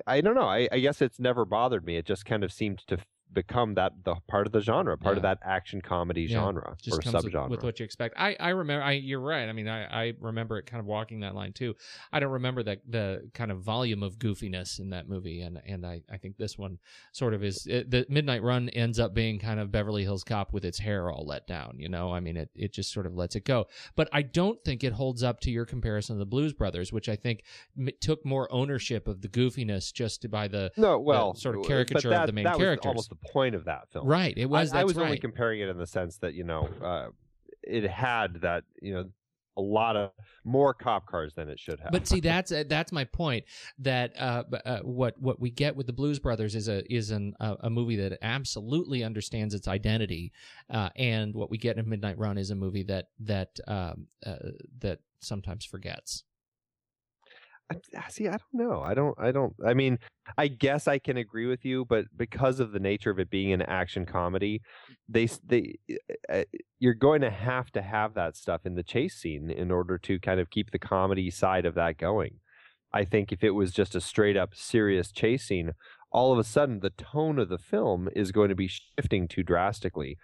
I 0.06 0.20
don't 0.20 0.34
know. 0.34 0.48
I, 0.48 0.68
I 0.70 0.80
guess 0.80 1.00
it's 1.02 1.18
never 1.18 1.44
bothered 1.44 1.84
me. 1.84 1.96
It 1.96 2.06
just 2.06 2.24
kind 2.26 2.44
of 2.44 2.52
seemed 2.52 2.80
to 2.88 2.98
become 3.32 3.74
that 3.74 3.92
the 4.04 4.16
part 4.28 4.46
of 4.46 4.52
the 4.52 4.60
genre, 4.60 4.96
part 4.98 5.16
of 5.16 5.22
that 5.22 5.38
action 5.44 5.80
comedy 5.80 6.22
Yeah, 6.22 6.40
genre 6.40 6.76
Just 6.80 6.94
or 6.94 6.98
with, 6.98 7.24
subgenre. 7.24 7.48
with 7.48 7.62
what 7.62 7.78
you 7.78 7.84
expect. 7.84 8.14
I 8.18 8.36
I 8.40 8.50
remember. 8.50 8.82
I 8.82 8.92
you're 8.92 9.20
right. 9.20 9.48
I 9.48 9.52
mean, 9.52 9.68
I 9.68 9.84
I 9.84 10.12
remember 10.20 10.58
it 10.58 10.66
kind 10.66 10.80
of 10.80 10.86
walking 10.86 11.20
that 11.20 11.34
line 11.34 11.52
too. 11.52 11.74
I 12.12 12.20
don't 12.20 12.32
remember 12.32 12.62
the 12.62 12.80
the 12.88 13.30
kind 13.34 13.50
of 13.50 13.60
volume 13.60 14.02
of 14.02 14.18
goofiness 14.18 14.78
in 14.78 14.90
that 14.90 15.08
movie, 15.08 15.40
and 15.42 15.60
and 15.66 15.86
I 15.86 16.02
I 16.10 16.16
think 16.16 16.36
this 16.36 16.58
one 16.58 16.78
sort 17.12 17.34
of 17.34 17.44
is 17.44 17.66
it, 17.66 17.90
the 17.90 18.06
Midnight 18.08 18.42
Run 18.42 18.68
ends 18.70 18.98
up 18.98 19.14
being 19.14 19.38
kind 19.38 19.60
of 19.60 19.70
Beverly 19.70 20.02
Hills 20.02 20.24
Cop 20.24 20.52
with 20.52 20.64
its 20.64 20.78
hair 20.78 21.10
all 21.10 21.24
let 21.26 21.46
down. 21.46 21.76
You 21.78 21.88
know, 21.88 22.12
I 22.12 22.20
mean, 22.20 22.36
it 22.36 22.50
it 22.54 22.72
just 22.72 22.92
sort 22.92 23.06
of 23.06 23.14
lets 23.14 23.36
it 23.36 23.44
go. 23.44 23.66
But 23.96 24.08
I 24.12 24.22
don't 24.22 24.62
think 24.64 24.84
it 24.84 24.92
holds 24.92 25.22
up 25.22 25.40
to 25.40 25.50
your 25.50 25.66
comparison 25.66 26.14
of 26.14 26.18
the 26.18 26.26
Blues 26.26 26.52
Brothers, 26.52 26.92
which 26.92 27.08
I 27.08 27.16
think 27.16 27.42
m- 27.78 27.88
took 28.00 28.24
more 28.24 28.50
ownership 28.52 29.06
of 29.08 29.22
the 29.22 29.28
goofiness 29.28 29.92
just 29.92 30.28
by 30.30 30.48
the 30.48 30.72
no, 30.76 30.98
well, 30.98 31.34
sort 31.34 31.56
of 31.56 31.64
caricature 31.64 32.12
of 32.12 32.26
the 32.26 32.32
main 32.32 32.44
that 32.44 32.56
characters. 32.56 33.08
Was 33.20 33.22
almost 33.22 33.22
the 33.22 33.28
point 33.32 33.54
of 33.54 33.64
that 33.64 33.90
film. 33.92 34.06
right. 34.06 34.34
It 34.36 34.46
was. 34.46 34.72
I, 34.72 34.80
I 34.80 34.84
was 34.84 34.98
only 34.98 35.18
comparing 35.18 35.60
it 35.60 35.68
in 35.68 35.78
the 35.78 35.86
sense 35.86 36.16
that 36.18 36.34
you 36.34 36.44
know 36.44 36.68
uh, 36.82 37.08
it 37.62 37.88
had 37.88 38.40
that 38.42 38.64
you 38.80 38.94
know 38.94 39.04
a 39.56 39.60
lot 39.60 39.96
of 39.96 40.10
more 40.44 40.72
cop 40.72 41.06
cars 41.06 41.34
than 41.34 41.48
it 41.48 41.58
should 41.58 41.80
have. 41.80 41.92
But 41.92 42.06
see, 42.06 42.20
that's 42.30 42.52
uh, 42.52 42.64
that's 42.66 42.92
my 42.92 43.04
point. 43.04 43.44
That 43.78 44.12
uh, 44.18 44.44
uh, 44.64 44.80
what 44.80 45.20
what 45.20 45.40
we 45.40 45.50
get 45.50 45.76
with 45.76 45.86
the 45.86 45.92
Blues 45.92 46.18
Brothers 46.18 46.54
is 46.54 46.68
a 46.68 46.82
is 46.92 47.10
an, 47.10 47.34
a, 47.40 47.56
a 47.60 47.70
movie 47.70 47.96
that 47.96 48.18
absolutely 48.22 49.04
understands 49.04 49.54
its 49.54 49.68
identity, 49.68 50.32
uh, 50.70 50.90
and 50.96 51.34
what 51.34 51.50
we 51.50 51.58
get 51.58 51.76
in 51.78 51.88
Midnight 51.88 52.18
Run 52.18 52.38
is 52.38 52.50
a 52.50 52.56
movie 52.56 52.84
that 52.84 53.08
that 53.20 53.58
um, 53.68 54.06
uh, 54.24 54.36
that 54.78 55.00
sometimes 55.20 55.64
forgets. 55.64 56.24
I- 57.70 58.08
see, 58.08 58.26
I 58.28 58.32
don't 58.32 58.54
know. 58.54 58.80
I 58.82 58.94
don't. 58.94 59.14
I 59.18 59.30
don't. 59.30 59.54
I 59.64 59.74
mean, 59.74 59.98
I 60.36 60.48
guess 60.48 60.88
I 60.88 60.98
can 60.98 61.16
agree 61.16 61.46
with 61.46 61.64
you, 61.64 61.84
but 61.84 62.06
because 62.16 62.60
of 62.60 62.72
the 62.72 62.80
nature 62.80 63.10
of 63.10 63.18
it 63.18 63.30
being 63.30 63.52
an 63.52 63.62
action 63.62 64.06
comedy, 64.06 64.60
they 65.08 65.28
they 65.46 65.78
uh, 66.28 66.44
you're 66.78 66.94
going 66.94 67.20
to 67.20 67.30
have 67.30 67.70
to 67.72 67.82
have 67.82 68.14
that 68.14 68.36
stuff 68.36 68.62
in 68.64 68.74
the 68.74 68.82
chase 68.82 69.14
scene 69.14 69.50
in 69.50 69.70
order 69.70 69.98
to 69.98 70.18
kind 70.18 70.40
of 70.40 70.50
keep 70.50 70.70
the 70.70 70.78
comedy 70.78 71.30
side 71.30 71.64
of 71.66 71.74
that 71.74 71.96
going. 71.96 72.40
I 72.92 73.04
think 73.04 73.30
if 73.30 73.44
it 73.44 73.50
was 73.50 73.72
just 73.72 73.94
a 73.94 74.00
straight 74.00 74.36
up 74.36 74.54
serious 74.54 75.12
chase 75.12 75.44
scene, 75.46 75.72
all 76.10 76.32
of 76.32 76.38
a 76.38 76.44
sudden 76.44 76.80
the 76.80 76.90
tone 76.90 77.38
of 77.38 77.48
the 77.48 77.58
film 77.58 78.08
is 78.16 78.32
going 78.32 78.48
to 78.48 78.56
be 78.56 78.68
shifting 78.68 79.28
too 79.28 79.44
drastically, 79.44 80.16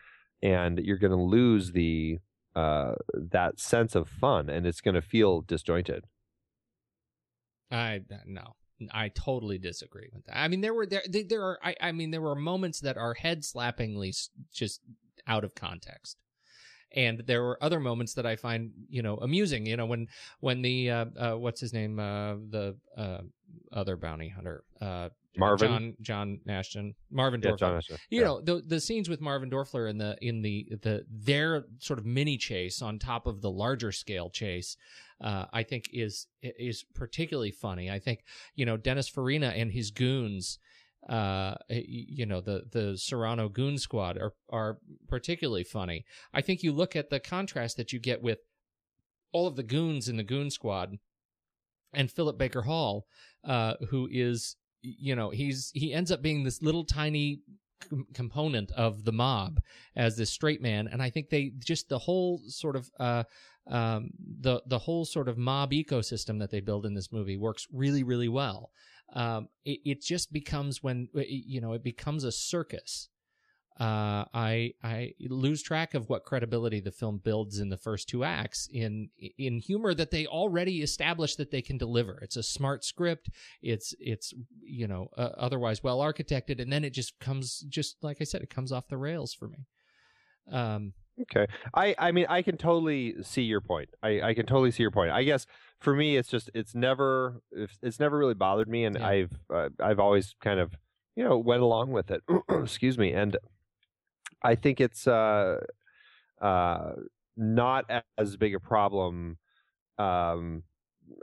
and 0.42 0.78
you're 0.80 0.98
going 0.98 1.12
to 1.12 1.16
lose 1.16 1.72
the 1.72 2.18
uh, 2.56 2.94
that 3.14 3.60
sense 3.60 3.94
of 3.94 4.08
fun, 4.08 4.48
and 4.48 4.66
it's 4.66 4.80
going 4.80 4.94
to 4.94 5.02
feel 5.02 5.42
disjointed. 5.42 6.04
I 7.70 8.00
no. 8.26 8.54
I 8.92 9.08
totally 9.08 9.58
disagree 9.58 10.08
with 10.12 10.26
that. 10.26 10.36
I 10.36 10.48
mean, 10.48 10.60
there 10.60 10.74
were 10.74 10.86
there 10.86 11.02
there, 11.08 11.24
there 11.24 11.42
are 11.42 11.58
I, 11.62 11.74
I 11.80 11.92
mean 11.92 12.10
there 12.10 12.20
were 12.20 12.34
moments 12.34 12.80
that 12.80 12.98
are 12.98 13.14
head 13.14 13.42
slappingly 13.42 14.14
just 14.52 14.80
out 15.26 15.44
of 15.44 15.54
context, 15.54 16.18
and 16.92 17.22
there 17.26 17.42
were 17.42 17.58
other 17.62 17.80
moments 17.80 18.14
that 18.14 18.26
I 18.26 18.36
find 18.36 18.72
you 18.88 19.02
know 19.02 19.16
amusing. 19.16 19.66
You 19.66 19.76
know 19.76 19.86
when 19.86 20.08
when 20.40 20.62
the 20.62 20.90
uh, 20.90 21.04
uh, 21.18 21.32
what's 21.34 21.60
his 21.60 21.72
name 21.72 21.98
uh, 21.98 22.34
the 22.34 22.76
uh, 22.96 23.22
other 23.72 23.96
bounty 23.96 24.28
hunter 24.28 24.62
uh, 24.80 25.08
Marvin? 25.38 25.68
John 25.68 25.94
John 26.00 26.40
Ashton 26.48 26.94
Marvin 27.10 27.40
Yeah, 27.42 27.56
John 27.56 27.76
Ashton. 27.76 27.96
you 28.10 28.20
Yeah. 28.20 28.26
know 28.26 28.40
the 28.40 28.62
the 28.66 28.80
scenes 28.80 29.08
with 29.08 29.20
Marvin 29.20 29.50
Dorfler 29.50 29.88
in 29.88 29.98
the 29.98 30.16
in 30.20 30.42
the 30.42 30.66
the 30.82 31.04
their 31.10 31.64
sort 31.78 31.98
of 31.98 32.06
mini 32.06 32.36
chase 32.36 32.80
on 32.82 32.98
top 32.98 33.26
of 33.26 33.40
the 33.42 33.50
larger 33.50 33.92
scale 33.92 34.30
chase, 34.30 34.76
uh, 35.20 35.46
I 35.52 35.62
think 35.62 35.88
is 35.92 36.26
is 36.42 36.84
particularly 36.94 37.50
funny. 37.50 37.90
I 37.90 37.98
think 37.98 38.20
you 38.54 38.64
know 38.66 38.76
Dennis 38.76 39.08
Farina 39.08 39.48
and 39.48 39.72
his 39.72 39.90
goons, 39.90 40.58
uh, 41.08 41.54
you 41.68 42.26
know 42.26 42.40
the 42.40 42.62
the 42.70 42.96
Serrano 42.98 43.48
goon 43.48 43.78
squad 43.78 44.18
are 44.18 44.32
are 44.50 44.78
particularly 45.08 45.64
funny. 45.64 46.04
I 46.32 46.40
think 46.42 46.62
you 46.62 46.72
look 46.72 46.96
at 46.96 47.10
the 47.10 47.20
contrast 47.20 47.76
that 47.76 47.92
you 47.92 47.98
get 48.00 48.22
with 48.22 48.38
all 49.32 49.46
of 49.46 49.56
the 49.56 49.62
goons 49.62 50.08
in 50.08 50.16
the 50.16 50.22
goon 50.22 50.50
squad 50.50 50.96
and 51.92 52.10
Philip 52.10 52.38
Baker 52.38 52.62
Hall, 52.62 53.04
uh, 53.44 53.74
who 53.90 54.08
is 54.10 54.56
you 54.98 55.16
know 55.16 55.30
he's 55.30 55.70
he 55.74 55.92
ends 55.92 56.10
up 56.12 56.22
being 56.22 56.44
this 56.44 56.62
little 56.62 56.84
tiny 56.84 57.40
com- 57.88 58.06
component 58.14 58.70
of 58.72 59.04
the 59.04 59.12
mob 59.12 59.60
as 59.94 60.16
this 60.16 60.30
straight 60.30 60.62
man. 60.62 60.88
And 60.90 61.02
i 61.02 61.10
think 61.10 61.28
they 61.28 61.52
just 61.58 61.88
the 61.88 61.98
whole 61.98 62.40
sort 62.48 62.76
of 62.76 62.90
uh 62.98 63.24
um 63.68 64.10
the 64.40 64.62
the 64.66 64.78
whole 64.78 65.04
sort 65.04 65.28
of 65.28 65.38
mob 65.38 65.72
ecosystem 65.72 66.38
that 66.38 66.50
they 66.50 66.60
build 66.60 66.86
in 66.86 66.94
this 66.94 67.12
movie 67.12 67.36
works 67.36 67.66
really 67.72 68.02
really 68.02 68.28
well. 68.28 68.70
Um 69.12 69.48
it, 69.64 69.80
it 69.84 70.02
just 70.02 70.32
becomes 70.32 70.82
when 70.82 71.08
you 71.14 71.60
know 71.60 71.72
it 71.72 71.82
becomes 71.82 72.24
a 72.24 72.32
circus 72.32 73.08
uh, 73.78 74.24
I 74.32 74.72
I 74.82 75.12
lose 75.20 75.62
track 75.62 75.94
of 75.94 76.08
what 76.08 76.24
credibility 76.24 76.80
the 76.80 76.90
film 76.90 77.20
builds 77.22 77.58
in 77.58 77.68
the 77.68 77.76
first 77.76 78.08
two 78.08 78.24
acts 78.24 78.68
in 78.72 79.10
in 79.36 79.58
humor 79.58 79.92
that 79.94 80.10
they 80.10 80.26
already 80.26 80.82
established 80.82 81.36
that 81.38 81.50
they 81.50 81.60
can 81.60 81.76
deliver. 81.76 82.18
It's 82.22 82.36
a 82.36 82.42
smart 82.42 82.84
script. 82.84 83.28
It's 83.60 83.94
it's 83.98 84.32
you 84.62 84.86
know 84.86 85.08
uh, 85.18 85.30
otherwise 85.36 85.82
well 85.82 85.98
architected, 85.98 86.60
and 86.60 86.72
then 86.72 86.84
it 86.84 86.94
just 86.94 87.18
comes 87.20 87.60
just 87.68 87.96
like 88.02 88.18
I 88.20 88.24
said, 88.24 88.42
it 88.42 88.50
comes 88.50 88.72
off 88.72 88.88
the 88.88 88.96
rails 88.96 89.34
for 89.34 89.48
me. 89.48 89.66
Um, 90.50 90.94
Okay. 91.22 91.46
I 91.74 91.94
I 91.98 92.12
mean 92.12 92.26
I 92.28 92.42
can 92.42 92.56
totally 92.56 93.22
see 93.22 93.42
your 93.42 93.60
point. 93.60 93.88
I 94.02 94.20
I 94.20 94.34
can 94.34 94.46
totally 94.46 94.70
see 94.70 94.82
your 94.82 94.90
point. 94.90 95.10
I 95.10 95.22
guess 95.22 95.46
for 95.80 95.94
me 95.94 96.16
it's 96.16 96.28
just 96.28 96.50
it's 96.54 96.74
never 96.74 97.40
it's, 97.82 97.98
never 97.98 98.18
really 98.18 98.34
bothered 98.34 98.68
me 98.68 98.84
and 98.84 98.96
Yeah. 98.96 99.06
I've 99.06 99.32
uh, 99.52 99.68
I've 99.80 99.98
always 99.98 100.34
kind 100.42 100.60
of 100.60 100.74
you 101.14 101.24
know 101.24 101.38
went 101.38 101.62
along 101.62 101.90
with 101.90 102.10
it. 102.10 102.22
Excuse 102.50 102.98
me. 102.98 103.12
And 103.12 103.36
I 104.42 104.54
think 104.54 104.80
it's 104.80 105.06
uh 105.06 105.58
uh 106.40 106.92
not 107.36 107.84
as 108.18 108.36
big 108.36 108.54
a 108.54 108.60
problem 108.60 109.38
um 109.98 110.62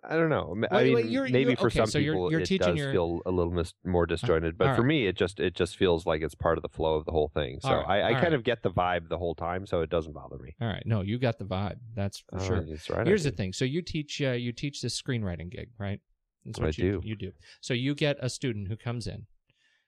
I 0.05 0.15
don't 0.15 0.29
know. 0.29 0.55
I 0.71 0.75
Wait, 0.75 0.83
mean, 0.85 0.95
wait, 0.95 1.05
you're- 1.07 1.29
maybe 1.29 1.39
you're- 1.51 1.55
for 1.57 1.67
okay, 1.67 1.79
some 1.79 1.87
so 1.87 1.99
people 1.99 2.31
you're 2.31 2.39
it 2.39 2.47
does 2.57 2.77
your- 2.77 2.93
feel 2.93 3.19
a 3.25 3.31
little 3.31 3.51
mis- 3.51 3.73
more 3.83 4.05
disjointed, 4.05 4.57
but 4.57 4.69
all 4.69 4.75
for 4.75 4.81
right. 4.81 4.87
me, 4.87 5.07
it 5.07 5.17
just 5.17 5.41
it 5.41 5.55
just 5.55 5.75
feels 5.75 6.05
like 6.05 6.21
it's 6.21 6.35
part 6.35 6.57
of 6.57 6.61
the 6.61 6.69
flow 6.69 6.95
of 6.95 7.03
the 7.03 7.11
whole 7.11 7.27
thing. 7.33 7.59
So 7.59 7.69
right, 7.69 7.85
I, 8.01 8.03
I 8.07 8.11
kind 8.13 8.23
right. 8.27 8.33
of 8.33 8.45
get 8.45 8.63
the 8.63 8.71
vibe 8.71 9.09
the 9.09 9.17
whole 9.17 9.35
time, 9.35 9.65
so 9.65 9.81
it 9.81 9.89
doesn't 9.89 10.13
bother 10.13 10.37
me. 10.37 10.55
all 10.61 10.69
right, 10.69 10.83
no, 10.85 11.01
you 11.01 11.19
got 11.19 11.37
the 11.37 11.43
vibe. 11.43 11.79
That's 11.95 12.19
for 12.19 12.39
Oh, 12.39 12.45
sure. 12.45 12.61
that's 12.63 12.89
right. 12.89 13.05
Here's 13.05 13.25
the 13.25 13.31
thing. 13.31 13.51
So 13.51 13.65
you 13.65 13.81
teach 13.81 14.21
uh, 14.21 14.31
you 14.31 14.53
teach 14.53 14.81
this 14.81 14.99
screenwriting 15.01 15.49
gig, 15.51 15.67
right? 15.77 15.99
That's 16.45 16.59
I 16.61 16.63
what 16.63 16.77
you 16.77 17.01
do. 17.01 17.07
You 17.09 17.15
do. 17.17 17.31
So 17.59 17.73
you 17.73 17.93
get 17.93 18.15
a 18.21 18.29
student 18.29 18.69
who 18.69 18.77
comes 18.77 19.05
in. 19.05 19.25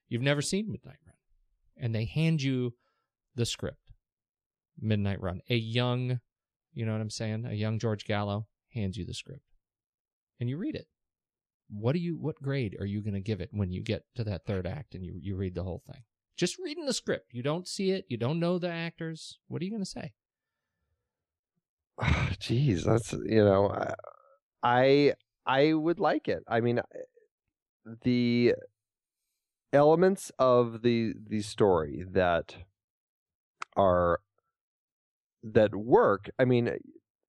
You've 0.09 0.21
never 0.21 0.41
seen 0.41 0.69
Midnight 0.69 0.97
Run. 1.07 1.15
and 1.77 1.95
they 1.95 2.03
hand 2.03 2.41
you 2.43 2.73
the 3.35 3.45
script. 3.45 3.77
Midnight 4.79 5.21
Run. 5.21 5.41
A 5.49 5.55
young, 5.55 6.19
you 6.73 6.85
know 6.85 6.91
what 6.91 7.01
I'm 7.01 7.09
saying? 7.09 7.45
A 7.45 7.53
young 7.53 7.79
George 7.79 8.05
Gallo 8.05 8.47
hands 8.73 8.97
you 8.97 9.05
the 9.05 9.13
script. 9.13 9.43
And 10.39 10.49
you 10.49 10.57
read 10.57 10.75
it. 10.75 10.87
What 11.69 11.93
do 11.93 11.99
you 11.99 12.17
what 12.17 12.41
grade 12.41 12.75
are 12.79 12.85
you 12.85 13.01
going 13.01 13.15
to 13.15 13.19
give 13.19 13.41
it 13.41 13.49
when 13.51 13.71
you 13.71 13.81
get 13.81 14.03
to 14.15 14.23
that 14.25 14.45
third 14.45 14.67
act 14.67 14.93
and 14.93 15.03
you 15.03 15.15
you 15.19 15.35
read 15.35 15.55
the 15.55 15.63
whole 15.63 15.81
thing? 15.91 16.03
Just 16.37 16.59
reading 16.59 16.85
the 16.85 16.93
script. 16.93 17.27
You 17.31 17.41
don't 17.41 17.67
see 17.67 17.91
it, 17.91 18.05
you 18.07 18.17
don't 18.17 18.39
know 18.39 18.59
the 18.59 18.69
actors. 18.69 19.39
What 19.47 19.61
are 19.61 19.65
you 19.65 19.71
going 19.71 19.83
to 19.83 19.89
say? 19.89 20.13
Jeez, 22.01 22.83
that's 22.83 23.13
you 23.13 23.43
know, 23.43 23.73
I 24.61 25.13
I 25.45 25.73
would 25.73 25.99
like 25.99 26.27
it. 26.27 26.43
I 26.47 26.59
mean, 26.59 26.81
the 28.03 28.53
elements 29.71 30.31
of 30.37 30.81
the 30.81 31.13
the 31.27 31.41
story 31.41 32.05
that 32.11 32.55
are 33.75 34.19
that 35.43 35.75
work. 35.75 36.29
I 36.39 36.45
mean, 36.45 36.71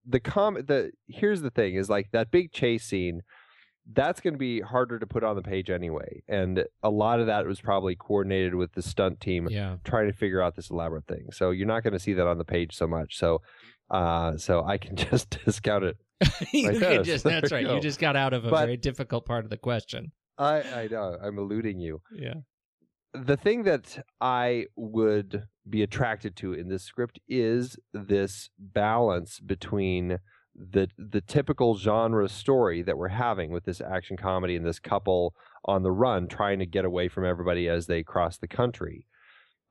the 0.07 0.21
com 0.21 0.55
the 0.55 0.93
here's 1.09 1.43
the 1.43 1.51
thing 1.51 1.75
is 1.75 1.89
like 1.91 2.11
that 2.13 2.31
big 2.31 2.53
chase 2.53 2.85
scene 2.85 3.23
that's 3.93 4.21
going 4.21 4.35
to 4.35 4.39
be 4.39 4.61
harder 4.61 4.99
to 4.99 5.07
put 5.07 5.23
on 5.23 5.37
the 5.37 5.43
page 5.43 5.71
anyway 5.71 6.21
and 6.29 6.65
a 6.83 6.91
lot 6.91 7.21
of 7.21 7.27
that 7.29 7.47
was 7.47 7.61
probably 7.61 7.95
coordinated 7.95 8.55
with 8.55 8.73
the 8.73 8.83
stunt 8.83 9.21
team 9.21 9.47
Yeah. 9.49 9.77
trying 9.85 10.07
to 10.09 10.13
figure 10.13 10.41
out 10.43 10.57
this 10.57 10.71
elaborate 10.71 11.07
thing 11.07 11.27
so 11.33 11.51
you're 11.51 11.67
not 11.69 11.83
going 11.85 11.93
to 11.93 11.99
see 12.01 12.13
that 12.15 12.27
on 12.27 12.39
the 12.39 12.45
page 12.45 12.75
so 12.75 12.87
much 12.89 13.17
so 13.17 13.43
uh 13.91 14.37
so 14.37 14.65
i 14.65 14.77
can 14.77 14.97
just 15.11 15.39
discount 15.45 15.85
it 15.85 15.97
you 16.53 16.71
Like 16.73 17.05
just 17.05 17.23
that's 17.25 17.53
right. 17.53 17.65
go. 17.65 17.75
You 17.77 17.81
just 17.81 18.01
got 18.01 18.17
out 18.17 18.33
of 18.33 18.45
a 18.45 18.51
But- 18.51 18.65
very 18.67 18.77
difficult 18.77 19.25
part 19.25 19.45
of 19.45 19.51
the 19.51 19.57
question. 19.59 20.11
i 20.39 20.63
i 20.63 20.89
know 20.89 21.17
i'm 21.23 21.39
eluding 21.39 21.79
you 21.81 22.01
Yeah. 22.13 22.35
the 23.15 23.37
thing 23.37 23.65
that 23.65 24.05
I 24.21 24.67
would 24.77 25.45
be 25.69 25.83
attracted 25.83 26.37
to 26.37 26.53
in 26.53 26.69
this 26.69 26.85
script 26.85 27.19
is 27.29 27.77
this 27.93 28.51
balance 28.59 29.41
between 29.41 30.19
the 30.55 30.89
the 30.97 31.21
typical 31.21 31.77
genre 31.77 32.29
story 32.29 32.83
that 32.83 32.97
we're 32.97 33.09
having 33.09 33.51
with 33.51 33.65
this 33.65 33.81
action 33.81 34.17
comedy 34.17 34.57
and 34.57 34.65
this 34.65 34.79
couple 34.79 35.35
on 35.65 35.83
the 35.83 35.91
run 35.91 36.29
trying 36.29 36.59
to 36.59 36.67
get 36.67 36.85
away 36.85 37.09
from 37.09 37.25
everybody 37.25 37.69
as 37.69 37.87
they 37.87 38.03
cross 38.03 38.39
the 38.39 38.49
country, 38.49 39.07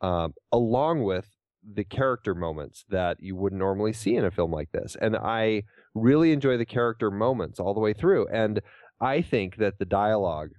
um, 0.01 0.33
along 0.51 1.03
with 1.03 1.27
the 1.73 1.83
character 1.83 2.35
moments 2.35 2.85
that 2.89 3.17
you 3.19 3.35
wouldn't 3.35 3.59
normally 3.59 3.93
see 3.93 4.15
in 4.15 4.25
a 4.25 4.29
film 4.29 4.51
like 4.51 4.71
this. 4.71 4.95
And 5.01 5.15
I 5.15 5.63
really 5.95 6.31
enjoy 6.31 6.57
the 6.57 6.65
character 6.65 7.09
moments 7.09 7.59
all 7.59 7.73
the 7.73 7.79
way 7.79 7.93
through. 7.93 8.27
And 8.27 8.61
I 9.01 9.21
think 9.21 9.55
that 9.57 9.79
the 9.79 9.85
dialogue 9.85 10.49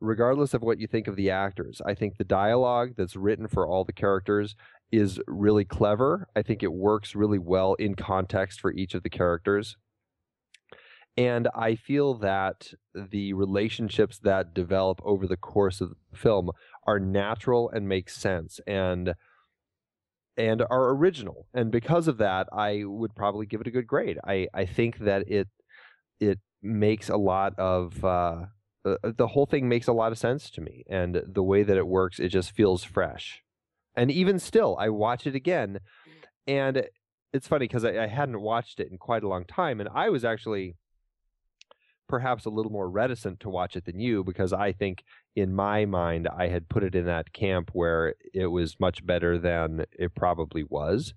regardless 0.00 0.54
of 0.54 0.62
what 0.62 0.78
you 0.78 0.86
think 0.86 1.08
of 1.08 1.16
the 1.16 1.30
actors, 1.30 1.80
I 1.84 1.94
think 1.94 2.16
the 2.16 2.24
dialogue 2.24 2.94
that's 2.96 3.16
written 3.16 3.48
for 3.48 3.66
all 3.66 3.84
the 3.84 3.92
characters 3.92 4.54
is 4.92 5.20
really 5.26 5.64
clever. 5.64 6.28
I 6.36 6.42
think 6.42 6.62
it 6.62 6.72
works 6.72 7.14
really 7.14 7.38
well 7.38 7.74
in 7.74 7.94
context 7.94 8.60
for 8.60 8.72
each 8.72 8.94
of 8.94 9.02
the 9.02 9.10
characters. 9.10 9.76
And 11.16 11.48
I 11.54 11.76
feel 11.76 12.14
that 12.14 12.72
the 12.94 13.34
relationships 13.34 14.18
that 14.20 14.52
develop 14.52 15.00
over 15.04 15.26
the 15.26 15.36
course 15.36 15.80
of 15.80 15.90
the 15.90 16.16
film 16.16 16.50
are 16.86 16.98
natural 16.98 17.70
and 17.70 17.88
make 17.88 18.10
sense 18.10 18.60
and 18.66 19.14
and 20.36 20.62
are 20.62 20.90
original. 20.90 21.46
And 21.54 21.70
because 21.70 22.08
of 22.08 22.18
that, 22.18 22.48
I 22.52 22.82
would 22.84 23.14
probably 23.14 23.46
give 23.46 23.60
it 23.60 23.68
a 23.68 23.70
good 23.70 23.86
grade. 23.86 24.18
I, 24.26 24.48
I 24.52 24.64
think 24.66 24.98
that 24.98 25.28
it 25.28 25.48
it 26.18 26.40
makes 26.60 27.08
a 27.08 27.16
lot 27.16 27.56
of 27.58 28.04
uh, 28.04 28.46
uh, 28.84 28.96
the 29.16 29.28
whole 29.28 29.46
thing 29.46 29.68
makes 29.68 29.86
a 29.86 29.92
lot 29.92 30.12
of 30.12 30.18
sense 30.18 30.50
to 30.50 30.60
me 30.60 30.84
and 30.88 31.22
the 31.26 31.42
way 31.42 31.62
that 31.62 31.76
it 31.76 31.86
works 31.86 32.18
it 32.18 32.28
just 32.28 32.52
feels 32.52 32.84
fresh 32.84 33.43
and 33.96 34.10
even 34.10 34.38
still 34.38 34.76
i 34.78 34.88
watch 34.88 35.26
it 35.26 35.34
again 35.34 35.80
and 36.46 36.84
it's 37.32 37.48
funny 37.48 37.66
because 37.66 37.84
I, 37.84 38.04
I 38.04 38.06
hadn't 38.06 38.40
watched 38.40 38.80
it 38.80 38.90
in 38.90 38.98
quite 38.98 39.22
a 39.22 39.28
long 39.28 39.44
time 39.44 39.80
and 39.80 39.88
i 39.94 40.08
was 40.08 40.24
actually 40.24 40.76
perhaps 42.08 42.44
a 42.44 42.50
little 42.50 42.70
more 42.70 42.88
reticent 42.88 43.40
to 43.40 43.48
watch 43.48 43.76
it 43.76 43.86
than 43.86 43.98
you 43.98 44.22
because 44.22 44.52
i 44.52 44.72
think 44.72 45.04
in 45.34 45.54
my 45.54 45.84
mind 45.84 46.28
i 46.28 46.48
had 46.48 46.68
put 46.68 46.84
it 46.84 46.94
in 46.94 47.06
that 47.06 47.32
camp 47.32 47.70
where 47.72 48.14
it 48.32 48.46
was 48.46 48.78
much 48.78 49.04
better 49.04 49.38
than 49.38 49.84
it 49.98 50.14
probably 50.14 50.64
was 50.64 51.14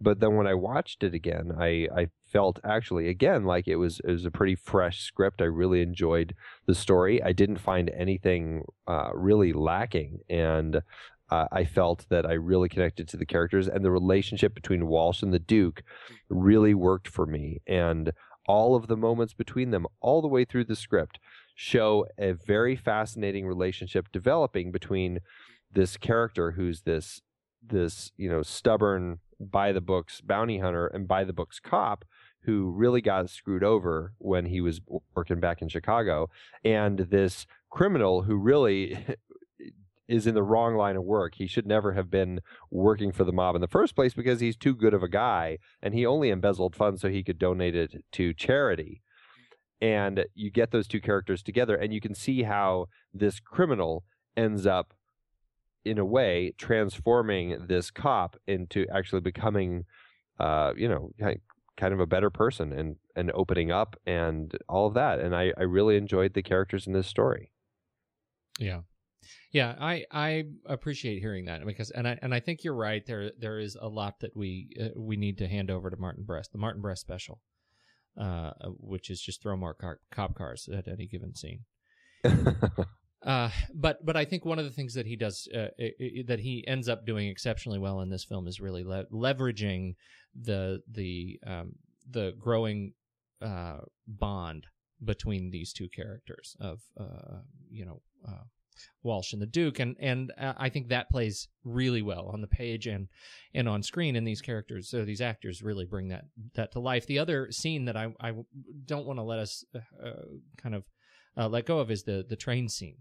but 0.00 0.20
then 0.20 0.36
when 0.36 0.46
I 0.46 0.54
watched 0.54 1.02
it 1.02 1.14
again, 1.14 1.52
I, 1.58 1.88
I 1.94 2.08
felt 2.26 2.58
actually 2.64 3.08
again 3.08 3.44
like 3.44 3.68
it 3.68 3.76
was 3.76 4.00
it 4.04 4.10
was 4.10 4.24
a 4.24 4.30
pretty 4.30 4.54
fresh 4.54 5.00
script. 5.00 5.40
I 5.40 5.46
really 5.46 5.82
enjoyed 5.82 6.34
the 6.66 6.74
story. 6.74 7.22
I 7.22 7.32
didn't 7.32 7.58
find 7.58 7.90
anything 7.90 8.64
uh, 8.86 9.10
really 9.14 9.52
lacking, 9.52 10.20
and 10.28 10.82
uh, 11.34 11.48
I 11.50 11.64
felt 11.64 12.06
that 12.10 12.26
I 12.26 12.34
really 12.34 12.68
connected 12.68 13.08
to 13.08 13.16
the 13.16 13.26
characters 13.26 13.66
and 13.66 13.84
the 13.84 13.90
relationship 13.90 14.54
between 14.54 14.86
Walsh 14.86 15.22
and 15.22 15.32
the 15.32 15.38
Duke 15.38 15.82
really 16.28 16.74
worked 16.74 17.08
for 17.08 17.26
me. 17.26 17.60
And 17.66 18.12
all 18.46 18.76
of 18.76 18.86
the 18.86 18.96
moments 18.96 19.34
between 19.34 19.70
them, 19.70 19.86
all 20.00 20.22
the 20.22 20.28
way 20.28 20.44
through 20.44 20.64
the 20.64 20.76
script, 20.76 21.18
show 21.56 22.06
a 22.18 22.32
very 22.32 22.76
fascinating 22.76 23.46
relationship 23.46 24.06
developing 24.12 24.70
between 24.70 25.18
this 25.72 25.96
character 25.96 26.52
who's 26.52 26.82
this 26.82 27.20
this 27.66 28.12
you 28.16 28.28
know 28.28 28.42
stubborn 28.42 29.18
by 29.40 29.72
the 29.72 29.80
books 29.80 30.20
bounty 30.20 30.58
hunter 30.58 30.86
and 30.86 31.08
by 31.08 31.24
the 31.24 31.32
books 31.32 31.58
cop 31.58 32.04
who 32.42 32.70
really 32.70 33.00
got 33.00 33.30
screwed 33.30 33.64
over 33.64 34.12
when 34.18 34.46
he 34.46 34.60
was 34.60 34.80
working 35.16 35.40
back 35.40 35.62
in 35.62 35.68
Chicago 35.68 36.28
and 36.64 36.98
this 36.98 37.46
criminal 37.70 38.22
who 38.22 38.36
really 38.36 38.98
is 40.08 40.26
in 40.26 40.34
the 40.34 40.42
wrong 40.42 40.74
line 40.76 40.96
of 40.96 41.04
work. 41.04 41.34
He 41.36 41.46
should 41.46 41.66
never 41.66 41.92
have 41.92 42.10
been 42.10 42.40
working 42.70 43.12
for 43.12 43.24
the 43.24 43.32
mob 43.32 43.54
in 43.54 43.60
the 43.60 43.68
first 43.68 43.94
place 43.94 44.14
because 44.14 44.40
he's 44.40 44.56
too 44.56 44.74
good 44.74 44.94
of 44.94 45.02
a 45.02 45.08
guy 45.08 45.58
and 45.82 45.94
he 45.94 46.04
only 46.04 46.30
embezzled 46.30 46.76
funds 46.76 47.00
so 47.00 47.08
he 47.08 47.22
could 47.22 47.38
donate 47.38 47.74
it 47.74 48.04
to 48.12 48.34
charity. 48.34 49.02
And 49.80 50.26
you 50.34 50.50
get 50.50 50.70
those 50.70 50.86
two 50.86 51.00
characters 51.00 51.42
together 51.42 51.76
and 51.76 51.92
you 51.92 52.00
can 52.00 52.14
see 52.14 52.42
how 52.42 52.86
this 53.12 53.40
criminal 53.40 54.04
ends 54.36 54.66
up 54.66 54.94
in 55.84 55.98
a 55.98 56.04
way 56.04 56.52
transforming 56.58 57.66
this 57.66 57.90
cop 57.90 58.36
into 58.46 58.86
actually 58.92 59.20
becoming 59.20 59.84
uh 60.40 60.72
you 60.76 60.88
know 60.88 61.10
kind 61.76 61.92
of 61.92 62.00
a 62.00 62.06
better 62.06 62.30
person 62.30 62.72
and 62.72 62.96
and 63.14 63.30
opening 63.34 63.70
up 63.70 63.94
and 64.06 64.56
all 64.68 64.86
of 64.86 64.94
that 64.94 65.20
and 65.20 65.36
i 65.36 65.52
i 65.58 65.62
really 65.62 65.96
enjoyed 65.96 66.32
the 66.34 66.42
characters 66.42 66.86
in 66.86 66.94
this 66.94 67.06
story 67.06 67.52
Yeah. 68.58 68.80
Yeah, 69.52 69.74
I 69.78 70.04
I 70.10 70.44
appreciate 70.66 71.20
hearing 71.20 71.46
that 71.46 71.64
because 71.66 71.90
and 71.90 72.06
I 72.06 72.18
and 72.22 72.34
I 72.34 72.40
think 72.40 72.64
you're 72.64 72.74
right 72.74 73.04
there 73.06 73.30
there 73.38 73.58
is 73.58 73.76
a 73.80 73.88
lot 73.88 74.20
that 74.20 74.36
we 74.36 74.68
uh, 74.80 74.88
we 74.96 75.16
need 75.16 75.38
to 75.38 75.48
hand 75.48 75.70
over 75.70 75.90
to 75.90 75.96
Martin 75.96 76.24
Brest. 76.24 76.52
The 76.52 76.58
Martin 76.58 76.82
Brest 76.82 77.00
special. 77.00 77.40
Uh 78.18 78.52
which 78.78 79.10
is 79.10 79.20
just 79.20 79.42
throw 79.42 79.56
more 79.56 79.74
car, 79.74 79.98
cop 80.12 80.36
cars 80.36 80.68
at 80.72 80.86
any 80.86 81.06
given 81.06 81.34
scene. 81.34 81.64
Uh, 83.24 83.48
but 83.74 84.04
but 84.04 84.16
I 84.16 84.26
think 84.26 84.44
one 84.44 84.58
of 84.58 84.66
the 84.66 84.70
things 84.70 84.92
that 84.94 85.06
he 85.06 85.16
does 85.16 85.48
uh, 85.54 85.68
i 85.80 85.92
i 85.98 86.22
that 86.26 86.40
he 86.40 86.62
ends 86.66 86.90
up 86.90 87.06
doing 87.06 87.28
exceptionally 87.28 87.78
well 87.78 88.02
in 88.02 88.10
this 88.10 88.24
film 88.24 88.46
is 88.46 88.60
really 88.60 88.84
le- 88.84 89.06
leveraging 89.06 89.94
the 90.38 90.82
the 90.90 91.40
um, 91.46 91.72
the 92.08 92.34
growing 92.38 92.92
uh, 93.40 93.78
bond 94.06 94.66
between 95.02 95.50
these 95.50 95.72
two 95.72 95.88
characters 95.88 96.54
of 96.60 96.82
uh, 97.00 97.38
you 97.70 97.86
know 97.86 98.02
uh, 98.28 98.44
Walsh 99.02 99.32
and 99.32 99.42
the 99.42 99.46
Duke, 99.46 99.78
and 99.78 99.96
and 100.00 100.32
uh, 100.38 100.54
I 100.56 100.68
think 100.68 100.88
that 100.88 101.10
plays 101.10 101.48
really 101.64 102.02
well 102.02 102.30
on 102.32 102.40
the 102.40 102.46
page 102.46 102.86
and 102.86 103.08
and 103.54 103.68
on 103.68 103.82
screen. 103.82 104.16
And 104.16 104.26
these 104.26 104.40
characters, 104.40 104.88
so 104.88 105.04
these 105.04 105.20
actors, 105.20 105.62
really 105.62 105.84
bring 105.84 106.08
that 106.08 106.24
that 106.54 106.72
to 106.72 106.80
life. 106.80 107.06
The 107.06 107.18
other 107.18 107.50
scene 107.50 107.84
that 107.86 107.96
I 107.96 108.12
I 108.20 108.32
don't 108.86 109.06
want 109.06 109.18
to 109.18 109.22
let 109.22 109.38
us 109.38 109.64
uh, 109.74 110.10
kind 110.56 110.74
of 110.74 110.84
uh, 111.36 111.48
let 111.48 111.66
go 111.66 111.78
of 111.78 111.90
is 111.90 112.04
the 112.04 112.24
the 112.28 112.36
train 112.36 112.68
scene 112.68 112.98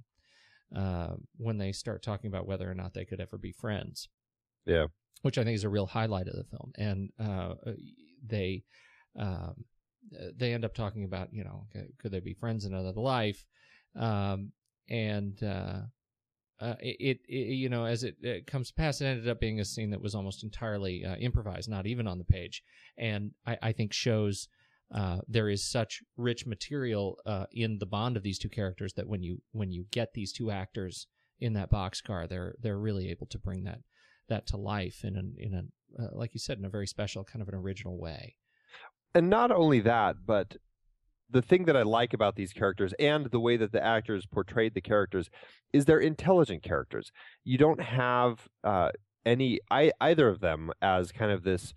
uh, 0.75 1.15
when 1.37 1.57
they 1.57 1.71
start 1.71 2.03
talking 2.03 2.27
about 2.27 2.47
whether 2.47 2.69
or 2.69 2.75
not 2.75 2.93
they 2.93 3.05
could 3.05 3.19
ever 3.19 3.37
be 3.37 3.51
friends. 3.51 4.09
Yeah. 4.65 4.85
which 5.23 5.37
I 5.37 5.43
think 5.43 5.55
is 5.55 5.65
a 5.65 5.69
real 5.69 5.85
highlight 5.85 6.27
of 6.27 6.35
the 6.35 6.45
film, 6.45 6.71
and 6.77 7.09
uh, 7.19 7.55
they 8.25 8.63
um, 9.19 9.65
they 10.37 10.53
end 10.53 10.65
up 10.65 10.73
talking 10.73 11.03
about 11.03 11.33
you 11.33 11.43
know 11.43 11.67
could 11.99 12.11
they 12.11 12.19
be 12.19 12.33
friends 12.33 12.65
in 12.65 12.73
another 12.73 13.01
life, 13.01 13.45
um, 13.95 14.51
and 14.89 15.41
uh, 15.43 15.81
uh, 16.59 16.75
it, 16.79 17.19
it 17.27 17.33
you 17.33 17.69
know 17.69 17.85
as 17.85 18.03
it, 18.03 18.15
it 18.21 18.47
comes 18.47 18.71
past, 18.71 19.01
it 19.01 19.05
ended 19.05 19.27
up 19.27 19.39
being 19.39 19.59
a 19.59 19.65
scene 19.65 19.89
that 19.91 20.01
was 20.01 20.15
almost 20.15 20.43
entirely 20.43 21.03
uh, 21.05 21.15
improvised, 21.15 21.69
not 21.69 21.87
even 21.87 22.07
on 22.07 22.17
the 22.17 22.23
page, 22.23 22.63
and 22.97 23.31
I, 23.45 23.57
I 23.61 23.71
think 23.71 23.93
shows. 23.93 24.47
Uh, 24.93 25.21
there 25.27 25.49
is 25.49 25.67
such 25.67 26.03
rich 26.17 26.45
material 26.45 27.17
uh, 27.25 27.47
in 27.51 27.79
the 27.79 27.85
bond 27.85 28.15
of 28.15 28.21
these 28.21 28.37
two 28.37 28.49
characters 28.49 28.93
that 28.93 29.07
when 29.07 29.23
you 29.23 29.41
when 29.51 29.71
you 29.71 29.85
get 29.89 30.13
these 30.13 30.31
two 30.31 30.51
actors 30.51 31.07
in 31.39 31.53
that 31.53 31.71
boxcar, 31.71 32.29
they're 32.29 32.53
they're 32.61 32.77
really 32.77 33.09
able 33.09 33.25
to 33.25 33.39
bring 33.39 33.63
that 33.63 33.79
that 34.29 34.45
to 34.47 34.57
life 34.57 35.03
in 35.03 35.15
an 35.17 35.35
in 35.37 35.53
a 35.55 36.03
uh, 36.03 36.09
like 36.11 36.33
you 36.33 36.39
said 36.39 36.59
in 36.59 36.65
a 36.65 36.69
very 36.69 36.85
special 36.85 37.23
kind 37.23 37.41
of 37.41 37.47
an 37.47 37.55
original 37.55 37.97
way. 37.97 38.35
and 39.15 39.29
not 39.29 39.51
only 39.51 39.79
that 39.79 40.15
but 40.25 40.57
the 41.33 41.41
thing 41.41 41.65
that 41.65 41.75
I 41.75 41.81
like 41.81 42.13
about 42.13 42.35
these 42.35 42.53
characters 42.53 42.93
and 42.99 43.25
the 43.25 43.39
way 43.39 43.57
that 43.57 43.71
the 43.71 43.83
actors 43.83 44.25
portrayed 44.25 44.73
the 44.73 44.81
characters 44.81 45.29
is 45.73 45.85
they're 45.85 45.99
intelligent 45.99 46.63
characters. 46.63 47.11
You 47.43 47.57
don't 47.57 47.81
have 47.81 48.47
uh, 48.63 48.91
any 49.25 49.59
I, 49.69 49.91
either 49.99 50.29
of 50.29 50.39
them 50.39 50.71
as 50.81 51.11
kind 51.11 51.31
of 51.31 51.43
this 51.43 51.73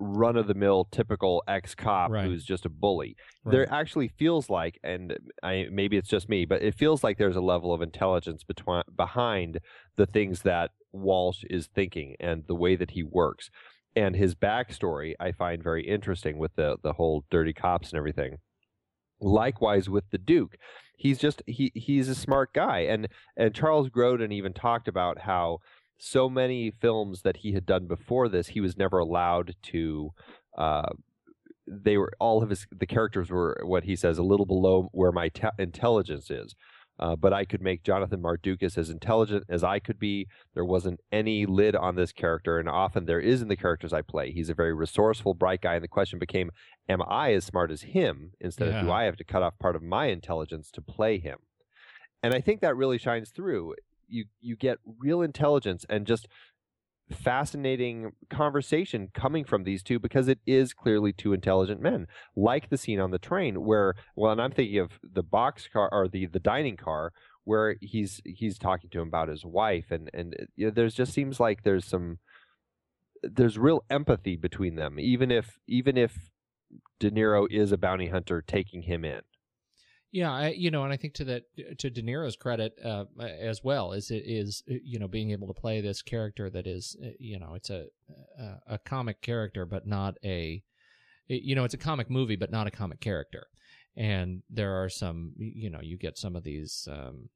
run 0.00 0.36
of 0.36 0.46
the 0.46 0.54
mill 0.54 0.86
typical 0.92 1.42
ex 1.48 1.74
cop 1.74 2.10
Right. 2.10 2.24
who's 2.24 2.44
just 2.44 2.64
a 2.66 2.68
bully. 2.68 3.16
Right. 3.44 3.52
There 3.52 3.72
actually 3.72 4.08
feels 4.08 4.48
like, 4.48 4.78
and 4.84 5.16
I, 5.42 5.66
maybe 5.72 5.96
it's 5.96 6.08
just 6.08 6.28
me, 6.28 6.44
but 6.44 6.62
it 6.62 6.74
feels 6.74 7.02
like 7.02 7.18
there's 7.18 7.36
a 7.36 7.40
level 7.40 7.72
of 7.72 7.82
intelligence 7.82 8.44
between 8.44 8.82
behind 8.96 9.58
the 9.96 10.06
things 10.06 10.42
that 10.42 10.70
Walsh 10.92 11.42
is 11.50 11.68
thinking 11.74 12.14
and 12.20 12.44
the 12.46 12.54
way 12.54 12.76
that 12.76 12.92
he 12.92 13.02
works. 13.02 13.50
And 13.96 14.14
his 14.14 14.34
backstory 14.34 15.14
I 15.18 15.32
find 15.32 15.62
very 15.62 15.84
interesting 15.86 16.38
with 16.38 16.54
the 16.54 16.76
the 16.82 16.92
whole 16.92 17.24
dirty 17.30 17.52
cops 17.52 17.90
and 17.90 17.98
everything. 17.98 18.36
Likewise 19.20 19.88
with 19.88 20.04
the 20.10 20.18
Duke, 20.18 20.56
he's 20.96 21.18
just 21.18 21.42
he 21.46 21.72
he's 21.74 22.08
a 22.08 22.14
smart 22.14 22.52
guy, 22.52 22.80
and 22.80 23.08
and 23.36 23.54
Charles 23.54 23.88
Grodin 23.88 24.32
even 24.32 24.52
talked 24.52 24.88
about 24.88 25.20
how 25.20 25.58
so 25.98 26.28
many 26.28 26.70
films 26.70 27.22
that 27.22 27.38
he 27.38 27.52
had 27.52 27.66
done 27.66 27.86
before 27.86 28.28
this, 28.28 28.48
he 28.48 28.60
was 28.60 28.76
never 28.76 28.98
allowed 28.98 29.54
to. 29.64 30.10
Uh, 30.56 30.90
they 31.66 31.98
were 31.98 32.12
all 32.18 32.42
of 32.42 32.50
his 32.50 32.66
the 32.70 32.86
characters 32.86 33.30
were 33.30 33.60
what 33.64 33.84
he 33.84 33.94
says 33.94 34.16
a 34.18 34.22
little 34.22 34.46
below 34.46 34.88
where 34.92 35.12
my 35.12 35.28
te- 35.28 35.48
intelligence 35.58 36.30
is. 36.30 36.54
Uh, 36.98 37.14
but 37.14 37.32
I 37.32 37.44
could 37.44 37.62
make 37.62 37.82
Jonathan 37.84 38.20
Mardukas 38.20 38.76
as 38.76 38.90
intelligent 38.90 39.44
as 39.48 39.62
I 39.62 39.78
could 39.78 39.98
be. 39.98 40.26
There 40.54 40.64
wasn't 40.64 41.00
any 41.12 41.46
lid 41.46 41.76
on 41.76 41.94
this 41.94 42.12
character, 42.12 42.58
and 42.58 42.68
often 42.68 43.04
there 43.04 43.20
is 43.20 43.40
in 43.40 43.48
the 43.48 43.56
characters 43.56 43.92
I 43.92 44.02
play. 44.02 44.32
He's 44.32 44.50
a 44.50 44.54
very 44.54 44.74
resourceful, 44.74 45.34
bright 45.34 45.60
guy, 45.60 45.74
and 45.74 45.84
the 45.84 45.88
question 45.88 46.18
became, 46.18 46.50
am 46.88 47.02
I 47.08 47.32
as 47.34 47.44
smart 47.44 47.70
as 47.70 47.82
him? 47.82 48.32
Instead 48.40 48.68
of 48.68 48.84
do 48.84 48.90
I 48.90 49.04
have 49.04 49.16
to 49.16 49.24
cut 49.24 49.42
off 49.42 49.58
part 49.58 49.76
of 49.76 49.82
my 49.82 50.06
intelligence 50.06 50.70
to 50.72 50.82
play 50.82 51.18
him? 51.18 51.38
And 52.22 52.34
I 52.34 52.40
think 52.40 52.60
that 52.60 52.76
really 52.76 52.98
shines 52.98 53.30
through. 53.30 53.74
You 54.08 54.24
you 54.40 54.56
get 54.56 54.78
real 54.98 55.22
intelligence 55.22 55.84
and 55.88 56.06
just 56.06 56.28
fascinating 57.10 58.12
conversation 58.28 59.08
coming 59.14 59.44
from 59.44 59.64
these 59.64 59.82
two 59.82 59.98
because 59.98 60.28
it 60.28 60.38
is 60.46 60.74
clearly 60.74 61.12
two 61.12 61.32
intelligent 61.32 61.80
men 61.80 62.06
like 62.36 62.68
the 62.68 62.76
scene 62.76 63.00
on 63.00 63.10
the 63.10 63.18
train 63.18 63.64
where 63.64 63.94
well 64.14 64.32
and 64.32 64.42
i'm 64.42 64.50
thinking 64.50 64.78
of 64.78 64.98
the 65.02 65.22
box 65.22 65.68
car 65.72 65.88
or 65.90 66.06
the 66.06 66.26
the 66.26 66.38
dining 66.38 66.76
car 66.76 67.12
where 67.44 67.76
he's 67.80 68.20
he's 68.26 68.58
talking 68.58 68.90
to 68.90 69.00
him 69.00 69.08
about 69.08 69.28
his 69.28 69.44
wife 69.44 69.86
and 69.90 70.10
and 70.12 70.36
uh, 70.38 70.44
you 70.54 70.66
know, 70.66 70.70
there's 70.70 70.94
just 70.94 71.12
seems 71.12 71.40
like 71.40 71.62
there's 71.62 71.86
some 71.86 72.18
there's 73.22 73.58
real 73.58 73.84
empathy 73.88 74.36
between 74.36 74.76
them 74.76 75.00
even 75.00 75.30
if 75.30 75.58
even 75.66 75.96
if 75.96 76.30
de 77.00 77.10
niro 77.10 77.46
is 77.50 77.72
a 77.72 77.78
bounty 77.78 78.08
hunter 78.08 78.42
taking 78.46 78.82
him 78.82 79.04
in 79.04 79.20
Yeah, 80.10 80.32
I, 80.32 80.48
you 80.48 80.70
know, 80.70 80.84
and 80.84 80.92
I 80.92 80.96
think 80.96 81.14
to 81.14 81.24
that 81.24 81.78
to 81.78 81.90
De 81.90 82.02
Niro's 82.02 82.36
credit 82.36 82.78
uh, 82.82 83.04
as 83.20 83.62
well 83.62 83.92
is 83.92 84.10
it 84.10 84.22
is 84.26 84.62
you 84.66 84.98
know 84.98 85.08
being 85.08 85.32
able 85.32 85.48
to 85.48 85.60
play 85.60 85.80
this 85.80 86.00
character 86.00 86.48
that 86.48 86.66
is 86.66 86.96
uh, 87.04 87.10
you 87.18 87.38
know 87.38 87.54
it's 87.54 87.68
a 87.68 87.86
a, 88.66 88.78
comic 88.78 89.20
character 89.20 89.66
but 89.66 89.86
not 89.86 90.16
a 90.24 90.62
you 91.26 91.54
know 91.54 91.64
it's 91.64 91.74
a 91.74 91.78
comic 91.78 92.08
movie 92.08 92.36
but 92.36 92.50
not 92.50 92.66
a 92.66 92.70
comic 92.70 93.00
character, 93.00 93.48
and 93.96 94.42
there 94.48 94.82
are 94.82 94.88
some 94.88 95.32
you 95.36 95.68
know 95.68 95.80
you 95.82 95.98
get 95.98 96.16
some 96.16 96.36
of 96.36 96.42
these 96.42 96.88
um, 96.90 97.28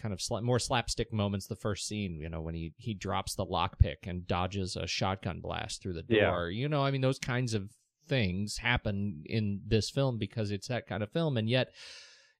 kind 0.00 0.12
of 0.14 0.20
sla- 0.20 0.42
more 0.42 0.58
slapstick 0.60 1.12
moments. 1.12 1.46
The 1.46 1.56
first 1.56 1.88
scene, 1.88 2.20
you 2.20 2.28
know, 2.28 2.40
when 2.40 2.54
he 2.54 2.72
he 2.76 2.94
drops 2.94 3.34
the 3.34 3.46
lockpick 3.46 4.06
and 4.06 4.26
dodges 4.26 4.76
a 4.76 4.86
shotgun 4.86 5.40
blast 5.40 5.82
through 5.82 5.94
the 5.94 6.04
Yeah. 6.08 6.30
door. 6.30 6.50
You 6.50 6.68
know, 6.68 6.84
I 6.84 6.92
mean 6.92 7.00
those 7.00 7.18
kinds 7.18 7.54
of 7.54 7.70
things 8.06 8.58
happen 8.58 9.22
in 9.26 9.62
this 9.66 9.90
film 9.90 10.18
because 10.18 10.50
it's 10.50 10.68
that 10.68 10.86
kind 10.86 11.02
of 11.02 11.10
film, 11.10 11.36
and 11.36 11.48
yet 11.48 11.72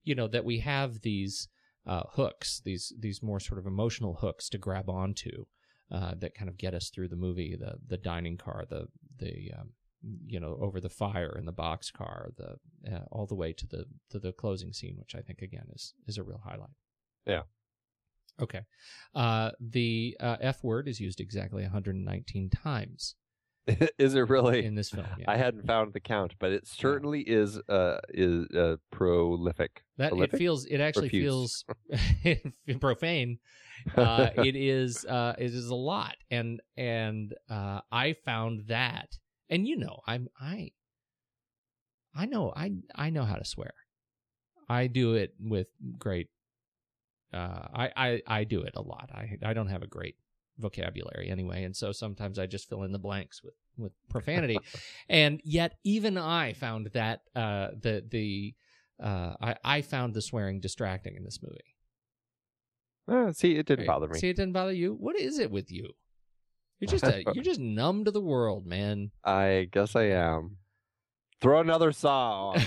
you 0.05 0.15
know 0.15 0.29
that 0.29 0.45
we 0.45 0.59
have 0.61 1.01
these 1.01 1.49
uh, 1.87 2.03
hooks, 2.13 2.61
these 2.65 2.93
these 2.99 3.23
more 3.23 3.41
sort 3.41 3.59
of 3.59 3.67
emotional 3.67 4.15
hooks 4.15 4.49
to 4.51 4.59
grab 4.59 4.89
onto 4.89 5.45
uh, 5.91 6.15
that 6.19 6.35
kind 6.35 6.49
of 6.49 6.57
get 6.57 6.75
us 6.75 6.91
through 6.91 7.09
the 7.09 7.17
movie. 7.17 7.57
The 7.59 7.75
the 7.87 7.97
dining 7.97 8.37
car, 8.37 8.65
the 8.69 8.87
the 9.19 9.53
um, 9.59 9.71
you 10.27 10.41
know 10.41 10.59
over 10.61 10.81
the 10.81 10.89
fire 10.89 11.37
in 11.39 11.47
the 11.47 11.53
box 11.53 11.91
car, 11.91 12.31
the 12.37 12.93
uh, 12.93 13.05
all 13.11 13.27
the 13.27 13.35
way 13.35 13.53
to 13.53 13.67
the 13.67 13.85
to 14.11 14.19
the 14.19 14.33
closing 14.33 14.73
scene, 14.73 14.97
which 14.99 15.15
I 15.15 15.21
think 15.21 15.43
again 15.43 15.67
is 15.75 15.95
is 16.07 16.19
a 16.19 16.23
real 16.23 16.41
highlight. 16.45 16.71
Yeah. 17.27 17.43
Okay. 18.41 18.63
Uh, 19.15 19.51
the 19.61 20.17
uh, 20.19 20.37
F 20.41 20.65
word 20.65 20.89
is 20.89 21.01
used 21.01 21.21
exactly 21.21 21.63
119 21.63 22.49
times 22.49 23.17
is 23.99 24.15
it 24.15 24.29
really 24.29 24.65
in 24.65 24.75
this 24.75 24.91
film. 24.91 25.07
Yeah. 25.19 25.25
i 25.29 25.37
hadn't 25.37 25.67
found 25.67 25.93
the 25.93 26.01
count 26.01 26.35
but 26.39 26.53
it 26.53 26.67
certainly 26.67 27.21
is 27.21 27.59
uh 27.69 27.99
is 28.09 28.47
uh 28.57 28.77
prolific 28.91 29.83
That 29.99 30.13
it 30.13 30.33
feels. 30.33 30.65
It 30.67 30.81
actually 30.81 31.09
feels 31.11 31.65
profane. 32.81 33.39
Uh, 33.97 34.31
it 34.37 34.57
is. 34.57 35.05
Uh, 35.05 35.35
it 35.39 35.55
is 35.55 35.69
a 35.69 35.75
lot, 35.75 36.17
and 36.31 36.61
and 36.77 37.35
uh, 37.49 37.81
I 37.91 38.15
found 38.25 38.67
that, 38.69 39.19
and 39.49 39.67
you 39.67 39.77
know, 39.77 40.01
I'm 40.07 40.29
I. 40.41 40.73
I 42.15 42.27
know. 42.27 42.53
I 42.55 42.73
I 42.95 43.11
know 43.11 43.25
how 43.25 43.37
to 43.37 43.45
swear. 43.45 43.73
I 44.69 44.87
do 44.87 45.15
it 45.15 45.35
with 45.41 45.69
great. 45.99 46.29
Uh, 47.33 47.67
I 47.75 47.91
I 47.97 48.23
I 48.27 48.45
do 48.45 48.63
it 48.63 48.75
a 48.75 48.83
lot. 48.83 49.11
I 49.13 49.39
I 49.43 49.53
don't 49.53 49.69
have 49.69 49.83
a 49.83 49.87
great 49.87 50.17
vocabulary 50.61 51.29
anyway, 51.31 51.65
and 51.65 51.77
so 51.77 51.93
sometimes 51.93 52.39
I 52.39 52.47
just 52.47 52.69
fill 52.69 52.83
in 52.85 52.93
the 52.93 52.99
blanks 52.99 53.43
with 53.43 53.55
with 53.77 53.93
profanity, 54.09 54.59
and 55.09 55.41
yet 55.45 55.79
even 55.85 56.17
I 56.19 56.53
found 56.53 56.91
that 56.93 57.23
uh 57.35 57.69
the 57.81 58.05
the 58.09 58.55
uh, 59.03 59.35
I, 59.41 59.57
I 59.65 59.81
found 59.83 60.13
the 60.13 60.21
swearing 60.21 60.61
distracting 60.61 61.17
in 61.17 61.25
this 61.25 61.41
movie. 61.43 61.75
Uh, 63.09 63.33
see 63.33 63.57
it 63.57 63.67
didn't 63.67 63.81
Right? 63.81 63.87
bother 63.89 64.09
me 64.09 64.19
See, 64.19 64.29
it 64.29 64.37
didn't 64.37 64.53
bother 64.53 64.73
you. 64.73 64.93
What 64.93 65.19
is 65.19 65.39
it 65.39 65.51
with 65.51 65.73
you? 65.73 65.95
You're 66.79 66.91
just 66.91 67.05
a, 67.05 67.25
you're 67.35 67.43
just 67.43 67.61
numb 67.61 68.05
to 68.05 68.11
the 68.11 68.21
world, 68.21 68.67
man. 68.67 69.11
I 69.25 69.69
guess 69.73 69.97
I 69.97 70.05
am. 70.05 70.59
Throw 71.41 71.61
another 71.61 71.93
saw 71.93 72.51
on. 72.51 72.61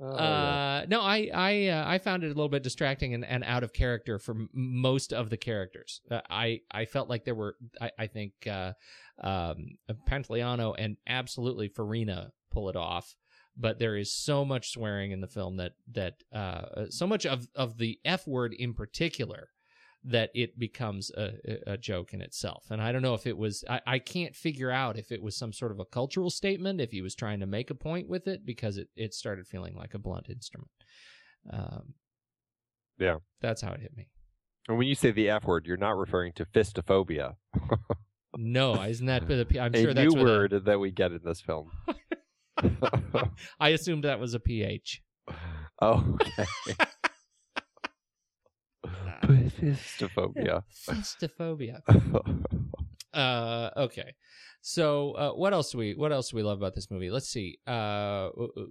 Oh, 0.00 0.16
yeah. 0.16 0.82
uh, 0.82 0.86
no, 0.88 1.00
I 1.00 1.30
I 1.34 1.66
uh, 1.68 1.84
I 1.86 1.98
found 1.98 2.22
it 2.22 2.26
a 2.26 2.28
little 2.28 2.48
bit 2.48 2.62
distracting 2.62 3.14
and, 3.14 3.24
and 3.24 3.42
out 3.44 3.64
of 3.64 3.72
character 3.72 4.18
for 4.18 4.32
m- 4.34 4.48
most 4.52 5.12
of 5.12 5.28
the 5.30 5.36
characters. 5.36 6.00
Uh, 6.10 6.20
I 6.30 6.60
I 6.70 6.84
felt 6.84 7.08
like 7.08 7.24
there 7.24 7.34
were 7.34 7.56
I 7.80 7.90
I 7.98 8.06
think 8.06 8.32
uh, 8.46 8.72
um, 9.20 9.78
Pantoliano 10.08 10.74
and 10.78 10.96
absolutely 11.06 11.68
Farina 11.68 12.32
pull 12.50 12.68
it 12.68 12.76
off. 12.76 13.16
But 13.60 13.80
there 13.80 13.96
is 13.96 14.12
so 14.12 14.44
much 14.44 14.70
swearing 14.70 15.10
in 15.10 15.20
the 15.20 15.26
film 15.26 15.56
that 15.56 15.72
that 15.92 16.22
uh, 16.32 16.86
so 16.90 17.06
much 17.08 17.26
of 17.26 17.48
of 17.56 17.76
the 17.76 17.98
F 18.04 18.26
word 18.26 18.54
in 18.54 18.74
particular 18.74 19.48
that 20.04 20.30
it 20.34 20.58
becomes 20.58 21.10
a, 21.16 21.32
a- 21.44 21.72
a 21.72 21.76
joke 21.76 22.14
in 22.14 22.20
itself. 22.20 22.66
And 22.70 22.80
I 22.80 22.92
don't 22.92 23.02
know 23.02 23.14
if 23.14 23.26
it 23.26 23.36
was, 23.36 23.64
I, 23.68 23.80
I 23.86 23.98
can't 23.98 24.34
figure 24.36 24.70
out 24.70 24.96
if 24.98 25.10
it 25.12 25.22
was 25.22 25.36
some 25.36 25.52
sort 25.52 25.72
of 25.72 25.80
a 25.80 25.84
cultural 25.84 26.30
statement, 26.30 26.80
if 26.80 26.90
he 26.92 27.02
was 27.02 27.14
trying 27.14 27.40
to 27.40 27.46
make 27.46 27.70
a 27.70 27.74
point 27.74 28.08
with 28.08 28.26
it, 28.28 28.46
because 28.46 28.78
it, 28.78 28.88
it 28.96 29.12
started 29.14 29.46
feeling 29.46 29.74
like 29.74 29.94
a 29.94 29.98
blunt 29.98 30.28
instrument. 30.30 30.70
Um, 31.52 31.94
Yeah. 32.98 33.16
That's 33.40 33.60
how 33.60 33.72
it 33.72 33.80
hit 33.80 33.96
me. 33.96 34.08
and 34.68 34.78
when 34.78 34.86
you 34.86 34.94
say 34.94 35.10
the 35.10 35.30
F 35.30 35.44
word, 35.44 35.66
you're 35.66 35.76
not 35.76 35.96
referring 35.96 36.32
to 36.34 36.44
fistophobia, 36.44 37.34
No, 38.36 38.80
isn't 38.82 39.06
that, 39.06 39.26
the, 39.26 39.46
I'm 39.60 39.74
a 39.74 39.82
sure 39.82 39.94
that's 39.94 40.14
new 40.14 40.22
where 40.22 40.32
the- 40.48 40.56
word 40.56 40.64
that 40.66 40.78
we 40.78 40.90
get 40.92 41.10
in 41.12 41.20
this 41.24 41.40
film. 41.40 41.70
I 43.60 43.68
assumed 43.70 44.04
that 44.04 44.20
was 44.20 44.34
a 44.34 44.40
PH. 44.40 45.02
oh, 45.82 46.16
okay. 46.20 46.44
Fistophobia. 49.28 50.62
Fistophobia. 50.88 51.80
Uh, 53.14 53.70
okay. 53.76 54.14
So, 54.60 55.12
uh, 55.12 55.30
what 55.30 55.54
else 55.54 55.72
do 55.72 55.78
we 55.78 55.94
what 55.94 56.12
else 56.12 56.30
do 56.30 56.36
we 56.36 56.42
love 56.42 56.58
about 56.58 56.74
this 56.74 56.90
movie? 56.90 57.10
Let's 57.10 57.28
see. 57.28 57.58
Uh, 57.66 57.70
uh, 57.70 58.28
uh, 58.56 58.64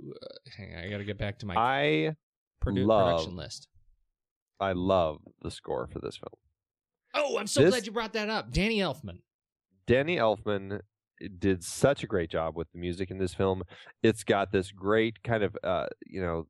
hang 0.56 0.74
on, 0.76 0.84
I 0.84 0.90
got 0.90 1.00
to 1.00 1.04
get 1.04 1.18
back 1.18 1.40
to 1.40 1.48
my 1.48 1.56
I 1.56 2.16
produ- 2.64 2.86
love- 2.86 3.08
production 3.18 3.36
list. 3.36 3.68
I 4.60 4.74
love 4.74 5.18
the 5.42 5.50
score 5.50 5.88
for 5.92 6.00
this 6.00 6.18
film. 6.18 6.34
Oh, 7.16 7.38
I'm 7.40 7.48
so 7.48 7.62
This- 7.62 7.72
glad 7.72 7.86
you 7.88 7.92
brought 7.92 8.14
that 8.14 8.30
up. 8.30 8.52
Danny 8.52 8.78
Elfman. 8.78 9.20
Danny 9.88 10.18
Elfman 10.18 10.82
did 11.40 11.64
such 11.64 12.04
a 12.04 12.08
great 12.08 12.30
job 12.30 12.56
with 12.56 12.72
the 12.72 12.78
music 12.80 13.10
in 13.10 13.18
this 13.18 13.34
film. 13.34 13.64
It's 14.04 14.24
got 14.24 14.52
this 14.52 14.72
great 14.72 15.24
kind 15.24 15.44
of, 15.44 15.58
uh, 15.64 15.88
you 16.06 16.22
know, 16.22 16.46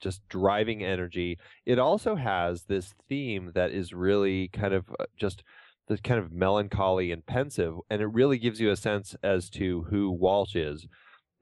just 0.00 0.26
driving 0.28 0.82
energy. 0.84 1.38
It 1.66 1.78
also 1.78 2.16
has 2.16 2.64
this 2.64 2.94
theme 3.08 3.52
that 3.54 3.70
is 3.70 3.92
really 3.92 4.48
kind 4.48 4.74
of 4.74 4.84
uh, 4.98 5.04
just 5.16 5.42
this 5.88 6.00
kind 6.00 6.20
of 6.20 6.32
melancholy 6.32 7.10
and 7.12 7.24
pensive, 7.26 7.74
and 7.90 8.00
it 8.00 8.06
really 8.06 8.38
gives 8.38 8.60
you 8.60 8.70
a 8.70 8.76
sense 8.76 9.16
as 9.22 9.50
to 9.50 9.82
who 9.90 10.10
Walsh 10.10 10.56
is. 10.56 10.86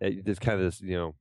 It- 0.01 0.25
This 0.25 0.39
kind 0.39 0.59
of 0.59 0.65
this, 0.65 0.81
you 0.81 0.97
know, 0.97 1.15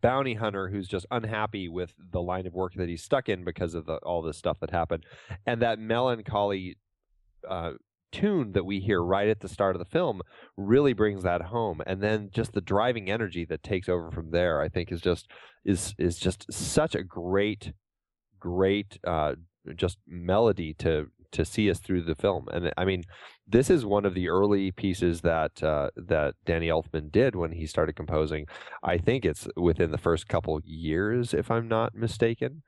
bounty 0.00 0.34
hunter 0.34 0.68
who's 0.68 0.88
just 0.88 1.06
unhappy 1.10 1.68
with 1.68 1.94
the 1.98 2.20
line 2.20 2.46
of 2.46 2.52
work 2.54 2.74
that 2.74 2.88
he's 2.88 3.02
stuck 3.02 3.28
in 3.28 3.44
because 3.44 3.74
of 3.74 3.86
the, 3.86 3.96
all 3.96 4.22
this 4.22 4.36
stuff 4.36 4.60
that 4.60 4.70
happened, 4.70 5.04
and 5.46 5.62
that 5.62 5.78
melancholy 5.78 6.76
uh, 7.48 7.72
tune 8.20 8.52
that 8.52 8.64
we 8.64 8.80
hear 8.80 9.02
right 9.02 9.28
at 9.28 9.40
the 9.40 9.48
start 9.48 9.74
of 9.74 9.80
the 9.80 9.90
film 9.90 10.20
really 10.56 10.92
brings 10.92 11.22
that 11.22 11.42
home 11.42 11.80
and 11.86 12.00
then 12.00 12.30
just 12.32 12.52
the 12.52 12.60
driving 12.60 13.10
energy 13.10 13.44
that 13.44 13.62
takes 13.62 13.88
over 13.88 14.10
from 14.10 14.30
there 14.30 14.60
i 14.60 14.68
think 14.68 14.92
is 14.92 15.00
just 15.00 15.26
is 15.64 15.94
is 15.98 16.18
just 16.18 16.50
such 16.52 16.94
a 16.94 17.02
great 17.02 17.72
great 18.38 18.98
uh 19.06 19.34
just 19.74 19.98
melody 20.06 20.74
to 20.74 21.06
to 21.32 21.44
see 21.44 21.68
us 21.68 21.80
through 21.80 22.02
the 22.02 22.14
film 22.14 22.46
and 22.52 22.72
i 22.76 22.84
mean 22.84 23.02
this 23.46 23.68
is 23.68 23.84
one 23.84 24.04
of 24.04 24.14
the 24.14 24.28
early 24.28 24.70
pieces 24.70 25.20
that 25.20 25.62
uh, 25.62 25.90
that 25.96 26.34
Danny 26.46 26.68
Elfman 26.68 27.12
did 27.12 27.36
when 27.36 27.52
he 27.52 27.66
started 27.66 27.94
composing. 27.94 28.46
I 28.82 28.96
think 28.96 29.24
it's 29.24 29.46
within 29.56 29.90
the 29.90 29.98
first 29.98 30.28
couple 30.28 30.58
years, 30.64 31.34
if 31.34 31.50
I'm 31.50 31.68
not 31.68 31.94
mistaken. 31.94 32.62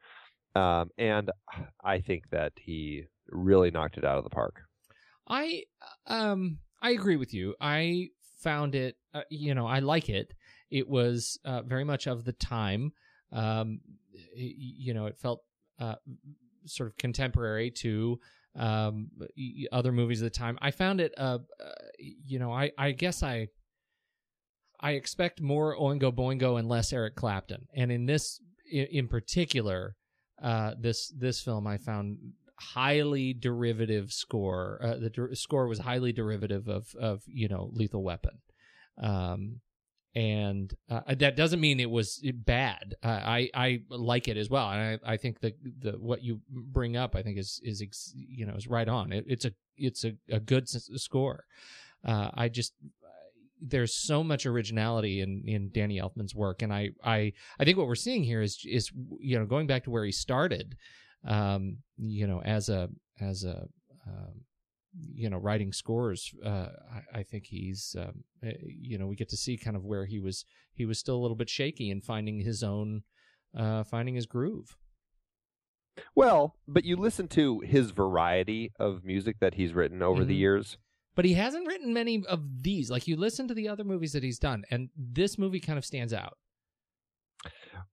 Um, 0.54 0.90
and 0.98 1.30
I 1.82 2.00
think 2.00 2.24
that 2.30 2.52
he 2.56 3.04
really 3.28 3.70
knocked 3.70 3.98
it 3.98 4.04
out 4.04 4.18
of 4.18 4.24
the 4.24 4.30
park. 4.30 4.62
I 5.28 5.64
um 6.06 6.58
I 6.82 6.90
agree 6.90 7.16
with 7.16 7.32
you. 7.34 7.54
I 7.60 8.10
found 8.38 8.74
it, 8.74 8.96
uh, 9.14 9.22
you 9.30 9.54
know, 9.54 9.66
I 9.66 9.80
like 9.80 10.08
it. 10.08 10.32
It 10.70 10.88
was 10.88 11.38
uh, 11.44 11.62
very 11.62 11.84
much 11.84 12.06
of 12.06 12.24
the 12.24 12.32
time. 12.32 12.92
Um, 13.32 13.80
you 14.34 14.94
know, 14.94 15.06
it 15.06 15.18
felt 15.18 15.42
uh, 15.80 15.96
sort 16.66 16.88
of 16.88 16.96
contemporary 16.96 17.70
to 17.70 18.20
um, 18.54 19.08
other 19.72 19.92
movies 19.92 20.20
of 20.20 20.26
the 20.26 20.30
time. 20.30 20.58
I 20.60 20.70
found 20.70 21.00
it, 21.00 21.12
uh, 21.16 21.38
uh, 21.60 21.72
you 21.98 22.38
know, 22.38 22.52
I, 22.52 22.70
I 22.78 22.92
guess 22.92 23.22
I 23.22 23.48
I 24.80 24.92
expect 24.92 25.40
more 25.40 25.76
Oingo 25.76 26.12
Boingo 26.12 26.58
and 26.58 26.68
less 26.68 26.92
Eric 26.92 27.16
Clapton. 27.16 27.66
And 27.74 27.90
in 27.90 28.06
this, 28.06 28.40
in, 28.70 28.86
in 28.92 29.08
particular, 29.08 29.96
uh, 30.42 30.74
this 30.78 31.12
this 31.16 31.40
film 31.40 31.66
I 31.66 31.78
found 31.78 32.18
highly 32.58 33.32
derivative 33.34 34.12
score. 34.12 34.80
Uh, 34.82 34.96
the 34.96 35.30
score 35.34 35.66
was 35.66 35.80
highly 35.80 36.12
derivative 36.12 36.68
of 36.68 36.94
of 36.98 37.22
you 37.26 37.48
know 37.48 37.70
Lethal 37.72 38.02
Weapon. 38.02 38.38
Um, 39.02 39.60
and 40.14 40.72
uh, 40.88 41.14
that 41.14 41.36
doesn't 41.36 41.60
mean 41.60 41.78
it 41.78 41.90
was 41.90 42.24
bad. 42.34 42.94
Uh, 43.04 43.08
I 43.08 43.50
I 43.52 43.82
like 43.90 44.28
it 44.28 44.38
as 44.38 44.48
well, 44.48 44.70
and 44.70 44.98
I, 45.04 45.12
I 45.12 45.16
think 45.18 45.40
the 45.40 45.52
the 45.78 45.92
what 45.92 46.22
you 46.22 46.40
bring 46.48 46.96
up 46.96 47.14
I 47.14 47.22
think 47.22 47.36
is 47.38 47.60
is 47.62 47.82
ex, 47.82 48.14
you 48.14 48.46
know 48.46 48.54
is 48.54 48.66
right 48.66 48.88
on. 48.88 49.12
It, 49.12 49.26
it's 49.28 49.44
a 49.44 49.52
it's 49.76 50.04
a, 50.04 50.14
a 50.30 50.40
good 50.40 50.64
s- 50.64 50.88
score. 50.94 51.44
Uh, 52.02 52.30
I 52.32 52.48
just 52.48 52.72
there's 53.60 53.92
so 53.92 54.24
much 54.24 54.46
originality 54.46 55.20
in 55.20 55.42
in 55.46 55.70
Danny 55.70 56.00
Elfman's 56.00 56.34
work, 56.34 56.62
and 56.62 56.72
I 56.72 56.92
I 57.04 57.34
I 57.58 57.64
think 57.66 57.76
what 57.76 57.86
we're 57.86 57.94
seeing 57.94 58.24
here 58.24 58.40
is 58.40 58.58
is 58.64 58.90
you 59.20 59.38
know 59.38 59.44
going 59.44 59.66
back 59.66 59.84
to 59.84 59.90
where 59.90 60.04
he 60.06 60.12
started, 60.12 60.76
um, 61.26 61.78
you 61.96 62.26
know 62.26 62.40
as 62.42 62.68
a 62.68 62.88
as 63.20 63.44
a 63.44 63.66
um, 64.06 64.44
you 64.94 65.28
know 65.28 65.38
writing 65.38 65.72
scores 65.72 66.32
uh, 66.44 66.68
I, 66.92 67.18
I, 67.18 67.22
think 67.22 67.46
he's 67.46 67.94
um, 67.98 68.24
eh, 68.42 68.52
you 68.62 68.98
know 68.98 69.06
we 69.06 69.16
get 69.16 69.28
to 69.30 69.36
see 69.36 69.56
kind 69.56 69.76
of 69.76 69.84
where 69.84 70.06
he 70.06 70.18
was 70.18 70.44
he 70.74 70.86
was 70.86 70.98
still 70.98 71.16
a 71.16 71.22
little 71.22 71.36
bit 71.36 71.50
shaky 71.50 71.90
in 71.90 72.00
finding 72.00 72.40
his 72.40 72.62
own 72.62 73.02
uh, 73.56 73.84
finding 73.84 74.14
his 74.14 74.26
groove. 74.26 74.76
Well 76.14 76.56
but 76.68 76.84
you 76.84 76.96
listen 76.96 77.28
to 77.28 77.60
his 77.60 77.90
variety 77.90 78.72
of 78.78 79.04
music 79.04 79.36
that 79.40 79.54
he's 79.54 79.74
written 79.74 80.02
over 80.02 80.20
mm-hmm. 80.20 80.28
the 80.28 80.36
years. 80.36 80.78
But 81.14 81.24
he 81.24 81.32
hasn't 81.32 81.66
written 81.66 81.94
many 81.94 82.22
of 82.28 82.62
these. 82.62 82.90
Like 82.90 83.08
you 83.08 83.16
listen 83.16 83.48
to 83.48 83.54
the 83.54 83.70
other 83.70 83.84
movies 83.84 84.12
that 84.12 84.22
he's 84.22 84.38
done 84.38 84.64
and 84.70 84.90
this 84.96 85.38
movie 85.38 85.60
kind 85.60 85.78
of 85.78 85.84
stands 85.84 86.12
out 86.12 86.36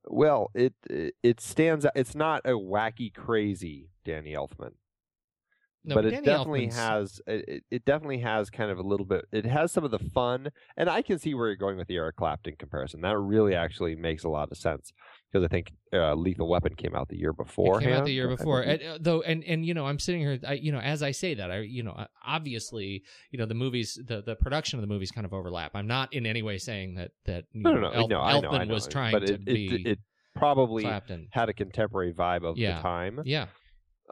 well 0.08 0.52
it 0.54 0.74
it 1.24 1.40
stands 1.40 1.86
out 1.86 1.92
it's 1.96 2.16
not 2.16 2.42
a 2.46 2.52
wacky 2.52 3.14
crazy 3.14 3.90
danny 4.06 4.34
elfman. 4.34 4.72
No, 5.86 5.96
but, 5.96 6.06
but 6.06 6.14
it 6.14 6.24
definitely 6.24 6.68
Elfman's... 6.68 6.76
has 6.76 7.22
it, 7.28 7.64
it 7.70 7.86
definitely 7.86 8.20
has 8.20 8.50
kind 8.50 8.72
of 8.72 8.80
a 8.80 8.84
little 8.84 9.06
bit 9.06 9.26
it 9.32 9.46
has 9.46 9.72
some 9.72 9.84
of 9.84 9.92
the 9.92 10.00
fun 10.00 10.50
and 10.78 10.90
i 10.90 11.02
can 11.02 11.20
see 11.20 11.34
where 11.34 11.48
you're 11.48 11.58
going 11.58 11.78
with 11.78 11.88
the 11.88 11.96
eric 11.98 12.16
clapton 12.16 12.56
comparison. 12.58 13.02
That 13.02 13.18
really 13.18 13.54
actually 13.54 13.96
makes 13.96 14.24
a 14.24 14.30
lot 14.30 14.52
of 14.52 14.58
sense 14.58 14.94
because 15.34 15.44
i 15.44 15.48
think 15.48 15.72
uh, 15.94 16.14
lethal 16.14 16.48
weapon 16.48 16.74
came 16.76 16.96
out 16.96 17.10
the 17.10 17.18
year 17.18 17.34
before 17.34 17.82
it 17.82 17.84
came 17.84 17.94
out 17.94 18.06
the 18.06 18.14
year 18.14 18.28
before 18.28 18.62
and, 18.62 18.82
uh, 18.84 18.98
though 19.02 19.22
and 19.24 19.44
and 19.46 19.66
you 19.66 19.74
know 19.74 19.86
i'm 19.86 20.00
sitting 20.00 20.22
here 20.22 20.40
I, 20.48 20.54
you 20.54 20.72
know 20.72 20.80
as 20.80 21.02
i 21.02 21.12
say 21.12 21.34
that 21.34 21.52
i 21.52 21.60
you 21.60 21.84
know 21.84 22.06
obviously 22.26 23.04
you 23.32 23.40
know 23.40 23.46
the 23.46 23.56
movies 23.56 24.00
the 24.08 24.22
the 24.22 24.36
production 24.36 24.80
of 24.80 24.82
the 24.82 24.94
movies 24.94 25.12
kind 25.12 25.26
of 25.26 25.34
overlap 25.34 25.72
i'm 25.74 25.88
not 25.88 26.14
in 26.14 26.26
any 26.26 26.42
way 26.42 26.58
saying 26.58 26.96
that 26.96 27.12
that 27.26 27.46
you 27.52 27.64
no, 27.64 27.74
know, 27.74 27.82
no, 27.82 27.90
no, 27.90 27.94
Elf, 27.94 28.10
no, 28.10 28.20
elfman 28.20 28.24
I 28.24 28.40
know, 28.40 28.50
I 28.52 28.64
know, 28.66 28.74
was 28.74 28.88
trying 28.88 29.12
but 29.12 29.26
to 29.26 29.34
it, 29.34 29.46
be 29.46 29.76
it, 29.76 29.88
it 29.88 30.00
probably 30.36 30.84
Clapton. 30.84 31.28
had 31.32 31.50
a 31.50 31.54
contemporary 31.54 32.14
vibe 32.14 32.44
of 32.44 32.58
yeah. 32.58 32.78
the 32.78 32.82
time 32.82 33.22
yeah 33.26 33.48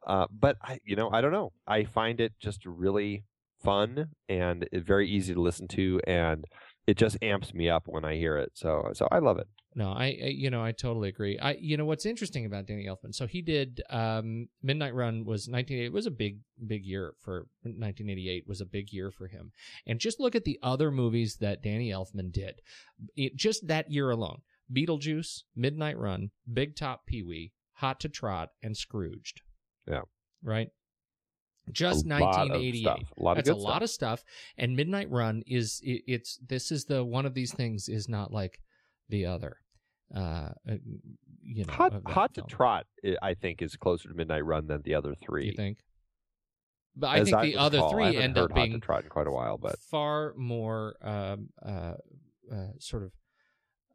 uh, 0.05 0.25
but 0.31 0.57
I, 0.61 0.79
you 0.85 0.95
know, 0.95 1.09
I 1.11 1.21
don't 1.21 1.31
know. 1.31 1.51
I 1.67 1.83
find 1.83 2.19
it 2.19 2.33
just 2.39 2.65
really 2.65 3.23
fun 3.63 4.09
and 4.27 4.67
very 4.73 5.07
easy 5.07 5.33
to 5.33 5.41
listen 5.41 5.67
to, 5.69 5.99
and 6.07 6.45
it 6.87 6.97
just 6.97 7.17
amps 7.21 7.53
me 7.53 7.69
up 7.69 7.83
when 7.85 8.05
I 8.05 8.15
hear 8.15 8.37
it. 8.37 8.51
So, 8.55 8.89
so 8.93 9.07
I 9.11 9.19
love 9.19 9.37
it. 9.37 9.47
No, 9.73 9.91
I, 9.91 10.05
I, 10.05 10.27
you 10.27 10.49
know 10.49 10.61
I 10.61 10.73
totally 10.73 11.07
agree. 11.07 11.39
I 11.39 11.53
you 11.53 11.77
know 11.77 11.85
what's 11.85 12.05
interesting 12.05 12.45
about 12.45 12.67
Danny 12.67 12.87
Elfman. 12.87 13.15
So 13.15 13.25
he 13.25 13.41
did 13.41 13.81
um, 13.89 14.49
Midnight 14.61 14.93
Run 14.93 15.23
was 15.23 15.47
1988 15.47 15.85
it 15.85 15.93
was 15.93 16.05
a 16.05 16.11
big 16.11 16.39
big 16.67 16.85
year 16.85 17.13
for 17.21 17.47
1988 17.63 18.47
was 18.47 18.59
a 18.59 18.65
big 18.65 18.91
year 18.91 19.11
for 19.11 19.27
him. 19.27 19.51
And 19.87 19.99
just 19.99 20.19
look 20.19 20.35
at 20.35 20.43
the 20.43 20.59
other 20.61 20.91
movies 20.91 21.37
that 21.37 21.63
Danny 21.63 21.89
Elfman 21.89 22.33
did. 22.33 22.55
It, 23.15 23.35
just 23.35 23.67
that 23.67 23.89
year 23.89 24.09
alone. 24.09 24.41
Beetlejuice, 24.71 25.43
Midnight 25.55 25.97
Run, 25.97 26.31
Big 26.51 26.75
Top 26.77 27.05
Pee-wee, 27.05 27.51
Hot 27.73 27.99
to 28.01 28.09
Trot 28.09 28.49
and 28.63 28.75
Scrooged. 28.75 29.41
Yeah. 29.85 30.01
Right. 30.43 30.69
Just 31.71 32.05
1988. 32.07 32.85
A 32.85 33.23
lot 33.23 33.35
That's 33.35 33.49
a 33.49 33.55
lot 33.55 33.83
of 33.83 33.89
stuff. 33.89 34.23
And 34.57 34.75
Midnight 34.75 35.09
Run 35.09 35.43
is 35.45 35.79
it, 35.83 36.03
it's 36.07 36.39
this 36.45 36.71
is 36.71 36.85
the 36.85 37.03
one 37.03 37.25
of 37.25 37.33
these 37.33 37.53
things 37.53 37.87
is 37.87 38.09
not 38.09 38.33
like 38.33 38.59
the 39.11 39.27
other. 39.27 39.57
Uh, 40.13 40.49
uh 40.67 40.75
you 41.43 41.65
know, 41.65 41.73
hot, 41.73 41.93
hot 42.05 42.33
to 42.33 42.41
trot. 42.41 42.85
I 43.21 43.33
think 43.33 43.61
is 43.61 43.75
closer 43.75 44.09
to 44.09 44.15
Midnight 44.15 44.45
Run 44.45 44.67
than 44.67 44.81
the 44.83 44.95
other 44.95 45.15
three. 45.15 45.47
You 45.47 45.53
think? 45.53 45.79
But 46.95 47.07
I 47.07 47.19
As 47.19 47.25
think 47.25 47.37
I 47.37 47.45
the 47.45 47.57
other 47.57 47.81
three 47.89 48.17
end 48.17 48.37
up 48.37 48.53
being 48.53 48.71
hot 48.71 48.81
to 48.81 48.85
trot 48.85 49.03
in 49.03 49.09
quite 49.09 49.27
a 49.27 49.31
while, 49.31 49.57
but 49.57 49.79
far 49.79 50.33
more 50.35 50.95
um, 51.01 51.49
uh, 51.65 51.93
uh, 52.51 52.67
sort 52.79 53.03
of 53.03 53.11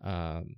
um, 0.02 0.56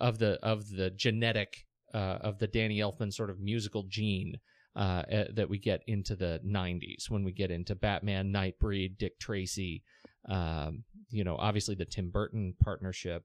of 0.00 0.18
the 0.18 0.38
of 0.42 0.68
the 0.70 0.90
genetic 0.90 1.66
uh, 1.94 2.18
of 2.20 2.38
the 2.38 2.46
Danny 2.46 2.78
Elfman 2.78 3.12
sort 3.12 3.30
of 3.30 3.40
musical 3.40 3.84
gene 3.88 4.36
uh, 4.76 5.02
uh, 5.10 5.24
that 5.34 5.48
we 5.48 5.58
get 5.58 5.82
into 5.86 6.14
the 6.14 6.40
90s 6.46 7.08
when 7.08 7.24
we 7.24 7.32
get 7.32 7.50
into 7.50 7.74
Batman, 7.74 8.32
Nightbreed, 8.32 8.98
Dick 8.98 9.18
Tracy, 9.18 9.82
um, 10.28 10.84
you 11.08 11.24
know, 11.24 11.36
obviously 11.36 11.74
the 11.74 11.86
Tim 11.86 12.10
Burton 12.10 12.54
partnership. 12.62 13.24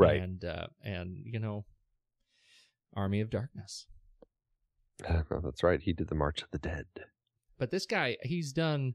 Right. 0.00 0.20
And, 0.20 0.44
uh, 0.44 0.66
and 0.82 1.16
you 1.24 1.38
know, 1.38 1.64
Army 2.94 3.20
of 3.20 3.30
Darkness. 3.30 3.86
well, 5.08 5.40
that's 5.42 5.62
right. 5.62 5.80
He 5.80 5.92
did 5.92 6.08
the 6.08 6.14
March 6.14 6.42
of 6.42 6.50
the 6.50 6.58
Dead. 6.58 6.86
But 7.58 7.70
this 7.70 7.86
guy, 7.86 8.16
he's 8.22 8.52
done, 8.52 8.94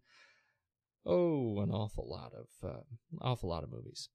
oh, 1.05 1.59
an 1.61 1.71
awful 1.71 2.09
lot 2.09 2.31
of, 2.33 2.69
uh, 2.69 2.81
awful 3.21 3.49
lot 3.49 3.63
of 3.63 3.71
movies. 3.71 4.09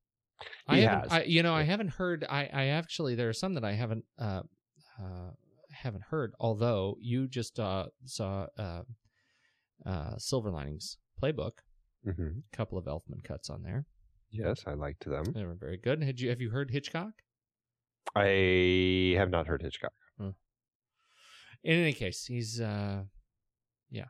I 0.67 0.79
haven't, 0.79 1.13
I, 1.13 1.23
you 1.25 1.43
know, 1.43 1.55
I 1.55 1.63
haven't 1.63 1.91
heard. 1.91 2.25
I, 2.29 2.49
I 2.53 2.65
actually 2.67 3.15
there 3.15 3.29
are 3.29 3.35
some 3.35 3.55
that 3.55 3.65
I 3.65 3.73
haven't, 3.73 4.05
uh, 4.19 4.43
uh, 4.99 5.31
haven't 5.73 6.05
heard. 6.11 6.33
Although 6.41 6.97
you 7.01 7.29
just 7.29 7.61
uh, 7.61 7.87
saw 8.05 8.47
uh, 8.59 8.83
uh, 9.85 10.17
Silver 10.17 10.51
Linings 10.51 10.99
Playbook, 11.23 11.59
a 12.07 12.11
mm-hmm. 12.11 12.39
couple 12.53 12.79
of 12.79 12.87
Elfman 12.87 13.23
cuts 13.23 13.51
on 13.51 13.63
there. 13.63 13.87
Yes, 14.31 14.63
I 14.67 14.75
liked 14.75 15.05
them. 15.05 15.25
They 15.35 15.45
were 15.45 15.57
very 15.59 15.77
good. 15.77 16.03
Had 16.03 16.21
you 16.21 16.31
have 16.31 16.41
you 16.41 16.51
heard 16.51 16.71
Hitchcock? 16.71 17.13
I 18.15 19.15
have 19.17 19.31
not 19.31 19.47
heard 19.47 19.63
Hitchcock. 19.63 19.93
Hmm. 20.19 20.31
In 21.65 21.81
any 21.81 21.93
case, 21.93 22.25
he's 22.27 22.61
uh, 22.61 23.03
yeah, 23.91 24.05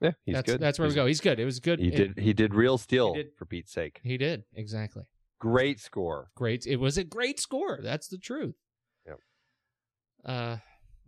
yeah, 0.00 0.12
he's 0.24 0.34
that's, 0.34 0.50
good. 0.50 0.60
That's 0.60 0.78
where 0.78 0.86
he's, 0.86 0.94
we 0.94 0.96
go. 0.96 1.06
He's 1.06 1.20
good. 1.20 1.38
It 1.38 1.44
was 1.44 1.60
good. 1.60 1.78
He 1.78 1.88
it, 1.88 1.96
did. 1.96 2.18
He 2.18 2.32
did 2.32 2.54
real 2.54 2.76
steel 2.76 3.14
did, 3.14 3.28
for 3.38 3.46
Pete's 3.46 3.72
sake. 3.72 4.00
He 4.02 4.18
did 4.18 4.44
exactly. 4.54 5.04
Great 5.38 5.80
score. 5.80 6.30
Great. 6.36 6.66
It 6.66 6.76
was 6.76 6.98
a 6.98 7.04
great 7.04 7.40
score. 7.40 7.78
That's 7.82 8.08
the 8.08 8.18
truth. 8.18 8.54
Yep. 9.06 9.18
Uh, 10.24 10.56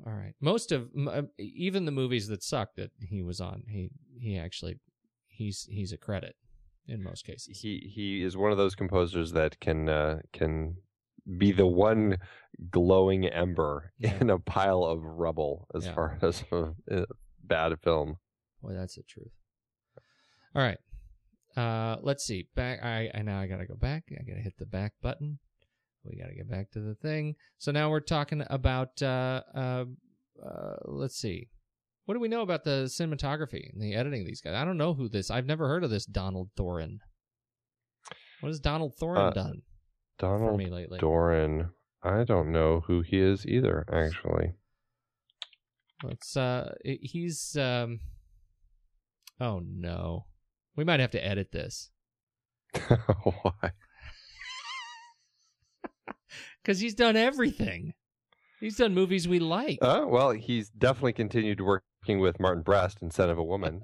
all 0.07 0.13
right. 0.13 0.35
Most 0.41 0.73
of 0.73 0.89
uh, 1.09 1.23
even 1.39 1.85
the 1.85 1.93
movies 1.93 2.29
that 2.29 2.43
suck 2.43 2.75
that 2.77 2.91
he 3.01 3.23
was 3.23 3.41
on, 3.41 3.65
he 3.69 3.91
he 4.19 4.39
actually 4.39 4.79
he's 5.27 5.67
he's 5.69 5.93
a 5.93 5.97
credit 5.97 6.37
in 6.87 7.03
most 7.03 7.25
cases. 7.25 7.61
He 7.61 7.91
he 7.93 8.23
is 8.23 8.37
one 8.37 8.53
of 8.53 8.59
those 8.59 8.75
composers 8.75 9.33
that 9.33 9.61
can 9.61 9.89
uh, 9.89 10.19
can 10.33 10.77
be 11.39 11.53
the 11.53 11.67
one 11.67 12.19
glowing 12.71 13.27
ember 13.27 13.93
yeah. 13.99 14.17
in 14.21 14.31
a 14.31 14.39
pile 14.39 14.85
of 14.85 15.03
rubble 15.03 15.67
as 15.75 15.87
yeah. 15.87 15.95
far 15.95 16.19
as 16.23 16.45
a, 16.53 16.73
a 16.91 17.07
bad 17.43 17.79
film. 17.81 18.19
Well, 18.61 18.77
that's 18.77 18.97
the 18.97 19.03
truth. 19.03 19.33
All 20.55 20.63
right. 20.63 20.79
Uh, 21.57 21.99
let's 22.03 22.25
see. 22.25 22.49
Back. 22.55 22.83
I, 22.83 23.11
I 23.15 23.23
now 23.23 23.41
I 23.41 23.47
gotta 23.47 23.67
go 23.67 23.77
back. 23.77 24.05
I 24.11 24.23
gotta 24.23 24.41
hit 24.41 24.57
the 24.59 24.67
back 24.67 24.93
button. 25.03 25.39
We 26.05 26.17
gotta 26.17 26.35
get 26.35 26.51
back 26.51 26.71
to 26.73 26.81
the 26.81 26.95
thing. 26.95 27.37
So 27.59 27.73
now 27.73 27.91
we're 27.91 28.01
talking 28.01 28.45
about. 28.49 29.03
Uh, 29.03 29.43
uh, 29.55 29.85
uh, 30.45 30.77
let's 30.87 31.17
see. 31.17 31.49
What 32.05 32.15
do 32.15 32.21
we 32.21 32.29
know 32.29 32.43
about 32.43 32.65
the 32.65 32.85
cinematography 32.87 33.73
and 33.73 33.81
the 33.83 33.95
editing 33.95 34.21
of 34.23 34.27
these 34.27 34.41
guys? 34.43 34.55
I 34.55 34.65
don't 34.65 34.77
know 34.77 34.93
who 34.95 35.09
this. 35.09 35.31
I've 35.31 35.47
never 35.47 35.69
heard 35.69 35.85
of 35.85 35.91
this 35.91 36.05
Donald 36.05 36.51
Thorin. 36.59 36.99
What 38.41 38.49
has 38.49 38.61
Donald 38.61 38.95
Thorin 39.01 39.29
Uh, 39.29 39.31
done 39.31 39.63
for 40.19 40.27
Donald 40.27 40.59
me 40.59 40.67
lately? 40.67 40.99
Doran. 40.99 41.71
I 42.03 42.25
don't 42.25 42.53
know 42.53 42.81
who 42.81 43.01
he 43.01 43.19
is 43.19 43.47
either, 43.47 43.87
actually. 43.91 44.53
Let's 46.03 46.37
uh 46.37 46.75
he's 46.85 47.57
um 47.57 48.01
Oh 49.41 49.63
no. 49.65 50.27
We 50.77 50.85
might 50.85 51.01
have 51.01 51.13
to 51.13 51.25
edit 51.27 51.53
this 51.53 51.91
Why? 52.89 53.71
cuz 56.65 56.81
he's 56.81 56.95
done 56.95 57.17
everything. 57.17 57.95
He's 58.61 58.77
done 58.77 58.93
movies 58.95 59.27
we 59.29 59.39
like. 59.39 59.79
Uh, 59.83 60.05
well, 60.07 60.31
he's 60.31 60.69
definitely 60.71 61.13
continued 61.15 61.61
working 62.05 62.21
with 62.21 62.39
Martin 62.39 62.63
Brest 62.63 62.99
in 63.01 63.11
Scent 63.11 63.31
of 63.31 63.39
a 63.39 63.43
Woman. 63.45 63.83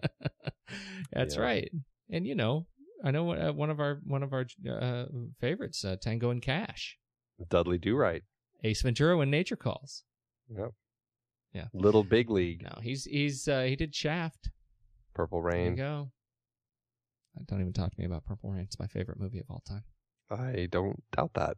That's 1.12 1.36
Yeah. 1.36 1.40
right. 1.42 1.70
And 2.10 2.26
you 2.26 2.34
know, 2.34 2.66
I 3.02 3.10
know 3.12 3.30
uh, 3.32 3.52
one 3.52 3.70
of 3.70 3.80
our 3.80 4.00
one 4.04 4.22
of 4.22 4.32
our 4.34 4.44
uh, 4.68 5.06
favorites, 5.40 5.82
uh, 5.84 5.96
Tango 6.00 6.28
and 6.30 6.42
Cash, 6.42 6.98
Dudley 7.48 7.78
Do 7.78 7.96
Right. 7.96 8.22
Ace 8.62 8.82
Ventura 8.82 9.16
when 9.16 9.30
Nature 9.30 9.56
Calls. 9.56 10.04
Yep. 10.54 10.72
Yeah. 11.54 11.64
Little 11.72 12.04
Big 12.04 12.28
League. 12.30 12.62
No, 12.62 12.78
he's 12.82 13.04
he's 13.04 13.48
uh, 13.48 13.62
he 13.62 13.74
did 13.74 13.94
Shaft. 13.94 14.50
Purple 15.14 15.42
There 15.42 15.56
you 15.56 15.64
Rain. 15.68 15.76
go. 15.76 16.10
Uh, 17.36 17.42
Don't 17.48 17.60
even 17.62 17.72
talk 17.72 17.92
to 17.94 17.98
me 18.00 18.04
about 18.06 18.24
Purple 18.26 18.50
Rain. 18.50 18.62
It's 18.64 18.78
my 18.78 18.86
favorite 18.86 19.18
movie 19.18 19.38
of 19.40 19.46
all 19.48 19.62
time. 19.66 19.84
I 20.30 20.68
don't 20.70 21.02
doubt 21.12 21.32
that. 21.34 21.56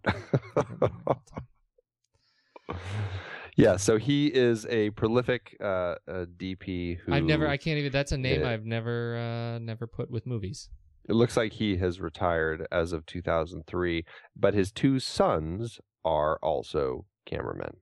Favorite 3.56 3.64
movie 3.64 3.66
of 3.66 3.68
all 3.68 3.68
time. 3.68 3.72
yeah, 3.72 3.76
so 3.76 3.98
he 3.98 4.26
is 4.28 4.66
a 4.66 4.90
prolific 4.90 5.56
uh, 5.60 5.64
uh, 5.66 6.24
DP 6.36 6.98
who 6.98 7.12
I've 7.12 7.24
never. 7.24 7.46
I 7.48 7.56
can't 7.56 7.78
even. 7.78 7.92
That's 7.92 8.12
a 8.12 8.18
name 8.18 8.40
Yeah. 8.42 8.50
I've 8.50 8.64
never 8.64 9.16
uh, 9.16 9.58
never 9.58 9.86
put 9.86 10.10
with 10.10 10.26
movies. 10.26 10.68
It 11.08 11.14
looks 11.14 11.36
like 11.36 11.52
he 11.54 11.76
has 11.78 12.00
retired 12.00 12.66
as 12.70 12.92
of 12.92 13.04
2003, 13.06 14.04
but 14.36 14.54
his 14.54 14.70
two 14.70 15.00
sons 15.00 15.80
are 16.04 16.38
also 16.42 17.06
cameramen. 17.26 17.76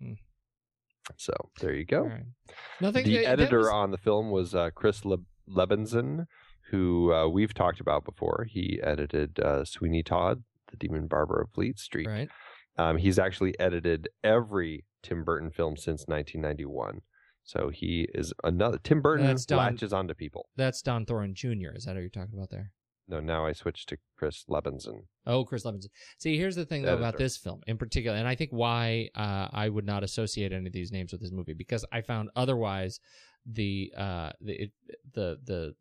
Hmm. 0.00 0.12
So 1.16 1.32
there 1.60 1.72
you 1.72 1.84
go. 1.84 2.02
Right. 2.02 2.24
Nothing. 2.80 3.04
the 3.06 3.16
that- 3.16 3.22
that 3.24 3.28
editor 3.40 3.58
was- 3.60 3.68
on 3.68 3.90
the 3.90 3.96
film 3.98 4.30
was 4.30 4.54
uh, 4.54 4.70
Chris 4.74 5.04
Le- 5.04 5.18
Lebenzon, 5.48 6.26
who 6.70 7.12
uh, 7.12 7.26
we've 7.28 7.54
talked 7.54 7.80
about 7.80 8.04
before. 8.04 8.44
He 8.48 8.80
edited 8.82 9.38
uh, 9.40 9.64
Sweeney 9.64 10.02
Todd, 10.02 10.42
The 10.70 10.76
Demon 10.76 11.06
Barber 11.06 11.40
of 11.40 11.50
Fleet 11.54 11.78
Street. 11.78 12.06
Right. 12.08 12.28
Um, 12.78 12.98
he's 12.98 13.18
actually 13.18 13.58
edited 13.58 14.08
every 14.22 14.84
Tim 15.02 15.24
Burton 15.24 15.50
film 15.50 15.76
since 15.76 16.04
1991. 16.06 17.00
So 17.44 17.68
he 17.68 18.08
is 18.12 18.32
another 18.42 18.78
Tim 18.82 19.00
Burton 19.00 19.26
That's 19.26 19.46
Don- 19.46 19.58
latches 19.58 19.92
onto 19.92 20.14
people. 20.14 20.48
That's 20.56 20.82
Don 20.82 21.06
Thorin 21.06 21.32
Jr. 21.32 21.76
Is 21.76 21.84
that 21.84 21.94
who 21.94 22.00
you're 22.00 22.10
talking 22.10 22.34
about 22.34 22.50
there? 22.50 22.72
No, 23.08 23.20
now 23.20 23.46
I 23.46 23.52
switched 23.52 23.88
to 23.90 23.98
Chris 24.16 24.44
Lebenzon. 24.50 25.04
Oh, 25.26 25.44
Chris 25.44 25.64
Lebenzon. 25.64 25.90
See, 26.18 26.36
here's 26.36 26.56
the 26.56 26.66
thing 26.66 26.82
though 26.82 26.96
about 26.96 27.18
this 27.18 27.36
film 27.36 27.60
in 27.68 27.78
particular, 27.78 28.16
and 28.16 28.26
I 28.26 28.34
think 28.34 28.50
why 28.50 29.10
uh, 29.14 29.46
I 29.52 29.68
would 29.68 29.86
not 29.86 30.02
associate 30.02 30.52
any 30.52 30.66
of 30.66 30.72
these 30.72 30.90
names 30.90 31.12
with 31.12 31.20
this 31.20 31.30
movie 31.30 31.54
because 31.54 31.84
I 31.92 32.00
found 32.00 32.30
otherwise 32.34 32.98
the 33.48 33.92
uh 33.96 34.30
the 34.40 34.62
it, 34.64 34.72
the 35.14 35.38
the 35.44 35.74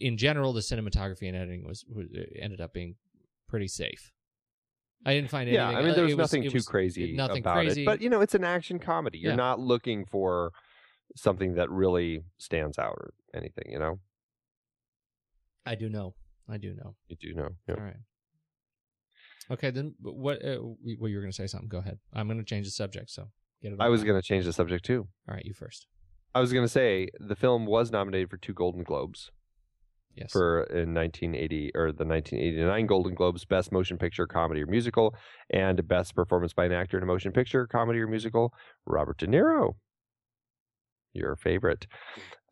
in 0.00 0.16
general 0.16 0.52
the 0.52 0.60
cinematography 0.60 1.28
and 1.28 1.36
editing 1.36 1.64
was, 1.64 1.84
was 1.88 2.08
ended 2.36 2.60
up 2.60 2.72
being 2.72 2.96
pretty 3.48 3.68
safe. 3.68 4.12
I 5.06 5.14
didn't 5.14 5.30
find 5.30 5.48
anything. 5.48 5.54
Yeah, 5.70 5.78
I 5.78 5.82
mean, 5.82 5.94
there's 5.94 6.16
was 6.16 6.32
nothing 6.32 6.42
too 6.42 6.54
was- 6.54 6.66
crazy 6.66 7.14
nothing 7.14 7.38
about 7.38 7.54
crazy. 7.54 7.82
it. 7.82 7.86
But 7.86 8.00
you 8.02 8.10
know, 8.10 8.20
it's 8.20 8.34
an 8.34 8.44
action 8.44 8.78
comedy. 8.78 9.18
You're 9.18 9.32
Yeah. 9.32 9.36
not 9.36 9.60
looking 9.60 10.04
for 10.04 10.52
something 11.14 11.54
that 11.54 11.70
really 11.70 12.24
stands 12.38 12.78
out 12.78 12.94
or 12.98 13.14
anything. 13.32 13.70
You 13.70 13.78
know, 13.78 14.00
I 15.64 15.74
do 15.76 15.88
know. 15.88 16.14
I 16.48 16.58
do 16.58 16.74
know. 16.74 16.96
you 17.08 17.16
do 17.16 17.34
know. 17.34 17.50
Yeah. 17.68 17.74
All 17.76 17.82
right. 17.84 17.96
Okay, 19.50 19.70
then 19.70 19.94
what? 20.00 20.44
Uh, 20.44 20.58
well, 20.62 20.76
you 20.82 21.16
were 21.16 21.22
going 21.22 21.30
to 21.30 21.36
say 21.36 21.46
something. 21.46 21.68
Go 21.68 21.78
ahead. 21.78 21.98
I'm 22.12 22.26
going 22.26 22.38
to 22.38 22.44
change 22.44 22.66
the 22.66 22.72
subject. 22.72 23.10
So 23.10 23.28
get 23.62 23.72
it. 23.72 23.80
I 23.80 23.88
was 23.88 24.02
going 24.04 24.20
to 24.20 24.26
change 24.26 24.44
the 24.44 24.52
subject 24.52 24.84
too. 24.84 25.06
All 25.28 25.34
right, 25.34 25.44
you 25.44 25.54
first. 25.54 25.86
I 26.34 26.40
was 26.40 26.52
going 26.52 26.64
to 26.64 26.68
say 26.68 27.08
the 27.18 27.36
film 27.36 27.64
was 27.64 27.90
nominated 27.90 28.28
for 28.28 28.36
two 28.36 28.52
Golden 28.52 28.82
Globes 28.82 29.30
Yes. 30.16 30.32
for 30.32 30.62
in 30.64 30.94
1980 30.94 31.72
or 31.74 31.92
the 31.92 32.06
1989 32.06 32.86
Golden 32.86 33.14
Globes 33.14 33.44
Best 33.44 33.70
Motion 33.70 33.98
Picture 33.98 34.26
Comedy 34.26 34.62
or 34.62 34.66
Musical 34.66 35.14
and 35.50 35.86
Best 35.86 36.14
Performance 36.14 36.54
by 36.54 36.64
an 36.64 36.72
Actor 36.72 36.96
in 36.96 37.02
a 37.02 37.06
Motion 37.06 37.32
Picture 37.32 37.66
Comedy 37.66 37.98
or 38.00 38.06
Musical. 38.06 38.52
Robert 38.86 39.18
De 39.18 39.26
Niro, 39.26 39.74
your 41.12 41.36
favorite. 41.36 41.86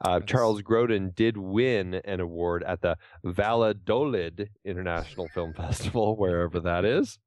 Uh, 0.04 0.20
Charles 0.20 0.60
Grodin 0.60 1.14
did 1.14 1.38
win 1.38 1.94
an 2.04 2.20
award 2.20 2.62
at 2.64 2.82
the 2.82 2.96
Valladolid 3.24 4.50
International 4.64 5.28
Film 5.32 5.52
Festival, 5.56 6.16
wherever 6.16 6.60
that 6.60 6.84
is. 6.84 7.18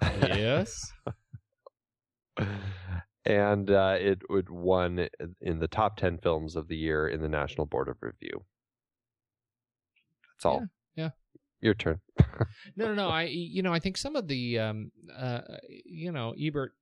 yes. 0.00 0.92
and 3.26 3.70
uh, 3.70 3.96
it 4.00 4.22
would 4.30 4.48
won 4.48 5.08
in 5.42 5.58
the 5.58 5.68
top 5.68 5.96
10 5.98 6.18
films 6.18 6.56
of 6.56 6.68
the 6.68 6.76
year 6.76 7.06
in 7.06 7.20
the 7.20 7.28
National 7.28 7.66
Board 7.66 7.88
of 7.88 7.96
Review. 8.00 8.44
All. 10.44 10.60
Yeah, 10.96 11.04
yeah. 11.04 11.10
Your 11.60 11.74
turn. 11.74 12.00
No, 12.76 12.86
no, 12.86 12.94
no. 12.94 13.08
I, 13.08 13.24
you 13.24 13.62
know, 13.62 13.72
I 13.72 13.78
think 13.78 13.96
some 13.96 14.16
of 14.16 14.26
the, 14.28 14.58
um, 14.58 14.90
uh, 15.16 15.40
you 15.84 16.10
know, 16.12 16.34
Ebert, 16.38 16.72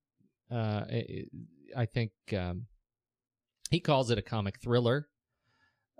uh, 0.50 0.84
I- 0.90 1.24
I 1.76 1.86
think 1.86 2.12
um, 2.36 2.66
he 3.70 3.78
calls 3.80 4.10
it 4.10 4.18
a 4.18 4.22
comic 4.22 4.60
thriller. 4.60 5.08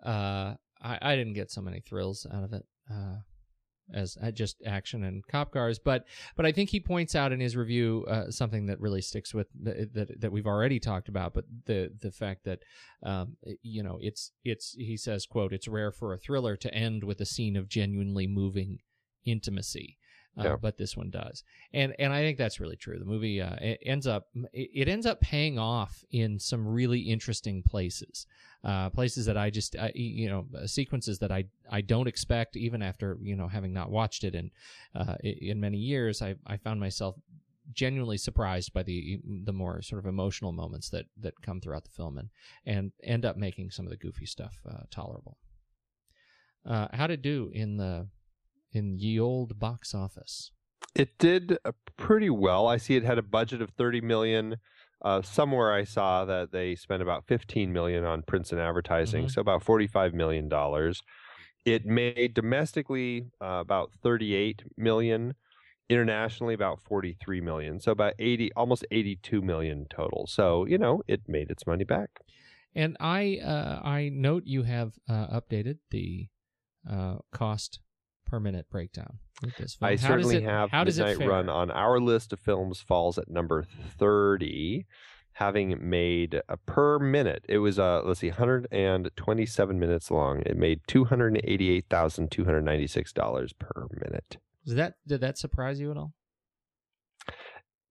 Uh, 0.05 0.55
I, 0.81 0.99
I 1.03 1.17
didn't 1.17 1.35
get 1.35 1.51
so 1.51 1.61
many 1.61 1.81
thrills 1.81 2.27
out 2.33 2.43
of 2.45 2.53
it. 2.53 2.65
Uh, 2.91 3.17
as 3.95 4.17
uh, 4.23 4.31
just 4.31 4.63
action 4.65 5.05
and 5.05 5.27
cop 5.27 5.53
cars, 5.53 5.79
but 5.79 6.05
but 6.37 6.47
I 6.47 6.53
think 6.53 6.71
he 6.71 6.81
points 6.81 7.15
out 7.15 7.33
in 7.33 7.41
his 7.41 7.57
review 7.57 8.05
uh, 8.09 8.31
something 8.31 8.67
that 8.67 8.81
really 8.81 9.03
sticks 9.03 9.35
with 9.35 9.49
that, 9.63 9.95
that 9.95 10.21
that 10.21 10.33
we've 10.33 10.47
already 10.47 10.81
talked 10.81 11.09
about, 11.09 11.35
but 11.35 11.45
the 11.67 11.93
the 12.01 12.11
fact 12.11 12.45
that 12.45 12.61
um, 13.03 13.37
you 13.63 13.83
know 13.83 13.99
it's 14.01 14.33
it's 14.45 14.75
he 14.79 14.97
says 14.97 15.27
quote 15.27 15.53
it's 15.53 15.69
rare 15.69 15.93
for 15.93 16.13
a 16.13 16.19
thriller 16.19 16.57
to 16.57 16.73
end 16.75 17.05
with 17.05 17.21
a 17.21 17.27
scene 17.27 17.57
of 17.57 17.69
genuinely 17.69 18.27
moving 18.27 18.79
intimacy. 19.25 19.99
Uh, 20.39 20.45
Yeah. 20.45 20.57
But 20.57 20.79
this 20.79 20.97
one 20.97 21.11
does, 21.11 21.43
and 21.73 21.93
and 21.99 22.13
I 22.13 22.21
think 22.23 22.39
that's 22.39 22.61
really 22.61 22.77
true. 22.77 22.99
The 22.99 23.05
movie 23.05 23.41
uh, 23.43 23.57
ends 23.83 24.07
up 24.07 24.29
it, 24.53 24.89
ends 24.89 25.05
up 25.05 25.21
paying 25.21 25.59
off 25.59 26.05
in 26.13 26.39
some 26.39 26.67
really 26.69 27.01
interesting 27.01 27.65
places, 27.65 28.27
uh, 28.63 28.91
places 28.91 29.27
that 29.27 29.37
I 29.37 29.51
just 29.51 29.75
I, 29.77 29.91
you 29.95 30.29
know 30.29 30.47
uh, 30.57 30.69
sequences 30.69 31.19
that 31.19 31.33
I 31.33 31.47
I 31.69 31.81
don't 31.81 32.07
expect 32.07 32.57
even 32.57 32.81
after 32.81 33.19
you 33.21 33.35
know 33.35 33.49
having 33.49 33.73
not 33.73 33.91
watched 33.91 34.23
it 34.23 34.37
in 34.37 34.53
uh, 34.95 35.17
in 35.23 35.59
many 35.59 35.79
years. 35.79 36.23
I 36.23 36.37
I 36.47 36.57
found 36.59 36.79
myself 36.79 37.17
genuinely 37.73 38.17
surprised 38.17 38.73
by 38.73 38.85
the 38.85 39.19
the 39.45 39.53
more 39.53 39.83
sort 39.83 39.99
of 39.99 40.07
emotional 40.07 40.53
moments 40.53 40.91
that 40.91 41.07
that 41.17 41.43
come 41.43 41.61
throughout 41.61 41.83
the 41.85 41.91
film 41.91 42.19
and 42.19 42.29
and 42.65 42.93
end 43.03 43.25
up 43.25 43.37
making 43.37 43.73
some 43.73 43.85
of 43.85 43.91
the 43.91 43.97
goofy 43.97 44.27
stuff 44.27 44.61
uh, 44.65 44.85
tolerable. 44.93 45.39
How 46.65 47.09
to 47.09 47.17
do 47.17 47.51
in 47.53 47.79
the 47.79 48.07
in 48.73 48.99
ye 48.99 49.19
old 49.19 49.59
box 49.59 49.95
office? 49.95 50.53
It 50.95 51.19
did 51.19 51.59
uh, 51.65 51.73
pretty 51.97 52.31
well. 52.31 52.67
I 52.67 52.77
see 52.77 52.97
it 52.97 53.05
had 53.05 53.19
a 53.19 53.23
budget 53.23 53.63
of 53.63 53.71
30 53.71 54.01
million. 54.01 54.57
Uh, 55.03 55.23
somewhere 55.23 55.73
I 55.73 55.85
saw 55.85 56.25
that 56.27 56.53
they 56.53 56.75
spent 56.75 57.01
about 57.03 57.27
15 57.27 57.73
million 57.73 58.05
on 58.05 58.23
prints 58.23 58.53
and 58.53 58.61
advertising, 58.61 59.27
Mhm. 59.27 59.31
so 59.31 59.41
about 59.41 59.63
45 59.63 60.13
million 60.15 60.49
dollars. 60.49 61.03
It 61.65 61.85
made 61.87 62.35
domestically 62.35 63.27
uh, 63.41 63.61
about 63.61 63.93
38 64.03 64.63
million, 64.77 65.35
internationally 65.89 66.55
about 66.55 66.81
43 66.83 67.41
million, 67.41 67.81
so 67.81 67.93
about 67.93 68.15
80, 68.19 68.53
almost 68.55 68.85
82 68.91 69.41
million 69.43 69.87
total. 69.91 70.27
So 70.27 70.65
you 70.67 70.79
know, 70.79 71.03
it 71.07 71.23
made 71.29 71.51
its 71.51 71.67
money 71.67 71.85
back. 71.85 72.21
And 72.75 72.97
I 73.01 73.39
uh, 73.43 73.81
I 73.83 74.11
note 74.11 74.43
you 74.47 74.63
have 74.65 74.99
uh, 75.09 75.27
updated 75.41 75.79
the 75.91 76.29
uh, 76.89 77.19
cost 77.33 77.81
per 78.31 78.41
minute 78.41 78.67
breakdown 78.71 79.19
with 79.43 79.57
this 79.57 79.75
film. 79.75 79.91
I 79.91 79.97
How 79.97 80.09
certainly 80.09 80.37
it, 80.37 80.45
have 80.45 80.71
How 80.71 80.85
Midnight? 80.85 81.19
Run 81.19 81.49
on 81.49 81.69
our 81.71 81.99
list 81.99 82.33
of 82.33 82.39
films 82.39 82.81
falls 82.81 83.19
at 83.19 83.29
number 83.29 83.67
30, 83.99 84.87
having 85.33 85.77
made 85.81 86.41
a 86.49 86.57
per 86.57 87.01
minute. 87.01 87.45
It 87.49 87.59
was 87.59 87.79
uh 87.79 88.03
let's 88.05 88.21
see 88.21 88.29
127 88.29 89.79
minutes 89.79 90.11
long. 90.11 90.43
It 90.47 90.57
made 90.57 90.81
$288,296 90.89 93.59
per 93.59 93.87
minute. 93.93 94.39
That 94.67 94.95
did 95.07 95.23
that 95.23 95.39
surprise 95.39 95.81
you 95.81 95.91
at 95.91 95.97
all? 95.97 96.13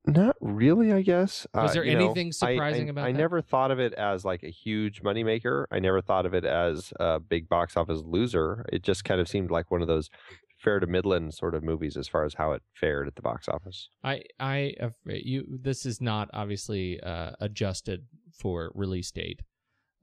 Not 0.10 0.36
really, 0.42 0.92
I 0.92 1.02
guess. 1.02 1.46
Was 1.54 1.72
Uh, 1.72 1.74
there 1.76 1.84
you 1.86 1.98
anything 1.98 2.28
I- 2.28 2.32
surprising 2.32 2.88
I, 2.88 2.92
about 2.92 3.06
I 3.08 3.12
that? 3.12 3.18
never 3.18 3.42
thought 3.42 3.72
of 3.72 3.80
it 3.80 3.94
as 3.94 4.26
like 4.26 4.44
a 4.44 4.50
huge 4.50 5.02
moneymaker. 5.04 5.66
I 5.72 5.80
never 5.80 6.02
thought 6.02 6.26
of 6.26 6.34
it 6.34 6.46
as 6.46 6.92
a 7.00 7.20
big 7.20 7.48
box 7.50 7.78
office 7.78 8.02
loser. 8.04 8.66
It 8.72 8.84
just 8.84 9.04
kind 9.04 9.22
of 9.22 9.28
seemed 9.28 9.52
like 9.52 9.70
one 9.72 9.82
of 9.82 9.88
those 9.88 10.10
fair 10.58 10.80
to 10.80 10.88
Midland 10.88 11.34
sort 11.34 11.56
of 11.56 11.64
movies 11.64 11.96
as 11.96 12.08
far 12.08 12.26
as 12.26 12.34
how 12.34 12.52
it 12.52 12.62
fared 12.74 13.08
at 13.08 13.16
the 13.16 13.22
box 13.22 13.48
office. 13.48 13.90
I 14.04 14.24
I 14.40 14.74
uh, 14.82 14.90
you 15.06 15.46
this 15.62 15.86
is 15.86 16.02
not 16.02 16.30
obviously 16.34 17.00
uh, 17.02 17.32
adjusted 17.40 18.06
for 18.34 18.72
release 18.76 19.12
date. 19.12 19.42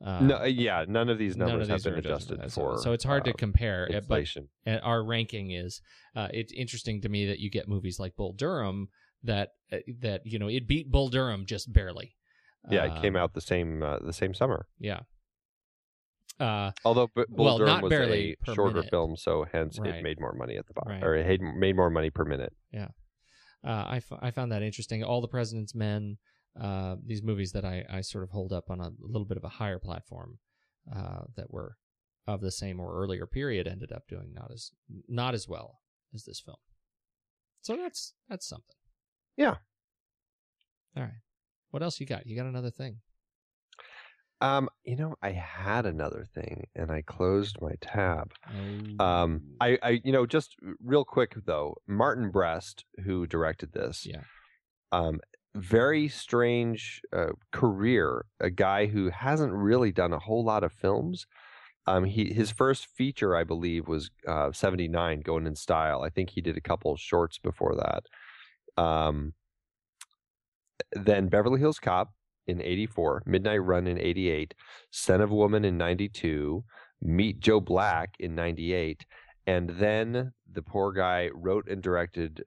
Uh, 0.04 0.20
no, 0.20 0.36
uh, 0.40 0.44
yeah, 0.44 0.84
none 0.86 1.08
of 1.08 1.16
these 1.18 1.36
numbers 1.38 1.68
of 1.68 1.76
these 1.76 1.84
have 1.84 1.94
been 1.94 2.04
adjusted 2.04 2.50
So- 2.50 2.60
for. 2.60 2.78
so 2.78 2.92
it's 2.92 3.04
hard 3.04 3.24
to 3.24 3.32
compare. 3.32 3.88
uh, 3.94 4.00
But 4.06 4.26
and 4.66 4.80
our 4.82 5.02
ranking 5.04 5.50
is 5.52 5.80
uh, 6.14 6.28
it's 6.32 6.52
interesting 6.52 7.00
to 7.02 7.08
me 7.08 7.26
that 7.26 7.38
you 7.38 7.48
get 7.50 7.66
movies 7.68 7.98
like 7.98 8.14
Bull 8.16 8.32
Durham 8.34 8.88
that 9.22 9.50
uh, 9.72 9.78
that 10.00 10.22
you 10.24 10.38
know 10.38 10.48
it 10.48 10.66
beat 10.66 10.90
Bull 10.90 11.08
Durham 11.08 11.46
just 11.46 11.72
barely. 11.72 12.14
Yeah, 12.70 12.84
it 12.96 13.00
came 13.02 13.14
Um, 13.16 13.22
out 13.22 13.34
the 13.34 13.40
same 13.40 13.82
uh, 13.82 13.98
the 14.00 14.12
same 14.12 14.34
summer. 14.34 14.66
Yeah. 14.78 15.00
Uh, 16.38 16.72
Although 16.84 17.06
B- 17.14 17.24
Bull 17.28 17.44
Well, 17.46 17.58
Durham 17.58 17.80
was 17.80 17.92
a 17.92 18.36
shorter 18.54 18.74
minute. 18.76 18.90
film, 18.90 19.16
so 19.16 19.46
hence 19.50 19.78
Right. 19.78 19.94
it 19.94 20.02
made 20.02 20.20
more 20.20 20.34
money 20.34 20.56
at 20.56 20.66
the 20.66 20.74
box, 20.74 20.88
Right. 20.88 21.02
or 21.02 21.14
it 21.14 21.24
had- 21.24 21.40
made 21.40 21.76
more 21.76 21.88
money 21.90 22.10
per 22.10 22.24
minute. 22.26 22.54
Yeah, 22.70 22.88
uh, 23.64 23.84
I, 23.88 23.96
f- 23.98 24.12
I 24.20 24.30
found 24.32 24.52
that 24.52 24.62
interesting. 24.62 25.02
All 25.02 25.22
the 25.22 25.28
President's 25.28 25.74
Men, 25.74 26.18
uh, 26.60 26.96
these 27.02 27.22
movies 27.22 27.52
that 27.52 27.64
I, 27.64 27.86
I 27.88 28.00
sort 28.02 28.22
of 28.24 28.30
hold 28.30 28.52
up 28.52 28.68
on 28.68 28.80
a 28.80 28.90
little 28.98 29.24
bit 29.26 29.38
of 29.38 29.44
a 29.44 29.48
higher 29.48 29.78
platform 29.78 30.38
uh, 30.94 31.22
that 31.36 31.50
were 31.50 31.76
of 32.26 32.40
the 32.42 32.52
same 32.52 32.80
or 32.80 33.00
earlier 33.00 33.26
period 33.26 33.66
ended 33.66 33.90
up 33.92 34.06
doing 34.08 34.32
not 34.34 34.50
as 34.52 34.72
not 35.08 35.32
as 35.32 35.48
well 35.48 35.80
as 36.12 36.24
this 36.24 36.40
film. 36.40 36.58
So 37.62 37.76
that's 37.76 38.12
that's 38.28 38.46
something. 38.46 38.76
Yeah. 39.36 39.56
All 40.96 41.02
right. 41.02 41.12
What 41.70 41.82
else 41.82 42.00
you 42.00 42.06
got? 42.06 42.26
You 42.26 42.36
got 42.36 42.46
another 42.46 42.70
thing? 42.70 42.98
Um, 44.40 44.68
you 44.84 44.96
know, 44.96 45.16
I 45.22 45.30
had 45.30 45.86
another 45.86 46.26
thing, 46.34 46.66
and 46.74 46.90
I 46.90 47.02
closed 47.02 47.56
my 47.60 47.72
tab. 47.80 48.32
Oh. 48.98 49.04
Um, 49.04 49.42
I, 49.60 49.78
I, 49.82 50.00
you 50.04 50.12
know, 50.12 50.26
just 50.26 50.56
real 50.82 51.04
quick 51.04 51.34
though, 51.46 51.76
Martin 51.86 52.30
Brest, 52.30 52.84
who 53.04 53.26
directed 53.26 53.72
this, 53.72 54.06
Yeah. 54.06 54.20
um, 54.92 55.20
very 55.54 56.08
strange 56.08 57.00
uh, 57.14 57.32
career. 57.50 58.26
A 58.40 58.50
guy 58.50 58.86
who 58.86 59.08
hasn't 59.08 59.52
really 59.54 59.90
done 59.90 60.12
a 60.12 60.18
whole 60.18 60.44
lot 60.44 60.64
of 60.64 60.72
films. 60.72 61.26
Um, 61.86 62.04
he 62.04 62.32
his 62.34 62.50
first 62.50 62.86
feature, 62.86 63.34
I 63.34 63.44
believe, 63.44 63.88
was 63.88 64.10
uh, 64.28 64.52
'79, 64.52 65.20
Going 65.20 65.46
in 65.46 65.54
Style. 65.56 66.02
I 66.02 66.10
think 66.10 66.30
he 66.30 66.42
did 66.42 66.58
a 66.58 66.60
couple 66.60 66.94
shorts 66.96 67.38
before 67.38 67.74
that. 67.76 68.04
Um, 68.76 69.34
then 70.92 71.28
Beverly 71.28 71.60
Hills 71.60 71.78
Cop 71.78 72.12
in 72.46 72.62
'84, 72.62 73.22
Midnight 73.26 73.62
Run 73.62 73.86
in 73.86 73.98
'88, 73.98 74.54
Scent 74.90 75.22
of 75.22 75.30
a 75.30 75.34
Woman 75.34 75.64
in 75.64 75.76
'92, 75.76 76.64
Meet 77.02 77.40
Joe 77.40 77.60
Black 77.60 78.14
in 78.18 78.34
'98, 78.34 79.04
and 79.46 79.70
then 79.70 80.32
the 80.50 80.62
poor 80.62 80.92
guy 80.92 81.30
wrote 81.34 81.68
and 81.68 81.82
directed 81.82 82.44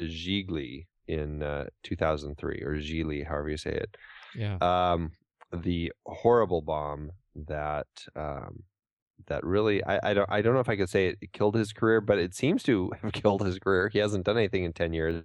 Gigli 0.00 0.86
in 1.08 1.42
uh, 1.42 1.66
2003, 1.84 2.62
or 2.64 2.76
Gigli, 2.76 3.26
however 3.26 3.50
you 3.50 3.56
say 3.56 3.72
it. 3.72 3.96
yeah. 4.34 4.56
Um, 4.60 5.12
the 5.52 5.92
horrible 6.06 6.60
bomb 6.60 7.12
that 7.46 7.86
um, 8.16 8.64
that 9.28 9.44
really 9.44 9.82
I, 9.84 10.10
I 10.10 10.14
don't 10.14 10.30
I 10.30 10.42
don't 10.42 10.54
know 10.54 10.60
if 10.60 10.68
I 10.68 10.76
could 10.76 10.90
say 10.90 11.16
it 11.20 11.32
killed 11.32 11.54
his 11.54 11.72
career, 11.72 12.00
but 12.00 12.18
it 12.18 12.34
seems 12.34 12.62
to 12.64 12.90
have 13.02 13.12
killed 13.12 13.44
his 13.44 13.58
career. 13.58 13.88
He 13.92 13.98
hasn't 13.98 14.24
done 14.24 14.36
anything 14.38 14.64
in 14.64 14.72
ten 14.72 14.92
years. 14.92 15.24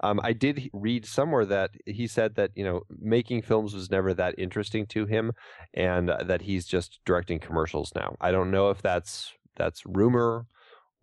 Um, 0.00 0.20
I 0.22 0.32
did 0.32 0.70
read 0.72 1.04
somewhere 1.04 1.44
that 1.46 1.72
he 1.84 2.06
said 2.06 2.36
that 2.36 2.52
you 2.54 2.64
know 2.64 2.82
making 2.98 3.42
films 3.42 3.74
was 3.74 3.90
never 3.90 4.14
that 4.14 4.34
interesting 4.38 4.86
to 4.86 5.06
him, 5.06 5.32
and 5.74 6.10
uh, 6.10 6.22
that 6.24 6.42
he's 6.42 6.66
just 6.66 7.00
directing 7.04 7.38
commercials 7.40 7.92
now. 7.94 8.16
I 8.20 8.30
don't 8.30 8.50
know 8.50 8.70
if 8.70 8.80
that's 8.82 9.32
that's 9.56 9.82
rumor 9.86 10.46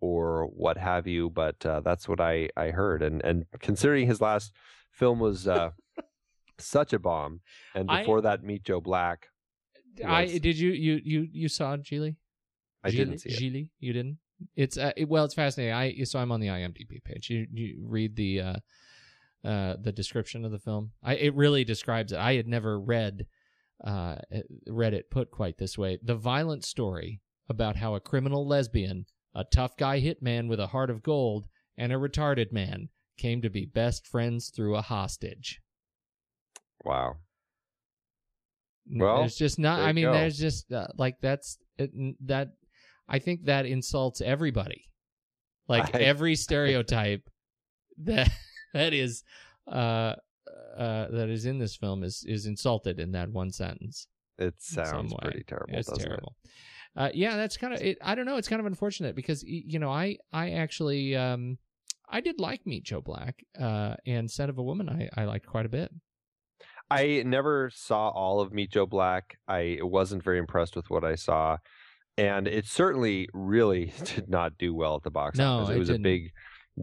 or 0.00 0.46
what 0.46 0.76
have 0.78 1.06
you, 1.06 1.30
but 1.30 1.64
uh, 1.66 1.80
that's 1.80 2.08
what 2.08 2.20
I 2.20 2.48
I 2.56 2.70
heard. 2.70 3.02
And 3.02 3.22
and 3.24 3.44
considering 3.60 4.06
his 4.06 4.20
last 4.20 4.52
film 4.90 5.18
was 5.18 5.46
uh, 5.46 5.70
such 6.58 6.92
a 6.92 6.98
bomb, 6.98 7.40
and 7.74 7.90
I- 7.90 8.00
before 8.00 8.22
that, 8.22 8.42
Meet 8.42 8.64
Joe 8.64 8.80
Black. 8.80 9.28
I 10.04 10.38
did 10.38 10.58
you 10.58 10.70
you 10.70 11.00
you 11.04 11.28
you 11.30 11.48
saw 11.48 11.76
Gigli? 11.76 12.16
I 12.84 12.90
didn't 12.90 13.18
see 13.18 13.30
it. 13.30 13.40
Gigli, 13.40 13.68
you 13.80 13.92
didn't. 13.92 14.18
It's 14.54 14.76
uh, 14.76 14.92
it, 14.96 15.08
well, 15.08 15.24
it's 15.24 15.34
fascinating. 15.34 15.74
I 15.74 16.04
so 16.04 16.18
I'm 16.18 16.32
on 16.32 16.40
the 16.40 16.48
IMDb 16.48 17.02
page. 17.02 17.30
You 17.30 17.46
you 17.52 17.84
read 17.86 18.16
the 18.16 18.40
uh, 18.40 18.56
uh, 19.44 19.76
the 19.80 19.92
description 19.92 20.44
of 20.44 20.50
the 20.50 20.58
film. 20.58 20.92
I 21.02 21.14
it 21.14 21.34
really 21.34 21.64
describes 21.64 22.12
it. 22.12 22.18
I 22.18 22.34
had 22.34 22.48
never 22.48 22.78
read 22.78 23.26
uh, 23.84 24.16
read 24.66 24.94
it 24.94 25.10
put 25.10 25.30
quite 25.30 25.58
this 25.58 25.78
way. 25.78 25.98
The 26.02 26.14
violent 26.14 26.64
story 26.64 27.20
about 27.48 27.76
how 27.76 27.94
a 27.94 28.00
criminal 28.00 28.46
lesbian, 28.46 29.06
a 29.34 29.44
tough 29.44 29.76
guy 29.76 30.00
hitman 30.00 30.48
with 30.48 30.60
a 30.60 30.68
heart 30.68 30.90
of 30.90 31.02
gold, 31.02 31.46
and 31.76 31.92
a 31.92 31.96
retarded 31.96 32.52
man 32.52 32.88
came 33.16 33.40
to 33.42 33.50
be 33.50 33.64
best 33.64 34.06
friends 34.06 34.50
through 34.50 34.76
a 34.76 34.82
hostage. 34.82 35.60
Wow. 36.84 37.16
Well, 38.90 39.18
there's 39.18 39.36
just 39.36 39.58
not. 39.58 39.78
there 39.78 39.86
I 39.86 39.92
mean, 39.92 40.04
go. 40.04 40.12
there's 40.12 40.38
just 40.38 40.72
uh, 40.72 40.88
like 40.96 41.16
that's 41.20 41.58
it, 41.78 41.90
that. 42.26 42.52
I 43.08 43.20
think 43.20 43.44
that 43.44 43.66
insults 43.66 44.20
everybody. 44.20 44.84
Like 45.68 45.94
I- 45.94 46.00
every 46.00 46.34
stereotype 46.46 47.28
that 47.98 48.30
that 48.74 48.92
is 48.92 49.22
uh 49.70 50.14
uh 50.76 51.08
that 51.10 51.28
is 51.28 51.46
in 51.46 51.58
this 51.58 51.76
film 51.76 52.04
is 52.04 52.24
is 52.26 52.46
insulted 52.46 53.00
in 53.00 53.12
that 53.12 53.30
one 53.30 53.50
sentence. 53.50 54.06
It 54.38 54.54
sounds 54.58 55.14
pretty 55.22 55.44
terrible, 55.44 55.74
it's 55.78 55.88
doesn't 55.88 56.04
terrible. 56.04 56.36
Uh, 56.94 57.10
yeah, 57.12 57.36
that's 57.36 57.56
kind 57.58 57.74
of 57.74 57.80
it. 57.80 57.98
I 58.02 58.14
don't 58.14 58.24
know. 58.26 58.36
It's 58.36 58.48
kind 58.48 58.60
of 58.60 58.66
unfortunate 58.66 59.14
because 59.14 59.42
you 59.42 59.78
know 59.78 59.90
I 59.90 60.16
I 60.32 60.50
actually 60.52 61.14
um 61.16 61.58
I 62.08 62.20
did 62.20 62.38
like 62.38 62.66
Meet 62.66 62.84
Joe 62.84 63.00
Black 63.00 63.44
uh 63.58 63.96
and 64.06 64.30
Scent 64.30 64.50
of 64.50 64.58
a 64.58 64.62
Woman 64.62 64.88
I 64.88 65.08
I 65.16 65.24
liked 65.24 65.46
quite 65.46 65.66
a 65.66 65.70
bit. 65.70 65.90
I 66.90 67.22
never 67.26 67.70
saw 67.74 68.10
all 68.10 68.40
of 68.40 68.52
Meet 68.52 68.70
Joe 68.72 68.86
Black. 68.86 69.38
I 69.48 69.78
wasn't 69.82 70.22
very 70.22 70.38
impressed 70.38 70.76
with 70.76 70.88
what 70.90 71.04
I 71.04 71.14
saw, 71.16 71.58
and 72.16 72.46
it 72.46 72.66
certainly 72.66 73.28
really 73.32 73.92
did 74.04 74.28
not 74.28 74.56
do 74.58 74.74
well 74.74 74.96
at 74.96 75.02
the 75.02 75.10
box 75.10 75.38
No, 75.38 75.58
office. 75.60 75.70
It 75.70 75.76
it 75.76 75.78
was 75.78 75.88
didn't. 75.88 76.00
a 76.06 76.08
big, 76.08 76.32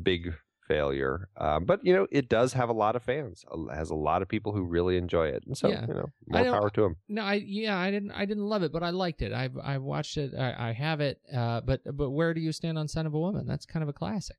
big 0.03 0.33
failure. 0.67 1.27
Um, 1.37 1.65
but 1.65 1.79
you 1.83 1.93
know, 1.93 2.07
it 2.11 2.27
does 2.29 2.53
have 2.53 2.69
a 2.69 2.73
lot 2.73 2.95
of 2.95 3.03
fans. 3.03 3.43
It 3.51 3.75
has 3.75 3.89
a 3.91 3.95
lot 3.95 4.21
of 4.21 4.27
people 4.29 4.51
who 4.53 4.63
really 4.63 4.97
enjoy 4.97 5.27
it, 5.27 5.43
and 5.45 5.57
so 5.57 5.69
Yeah. 5.69 5.85
you 5.87 5.93
know, 5.93 6.05
more 6.27 6.43
power 6.43 6.69
to 6.71 6.81
them. 6.81 6.95
No, 7.07 7.21
I 7.21 7.35
yeah, 7.45 7.77
I 7.77 7.91
didn't 7.91 8.11
I 8.11 8.25
didn't 8.25 8.45
love 8.45 8.63
it, 8.63 8.71
but 8.71 8.83
I 8.83 8.89
liked 8.89 9.21
it. 9.21 9.31
I 9.33 9.49
I 9.63 9.77
watched 9.77 10.17
it. 10.17 10.33
I, 10.37 10.69
I 10.69 10.73
have 10.73 10.99
it. 11.01 11.19
Uh, 11.33 11.61
but 11.61 11.81
but 11.95 12.09
where 12.11 12.33
do 12.33 12.41
you 12.41 12.51
stand 12.51 12.77
on 12.77 12.87
Scent 12.87 13.07
of 13.07 13.13
a 13.13 13.19
Woman? 13.19 13.45
That's 13.45 13.65
kind 13.65 13.83
of 13.83 13.89
a 13.89 13.93
classic. 13.93 14.37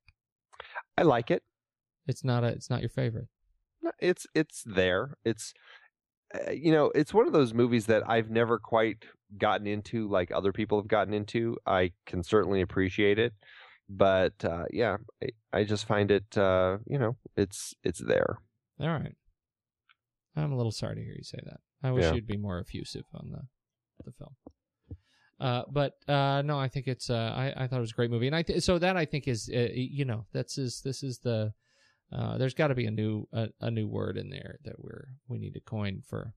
I 0.96 1.02
like 1.02 1.30
it. 1.30 1.42
It's 2.06 2.22
not 2.24 2.44
a 2.44 2.48
it's 2.48 2.68
not 2.70 2.80
your 2.80 2.90
favorite. 2.90 3.28
It's 4.00 4.26
it's 4.34 4.62
there. 4.66 5.16
It's 5.24 5.52
uh, 6.34 6.50
you 6.50 6.72
know, 6.72 6.90
it's 6.94 7.14
one 7.14 7.26
of 7.26 7.32
those 7.32 7.54
movies 7.54 7.86
that 7.86 8.08
I've 8.08 8.30
never 8.30 8.58
quite 8.58 9.04
gotten 9.38 9.66
into 9.66 10.08
like 10.08 10.30
other 10.32 10.52
people 10.52 10.78
have 10.80 10.88
gotten 10.88 11.14
into. 11.14 11.56
I 11.66 11.92
can 12.06 12.22
certainly 12.22 12.60
appreciate 12.60 13.18
it, 13.18 13.32
but 13.88 14.44
uh, 14.44 14.64
yeah, 14.70 14.96
I, 15.22 15.28
I 15.60 15.64
just 15.64 15.86
find 15.86 16.10
it 16.10 16.36
uh, 16.36 16.78
you 16.86 16.98
know, 16.98 17.16
it's 17.36 17.74
it's 17.84 18.00
there. 18.00 18.38
All 18.80 18.88
right. 18.88 19.14
I'm 20.36 20.50
a 20.52 20.56
little 20.56 20.72
sorry 20.72 20.96
to 20.96 21.00
hear 21.02 21.14
you 21.16 21.22
say 21.22 21.38
that. 21.44 21.60
I 21.82 21.92
wish 21.92 22.04
Yeah. 22.04 22.14
you'd 22.14 22.26
be 22.26 22.36
more 22.36 22.58
effusive 22.58 23.04
on 23.14 23.30
the 23.30 23.42
the 24.04 24.12
film. 24.12 24.34
Uh, 25.40 25.62
but 25.70 25.94
uh, 26.08 26.42
no, 26.42 26.58
I 26.58 26.68
think 26.68 26.86
it's. 26.88 27.10
Uh, 27.10 27.32
I 27.36 27.64
I 27.64 27.66
thought 27.66 27.78
it 27.78 27.80
was 27.80 27.90
a 27.92 27.94
great 27.94 28.10
movie, 28.10 28.26
and 28.26 28.36
I 28.36 28.42
th- 28.42 28.62
so 28.62 28.78
that 28.78 28.96
I 28.96 29.04
think 29.04 29.28
is 29.28 29.50
uh, 29.54 29.68
you 29.72 30.04
know 30.04 30.26
that's 30.32 30.58
is 30.58 30.80
this 30.82 31.02
is 31.02 31.18
the. 31.18 31.52
Uh, 32.12 32.38
there's 32.38 32.54
got 32.54 32.68
to 32.68 32.74
be 32.74 32.86
a 32.86 32.90
new 32.90 33.26
a, 33.32 33.48
a 33.60 33.70
new 33.70 33.86
word 33.86 34.16
in 34.16 34.30
there 34.30 34.58
that 34.64 34.78
we're 34.78 35.08
we 35.28 35.38
need 35.38 35.54
to 35.54 35.60
coin 35.60 36.02
for 36.06 36.34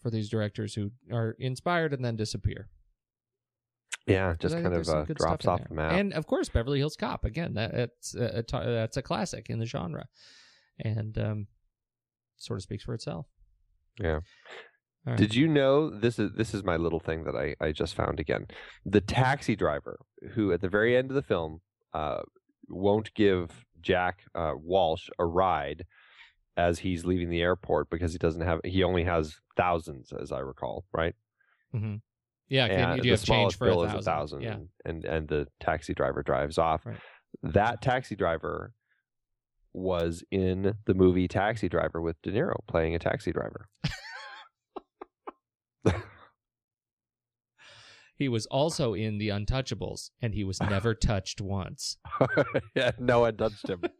for 0.00 0.10
these 0.10 0.28
directors 0.28 0.74
who 0.74 0.90
are 1.12 1.36
inspired 1.38 1.92
and 1.92 2.04
then 2.04 2.16
disappear. 2.16 2.68
Yeah, 4.06 4.34
just 4.38 4.54
kind 4.54 4.72
of 4.72 4.88
uh, 4.88 5.04
drops 5.14 5.46
off 5.46 5.66
the 5.68 5.74
map. 5.74 5.92
And 5.92 6.12
of 6.12 6.26
course, 6.26 6.48
Beverly 6.48 6.78
Hills 6.78 6.96
Cop. 6.96 7.24
Again, 7.24 7.54
that 7.54 7.74
it's 7.74 8.14
a, 8.14 8.44
a, 8.52 8.64
that's 8.64 8.96
a 8.96 9.02
classic 9.02 9.50
in 9.50 9.58
the 9.58 9.66
genre, 9.66 10.06
and 10.78 11.18
um, 11.18 11.46
sort 12.36 12.58
of 12.58 12.62
speaks 12.62 12.84
for 12.84 12.94
itself. 12.94 13.26
Yeah. 13.98 14.20
Right. 15.04 15.18
Did 15.18 15.34
you 15.34 15.48
know 15.48 15.90
this 15.90 16.18
is 16.18 16.32
this 16.36 16.54
is 16.54 16.62
my 16.62 16.76
little 16.76 17.00
thing 17.00 17.24
that 17.24 17.34
I, 17.34 17.54
I 17.60 17.72
just 17.72 17.94
found 17.94 18.20
again. 18.20 18.46
The 18.84 19.00
taxi 19.00 19.56
driver 19.56 19.98
who 20.34 20.52
at 20.52 20.60
the 20.60 20.68
very 20.68 20.96
end 20.96 21.10
of 21.10 21.14
the 21.14 21.22
film 21.22 21.60
uh, 21.92 22.22
won't 22.68 23.12
give 23.14 23.65
Jack 23.80 24.20
uh, 24.34 24.52
Walsh 24.56 25.08
a 25.18 25.24
ride 25.24 25.84
as 26.56 26.78
he's 26.78 27.04
leaving 27.04 27.28
the 27.28 27.42
airport 27.42 27.90
because 27.90 28.12
he 28.12 28.18
doesn't 28.18 28.42
have 28.42 28.60
he 28.64 28.82
only 28.82 29.04
has 29.04 29.36
thousands 29.56 30.12
as 30.18 30.32
I 30.32 30.40
recall, 30.40 30.84
right? 30.92 31.14
Mm-hmm. 31.74 31.96
Yeah, 32.48 32.66
and 32.66 32.96
you 32.96 33.02
do 33.02 33.08
the 33.10 33.16
have 33.16 33.24
change 33.24 33.26
smallest 33.26 33.58
for 33.58 33.66
bill 33.66 33.82
a 33.82 33.86
is 33.88 33.94
a 33.94 34.02
thousand, 34.02 34.42
Yeah, 34.42 34.58
and 34.84 35.04
and 35.04 35.28
the 35.28 35.48
taxi 35.60 35.94
driver 35.94 36.22
drives 36.22 36.58
off. 36.58 36.86
Right. 36.86 36.96
That 37.42 37.82
taxi 37.82 38.14
driver 38.16 38.72
was 39.72 40.24
in 40.30 40.74
the 40.86 40.94
movie 40.94 41.28
Taxi 41.28 41.68
Driver 41.68 42.00
with 42.00 42.16
De 42.22 42.32
Niro 42.32 42.56
playing 42.66 42.94
a 42.94 42.98
taxi 42.98 43.30
driver. 43.30 43.68
he 48.16 48.28
was 48.28 48.46
also 48.46 48.94
in 48.94 49.18
The 49.18 49.28
Untouchables, 49.28 50.10
and 50.20 50.34
he 50.34 50.44
was 50.44 50.60
never 50.60 50.94
touched 51.12 51.40
once. 51.40 51.98
yeah, 52.74 52.92
no 52.98 53.20
one 53.20 53.36
touched 53.36 53.68
him. 53.68 53.82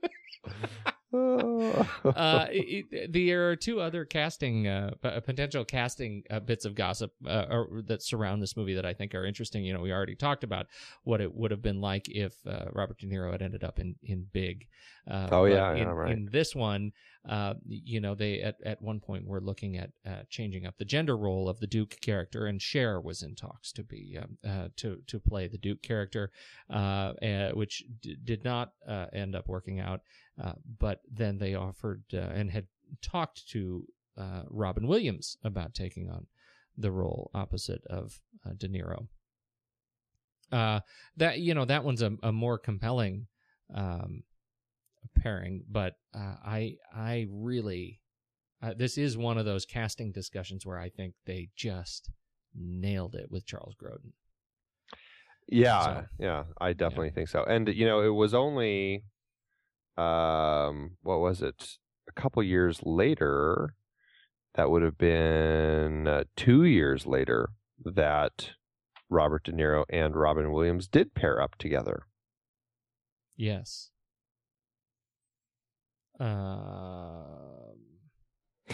uh, 1.13 2.47
it, 2.51 2.85
it, 2.91 3.13
there 3.13 3.51
are 3.51 3.57
two 3.57 3.81
other 3.81 4.05
casting, 4.05 4.67
uh, 4.67 4.91
potential 5.03 5.65
casting 5.65 6.23
uh, 6.31 6.41
bits 6.41 6.65
of 6.65 6.75
gossip 6.75 7.13
uh, 7.27 7.47
or, 7.51 7.83
that 7.87 8.03
surround 8.03 8.43
this 8.43 8.57
movie 8.57 8.75
that 8.75 8.87
I 8.87 8.93
think 8.93 9.15
are 9.15 9.25
interesting. 9.25 9.65
You 9.65 9.73
know, 9.75 9.81
we 9.81 9.93
already 9.93 10.17
talked 10.17 10.45
about 10.45 10.67
what 11.05 11.21
it 11.21 11.35
would 11.35 11.51
have 11.51 11.63
been 11.63 11.81
like 11.81 12.07
if 12.09 12.35
uh, 12.47 12.67
Robert 12.73 12.99
De 12.99 13.07
Niro 13.07 13.33
had 13.33 13.43
ended 13.43 13.65
up 13.65 13.79
in 13.79 13.97
in 14.03 14.27
Big. 14.33 14.67
Uh, 15.09 15.29
Oh, 15.31 15.45
yeah, 15.45 15.73
in, 15.73 15.79
yeah, 15.79 15.85
right. 15.85 16.13
in 16.13 16.29
this 16.33 16.55
one, 16.55 16.93
uh, 17.29 17.55
you 17.67 18.01
know, 18.01 18.15
they 18.15 18.41
at 18.41 18.57
at 18.65 18.81
one 18.81 19.01
point 19.01 19.27
were 19.27 19.41
looking 19.41 19.77
at 19.77 19.91
uh, 20.07 20.23
changing 20.29 20.65
up 20.67 20.79
the 20.79 20.85
gender 20.85 21.17
role 21.17 21.49
of 21.49 21.59
the 21.59 21.67
Duke 21.67 21.97
character, 22.01 22.47
and 22.47 22.63
Cher 22.63 23.01
was 23.01 23.23
in 23.23 23.35
talks 23.35 23.73
to 23.73 23.83
be 23.83 24.19
um, 24.21 24.39
uh, 24.49 24.69
to 24.77 25.03
to 25.07 25.19
play 25.19 25.49
the 25.49 25.59
Duke 25.59 25.83
character, 25.83 26.31
uh, 26.71 27.13
uh, 27.23 27.51
which 27.53 27.85
d- 28.01 28.17
did 28.23 28.45
not 28.45 28.73
uh, 28.89 29.07
end 29.13 29.35
up 29.35 29.49
working 29.49 29.81
out. 29.81 30.03
But 30.79 31.01
then 31.11 31.39
they 31.39 31.55
offered 31.55 32.05
and 32.13 32.51
had 32.51 32.67
talked 33.03 33.49
to 33.51 33.87
Robin 34.49 34.87
Williams 34.87 35.37
about 35.43 35.75
taking 35.75 36.09
on 36.11 36.27
the 36.79 36.93
role 36.93 37.31
opposite 37.35 37.85
of 37.87 38.21
De 38.59 38.69
Niro. 38.69 39.09
That 40.53 41.39
you 41.39 41.55
know 41.55 41.65
that 41.65 41.83
one's 41.83 42.03
a, 42.03 42.13
a 42.23 42.31
more 42.31 42.59
compelling 42.59 43.27
um, 43.75 44.23
pairing, 45.15 45.65
but 45.71 45.95
uh, 46.15 46.35
I 46.45 46.77
I 46.95 47.27
really 47.31 48.01
uh, 48.63 48.75
this 48.77 48.97
is 48.99 49.17
one 49.17 49.39
of 49.39 49.45
those 49.45 49.65
casting 49.67 50.13
discussions 50.13 50.65
where 50.65 50.79
I 50.79 50.89
think 50.89 51.15
they 51.27 51.49
just 51.57 52.11
nailed 52.55 53.15
it 53.15 53.31
with 53.31 53.45
Charles 53.47 53.75
Grodin. 53.75 54.13
Yeah, 55.49 55.85
So- 55.85 56.05
yeah, 56.19 56.45
I 56.61 56.73
definitely 56.73 57.11
think 57.11 57.29
so. 57.29 57.45
And 57.45 57.69
you 57.69 57.87
know, 57.87 58.01
it 58.01 58.09
was 58.15 58.35
only 58.35 59.05
um 59.97 60.97
what 61.03 61.21
was 61.21 61.43
it? 61.43 61.77
A 62.09 62.13
couple 62.21 62.43
years 62.43 62.81
later 62.83 63.75
that 64.55 64.71
would 64.71 64.83
have 64.83 64.97
been 64.97 66.07
uh, 66.07 66.25
2 66.37 66.65
years 66.65 67.07
later 67.07 67.51
that 67.85 68.53
Robert 69.11 69.45
De 69.45 69.53
Niro 69.53 69.85
and 69.91 70.17
Robin 70.17 70.51
Williams 70.51 70.89
did 70.89 71.15
pair 71.15 71.41
up 71.43 71.57
together. 71.59 72.07
Yes. 73.37 73.91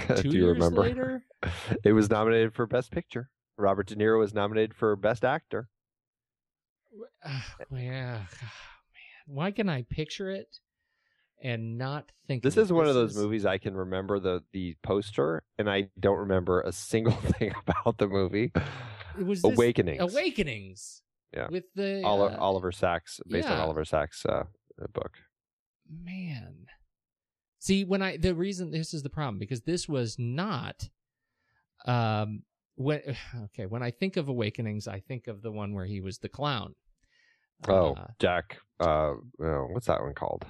Do 0.08 0.16
two 0.16 0.28
you 0.30 0.44
years 0.46 0.54
remember? 0.54 0.82
later. 0.82 1.24
it 1.84 1.92
was 1.92 2.08
nominated 2.10 2.54
for 2.54 2.66
best 2.66 2.90
picture. 2.90 3.28
Robert 3.58 3.86
De 3.88 3.94
Niro 3.96 4.18
was 4.18 4.32
nominated 4.34 4.74
for 4.74 4.96
best 4.96 5.24
actor. 5.24 5.68
Ah, 7.24 7.54
yeah, 7.70 7.76
man. 7.80 8.26
Why 9.26 9.50
can 9.50 9.68
I 9.68 9.82
picture 9.82 10.30
it 10.30 10.48
and 11.42 11.78
not 11.78 12.10
think? 12.26 12.42
This 12.42 12.54
is 12.54 12.58
it? 12.58 12.62
is 12.62 12.72
one 12.72 12.86
of 12.88 12.94
those 12.94 13.12
is- 13.12 13.16
movies 13.16 13.46
I 13.46 13.58
can 13.58 13.76
remember 13.76 14.18
the 14.18 14.42
the 14.52 14.76
poster 14.82 15.42
and 15.58 15.68
I 15.70 15.88
don't 16.00 16.18
remember 16.18 16.60
a 16.62 16.72
single 16.72 17.12
thing 17.38 17.52
about 17.66 17.98
the 17.98 18.08
movie. 18.08 18.52
It 19.18 19.26
was 19.26 19.44
Awakenings. 19.44 20.00
Awakenings. 20.00 21.02
Yeah. 21.34 21.48
With 21.50 21.64
the 21.74 22.02
Oliver, 22.04 22.34
uh, 22.34 22.38
Oliver 22.40 22.72
Sacks, 22.72 23.20
based 23.28 23.48
on. 23.48 23.58
Oliver 23.58 23.84
Sacks' 23.86 24.24
uh, 24.26 24.44
book. 24.92 25.12
man. 25.90 26.61
See, 27.62 27.84
when 27.84 28.02
I 28.02 28.16
the 28.16 28.34
reason 28.34 28.72
this 28.72 28.92
is 28.92 29.04
the 29.04 29.08
problem 29.08 29.38
because 29.38 29.60
this 29.60 29.88
was 29.88 30.18
not 30.18 30.88
um 31.86 32.42
when 32.74 33.00
okay, 33.44 33.66
when 33.66 33.84
I 33.84 33.92
think 33.92 34.16
of 34.16 34.28
Awakenings, 34.28 34.88
I 34.88 34.98
think 34.98 35.28
of 35.28 35.42
the 35.42 35.52
one 35.52 35.72
where 35.72 35.84
he 35.86 36.00
was 36.00 36.18
the 36.18 36.28
clown. 36.28 36.74
Oh, 37.68 37.92
Uh, 37.94 38.08
Jack. 38.18 38.58
Uh, 38.80 39.14
oh, 39.40 39.68
what's 39.70 39.86
that 39.86 40.00
one 40.02 40.12
called? 40.14 40.44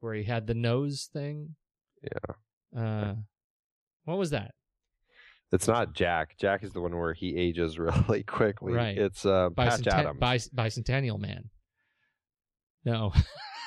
where 0.00 0.14
he 0.14 0.24
had 0.24 0.46
the 0.46 0.54
nose 0.54 1.10
thing. 1.12 1.54
Yeah. 2.02 2.80
Uh 2.80 3.14
what 4.04 4.16
was 4.16 4.30
that? 4.30 4.54
It's 5.52 5.68
not 5.68 5.92
Jack. 5.92 6.38
Jack 6.38 6.64
is 6.64 6.72
the 6.72 6.80
one 6.80 6.96
where 6.96 7.12
he 7.12 7.36
ages 7.36 7.78
really 7.86 8.22
quickly. 8.22 8.72
Right. 8.72 8.96
It's 8.96 9.26
uh, 9.26 9.50
Patch 9.50 9.86
Adams. 9.86 10.18
Bic- 10.18 10.56
Bicentennial 10.56 11.20
Man. 11.20 11.50
No, 12.86 13.12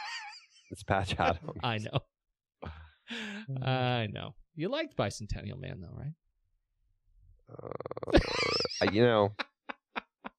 It's 0.71 0.81
Patch 0.81 1.15
Adams. 1.19 1.59
I 1.63 1.77
know. 1.77 1.99
I 3.61 4.07
know. 4.11 4.35
You 4.55 4.69
liked 4.69 4.95
Bicentennial 4.95 5.59
Man, 5.59 5.81
though, 5.81 5.97
right? 5.97 6.13
Uh, 8.81 8.91
you 8.91 9.03
know, 9.03 9.33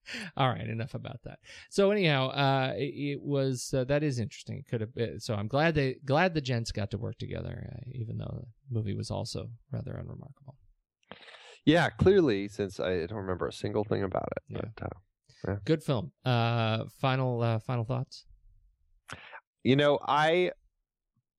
All 0.36 0.48
right, 0.48 0.66
enough 0.66 0.94
about 0.94 1.20
that. 1.24 1.38
So 1.70 1.90
anyhow, 1.90 2.28
uh, 2.28 2.74
it, 2.76 2.94
it 2.94 3.22
was 3.22 3.74
uh, 3.74 3.84
that 3.84 4.02
is 4.02 4.18
interesting. 4.18 4.58
It 4.58 4.68
could 4.68 4.80
have 4.80 4.94
been, 4.94 5.20
so. 5.20 5.34
I'm 5.34 5.48
glad 5.48 5.74
they 5.74 5.96
glad 6.04 6.34
the 6.34 6.40
gents 6.40 6.72
got 6.72 6.90
to 6.92 6.98
work 6.98 7.18
together, 7.18 7.72
uh, 7.72 7.90
even 7.92 8.18
though 8.18 8.46
the 8.68 8.74
movie 8.74 8.94
was 8.94 9.10
also 9.10 9.50
rather 9.72 9.92
unremarkable. 9.92 10.56
yeah, 11.64 11.90
clearly, 11.90 12.48
since 12.48 12.80
I 12.80 13.06
don't 13.06 13.18
remember 13.18 13.48
a 13.48 13.52
single 13.52 13.84
thing 13.84 14.02
about 14.02 14.28
it. 14.36 14.42
Yeah. 14.48 14.60
But, 14.76 14.92
uh, 15.48 15.56
Good 15.64 15.82
film. 15.82 16.12
Uh, 16.24 16.84
final 17.00 17.42
uh, 17.42 17.58
final 17.60 17.84
thoughts. 17.84 18.26
You 19.62 19.76
know, 19.76 19.98
I, 20.06 20.52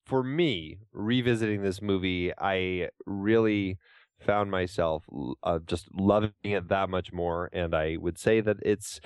for 0.08 0.24
me, 0.24 0.80
revisiting 0.94 1.62
this 1.62 1.82
movie, 1.82 2.32
I 2.38 2.90
really 3.06 3.78
found 4.20 4.50
myself 4.50 5.04
uh, 5.44 5.60
just 5.68 5.88
loving 5.94 6.32
it 6.44 6.70
that 6.70 6.90
much 6.90 7.12
more, 7.12 7.50
and 7.54 7.76
I 7.76 7.98
would 7.98 8.18
say 8.18 8.42
that 8.42 8.58
it's 8.64 9.00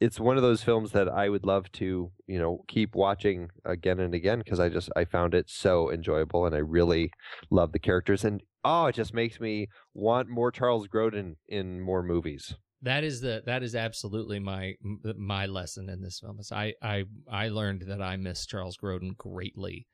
it's 0.00 0.20
one 0.20 0.36
of 0.36 0.42
those 0.42 0.62
films 0.62 0.92
that 0.92 1.08
I 1.08 1.30
would 1.30 1.46
love 1.46 1.72
to, 1.72 2.10
you 2.26 2.38
know, 2.38 2.64
keep 2.68 2.94
watching 2.94 3.48
again 3.64 3.98
and 3.98 4.14
again 4.14 4.40
because 4.40 4.60
I 4.60 4.68
just 4.68 4.90
I 4.96 5.04
found 5.04 5.34
it 5.34 5.48
so 5.48 5.90
enjoyable, 5.92 6.46
and 6.46 6.54
I 6.54 6.58
really 6.58 7.10
love 7.50 7.72
the 7.72 7.78
characters, 7.78 8.24
and 8.24 8.42
oh, 8.64 8.86
it 8.86 8.94
just 8.94 9.14
makes 9.14 9.38
me 9.38 9.68
want 9.94 10.28
more 10.28 10.50
Charles 10.50 10.88
Grodin 10.88 11.36
in 11.48 11.80
more 11.80 12.02
movies. 12.02 12.54
That 12.82 13.04
is 13.04 13.20
the 13.20 13.42
that 13.46 13.62
is 13.62 13.74
absolutely 13.74 14.38
my 14.38 14.74
my 15.16 15.46
lesson 15.46 15.88
in 15.88 16.02
this 16.02 16.20
film. 16.20 16.38
Is 16.40 16.50
I 16.52 16.74
I 16.82 17.04
I 17.30 17.48
learned 17.48 17.82
that 17.88 18.02
I 18.02 18.16
miss 18.16 18.46
Charles 18.46 18.76
Grodin 18.76 19.16
greatly. 19.16 19.86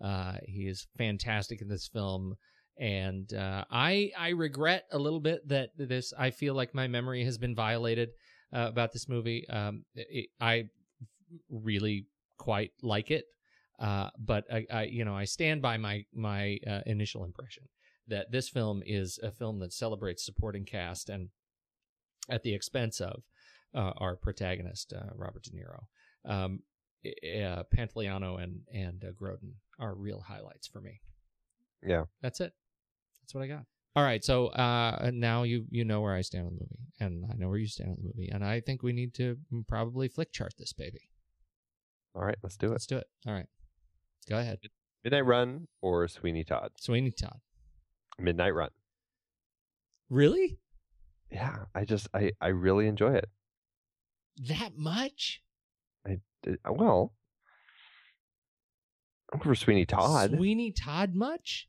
Uh, 0.00 0.34
he 0.44 0.66
is 0.66 0.86
fantastic 0.96 1.60
in 1.60 1.68
this 1.68 1.88
film, 1.88 2.36
and 2.78 3.32
uh, 3.34 3.64
I 3.70 4.12
I 4.16 4.30
regret 4.30 4.84
a 4.92 4.98
little 4.98 5.20
bit 5.20 5.46
that 5.48 5.70
this. 5.76 6.12
I 6.16 6.30
feel 6.30 6.54
like 6.54 6.74
my 6.74 6.86
memory 6.86 7.24
has 7.24 7.38
been 7.38 7.54
violated 7.54 8.10
uh, 8.54 8.66
about 8.68 8.92
this 8.92 9.08
movie. 9.08 9.48
Um, 9.48 9.84
it, 9.94 10.28
I 10.40 10.68
really 11.50 12.06
quite 12.36 12.70
like 12.82 13.10
it, 13.10 13.24
uh, 13.80 14.10
but 14.18 14.44
I, 14.52 14.66
I 14.70 14.82
you 14.84 15.04
know 15.04 15.16
I 15.16 15.24
stand 15.24 15.62
by 15.62 15.76
my 15.76 16.04
my 16.14 16.58
uh, 16.66 16.80
initial 16.86 17.24
impression 17.24 17.64
that 18.06 18.30
this 18.30 18.48
film 18.48 18.82
is 18.86 19.18
a 19.22 19.30
film 19.30 19.58
that 19.58 19.72
celebrates 19.72 20.24
supporting 20.24 20.64
cast 20.64 21.10
and 21.10 21.28
at 22.30 22.42
the 22.42 22.54
expense 22.54 23.00
of 23.00 23.22
uh, 23.74 23.92
our 23.98 24.16
protagonist 24.16 24.94
Robert 25.14 25.42
De 25.42 25.50
Niro. 25.50 25.84
Um, 26.24 26.60
uh, 27.22 27.62
Pantoliano 27.74 28.42
and 28.42 28.60
and 28.72 29.04
uh, 29.04 29.12
Grodin 29.12 29.52
are 29.78 29.94
real 29.94 30.20
highlights 30.20 30.66
for 30.66 30.80
me. 30.80 31.00
Yeah. 31.86 32.04
That's 32.22 32.40
it. 32.40 32.52
That's 33.22 33.34
what 33.34 33.44
I 33.44 33.46
got. 33.46 33.64
All 33.96 34.04
right, 34.04 34.24
so 34.24 34.46
uh, 34.48 35.10
now 35.12 35.42
you 35.42 35.64
you 35.70 35.84
know 35.84 36.00
where 36.00 36.14
I 36.14 36.20
stand 36.20 36.46
on 36.46 36.54
the 36.54 36.60
movie, 36.60 36.92
and 37.00 37.24
I 37.32 37.34
know 37.36 37.48
where 37.48 37.58
you 37.58 37.66
stand 37.66 37.90
on 37.90 37.96
the 37.96 38.04
movie, 38.04 38.28
and 38.28 38.44
I 38.44 38.60
think 38.60 38.82
we 38.82 38.92
need 38.92 39.12
to 39.14 39.36
probably 39.66 40.08
Flickchart 40.08 40.56
this 40.56 40.72
baby. 40.72 41.10
All 42.14 42.22
right, 42.22 42.36
let's 42.42 42.56
do 42.56 42.68
it. 42.68 42.70
Let's 42.70 42.86
do 42.86 42.96
it. 42.98 43.06
All 43.26 43.32
right, 43.32 43.48
go 44.28 44.38
ahead. 44.38 44.60
Midnight 45.02 45.26
Run 45.26 45.66
or 45.82 46.06
Sweeney 46.06 46.44
Todd? 46.44 46.70
Sweeney 46.78 47.10
Todd. 47.10 47.40
Midnight 48.20 48.54
Run. 48.54 48.70
Really? 50.10 50.58
Yeah, 51.30 51.64
I 51.74 51.84
just 51.84 52.06
I 52.14 52.30
I 52.40 52.48
really 52.48 52.86
enjoy 52.86 53.14
it. 53.14 53.28
That 54.48 54.76
much? 54.76 55.42
Uh, 56.06 56.14
Well, 56.70 57.12
I'm 59.32 59.40
for 59.40 59.54
Sweeney 59.54 59.86
Todd. 59.86 60.30
Sweeney 60.30 60.72
Todd 60.72 61.14
much? 61.14 61.68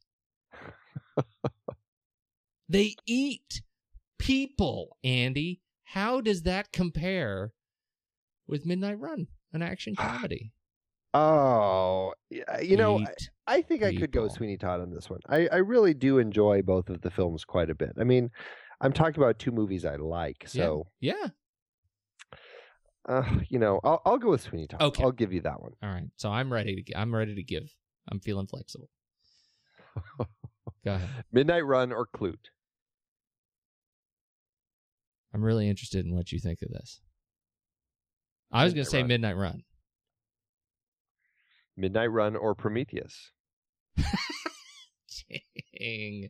they 2.69 2.95
eat 3.05 3.61
people, 4.17 4.97
Andy. 5.03 5.61
How 5.83 6.21
does 6.21 6.43
that 6.43 6.71
compare 6.71 7.51
with 8.47 8.65
Midnight 8.65 8.99
Run, 8.99 9.27
an 9.53 9.61
action 9.61 9.95
comedy? 9.97 10.53
Oh, 11.13 12.13
you 12.29 12.77
know, 12.77 12.99
I, 12.99 13.01
Eat. 13.01 13.29
I 13.47 13.61
think 13.63 13.81
I 13.81 13.95
could 13.95 14.11
go. 14.11 14.27
Sweeney 14.27 14.57
Todd 14.57 14.79
on 14.79 14.91
this 14.93 15.09
one. 15.09 15.19
I 15.27 15.47
I 15.51 15.57
really 15.57 15.95
do 15.95 16.19
enjoy 16.19 16.61
both 16.61 16.89
of 16.89 17.01
the 17.01 17.09
films 17.09 17.43
quite 17.43 17.71
a 17.71 17.75
bit. 17.75 17.93
I 17.99 18.03
mean, 18.03 18.29
I'm 18.79 18.93
talking 18.93 19.21
about 19.21 19.39
two 19.39 19.51
movies 19.51 19.85
I 19.85 19.95
like, 19.95 20.45
so 20.47 20.87
yeah. 20.99 21.29
Uh, 23.09 23.23
you 23.49 23.57
know, 23.57 23.79
I'll 23.83 24.01
I'll 24.05 24.17
go 24.19 24.29
with 24.29 24.41
Sweeney 24.41 24.67
Todd. 24.67 24.81
Okay. 24.81 25.03
I'll 25.03 25.11
give 25.11 25.33
you 25.33 25.41
that 25.41 25.61
one. 25.61 25.71
All 25.81 25.89
right. 25.89 26.09
So 26.15 26.29
I'm 26.29 26.53
ready 26.53 26.83
to. 26.83 26.93
I'm 26.97 27.13
ready 27.13 27.33
to 27.33 27.43
give. 27.43 27.73
I'm 28.07 28.19
feeling 28.19 28.45
flexible. 28.45 28.89
Go 30.85 30.93
ahead. 30.93 31.09
Midnight 31.31 31.65
Run 31.65 31.91
or 31.91 32.07
Klute. 32.07 32.49
I'm 35.33 35.43
really 35.43 35.67
interested 35.67 36.05
in 36.05 36.15
what 36.15 36.31
you 36.31 36.39
think 36.39 36.61
of 36.61 36.69
this. 36.69 37.01
I 38.51 38.63
was 38.63 38.73
going 38.73 38.85
to 38.85 38.89
say 38.89 38.99
Run. 38.99 39.07
Midnight 39.07 39.37
Run. 39.37 39.63
Midnight 41.75 42.11
Run 42.11 42.35
or 42.35 42.55
Prometheus. 42.55 43.31
Dang. 45.79 46.29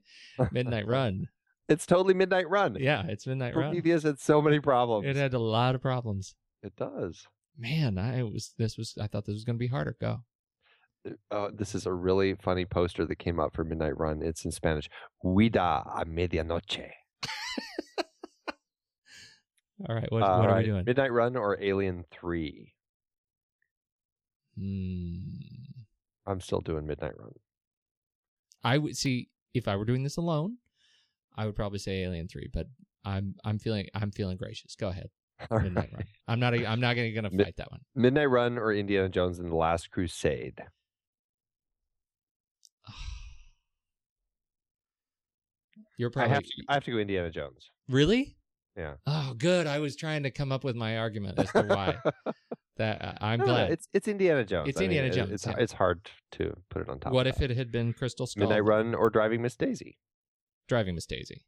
Midnight 0.52 0.88
Run. 0.88 1.28
It's 1.70 1.86
totally 1.86 2.16
Midnight 2.16 2.50
Run. 2.50 2.78
Yeah, 2.80 3.04
it's 3.08 3.28
Midnight 3.28 3.56
Run. 3.56 3.70
Prometheus 3.70 4.02
had 4.02 4.20
so 4.20 4.42
many 4.42 4.60
problems. 4.60 5.06
It 5.06 5.16
had 5.16 5.36
a 5.36 5.40
lot 5.40 5.76
of 5.76 5.82
problems. 5.84 6.34
It 6.64 6.76
does. 6.76 7.28
Man, 7.58 7.98
I 7.98 8.24
was 8.24 8.54
this 8.58 8.78
was 8.78 8.96
I 9.00 9.08
thought 9.08 9.26
this 9.26 9.34
was 9.34 9.44
going 9.44 9.56
to 9.56 9.60
be 9.60 9.68
harder. 9.68 9.96
Go. 10.00 10.22
Uh, 11.32 11.50
this 11.54 11.74
is 11.76 11.86
a 11.86 11.94
really 11.94 12.36
funny 12.36 12.66
poster 12.66 13.06
that 13.06 13.16
came 13.16 13.40
out 13.40 13.54
for 13.54 13.64
Midnight 13.64 13.98
Run. 13.98 14.22
It's 14.22 14.44
in 14.44 14.52
Spanish. 14.52 14.90
Huida 15.24 15.84
a 16.02 16.06
medianoche. 16.06 16.90
All 19.88 19.96
right, 19.96 20.12
what, 20.12 20.24
All 20.24 20.40
what 20.42 20.50
are 20.50 20.58
we 20.58 20.66
doing? 20.66 20.84
Midnight 20.86 21.14
Run 21.14 21.38
or 21.38 21.58
Alien 21.62 22.04
3? 22.12 22.74
Hmm. 24.58 25.22
I'm 26.28 26.42
still 26.42 26.60
doing 26.60 26.86
Midnight 26.86 27.18
Run. 27.18 27.32
I 28.62 28.78
would 28.78 28.98
see 28.98 29.30
if 29.54 29.68
I 29.68 29.76
were 29.76 29.86
doing 29.86 30.04
this 30.04 30.18
alone, 30.18 30.58
I 31.36 31.46
would 31.46 31.56
probably 31.56 31.80
say 31.80 32.04
Alien 32.04 32.28
Three. 32.28 32.50
But 32.52 32.68
I'm 33.06 33.36
I'm 33.44 33.60
feeling 33.60 33.88
I'm 33.94 34.12
feeling 34.12 34.38
gracious. 34.38 34.76
Go 34.76 34.90
ahead, 34.90 35.10
All 35.52 35.60
Midnight 35.60 35.90
right. 35.94 35.94
Run. 35.94 36.04
I'm 36.28 36.40
not 36.40 36.54
I'm 36.54 36.80
not 36.80 36.96
going 36.96 37.14
to 37.14 37.30
Mid- 37.30 37.46
fight 37.46 37.56
that 37.58 37.72
one. 37.72 37.82
Midnight 37.96 38.30
Run 38.30 38.58
or 38.58 38.72
Indiana 38.74 39.10
Jones 39.10 39.40
and 39.40 39.50
the 39.52 39.56
Last 39.56 39.90
Crusade? 39.92 40.62
You're 45.98 46.10
probably. 46.10 46.32
I 46.32 46.36
have, 46.36 46.44
to, 46.44 46.52
I 46.70 46.74
have 46.76 46.84
to 46.86 46.92
go 46.92 46.98
Indiana 46.98 47.30
Jones. 47.30 47.72
really. 47.88 48.36
Yeah. 48.78 48.94
Oh, 49.06 49.34
good. 49.38 49.68
I 49.68 49.80
was 49.80 49.96
trying 49.98 50.24
to 50.24 50.32
come 50.32 50.52
up 50.54 50.64
with 50.64 50.76
my 50.76 51.00
argument 51.00 51.38
as 51.38 51.52
to 51.52 51.64
why. 51.64 51.98
that 52.78 53.02
uh, 53.04 53.14
I'm 53.20 53.40
No, 53.40 53.46
glad. 53.46 53.72
It's 53.72 53.90
it's 53.94 54.08
Indiana 54.08 54.46
Jones. 54.46 54.70
It's 54.70 54.80
I 54.80 54.86
Indiana 54.86 55.08
it- 55.08 55.14
Jones, 55.14 55.32
It's 55.32 55.46
yeah. 55.46 55.56
it's 55.58 55.74
hard 55.74 56.10
to 56.34 56.56
put 56.70 56.82
it 56.84 56.88
on 56.90 57.00
top. 57.00 57.12
what 57.12 57.28
if 57.28 57.38
that. 57.40 57.52
it 57.52 57.58
had 57.58 57.72
been 57.74 57.92
Crystal 57.92 58.26
Skull? 58.26 58.48
Midnight 58.48 58.64
Run 58.64 58.96
or 58.96 59.10
Driving 59.10 59.42
Miss 59.42 59.58
Daisy? 59.58 59.98
Driving 60.70 60.96
Miss 60.96 61.06
Daisy. 61.06 61.44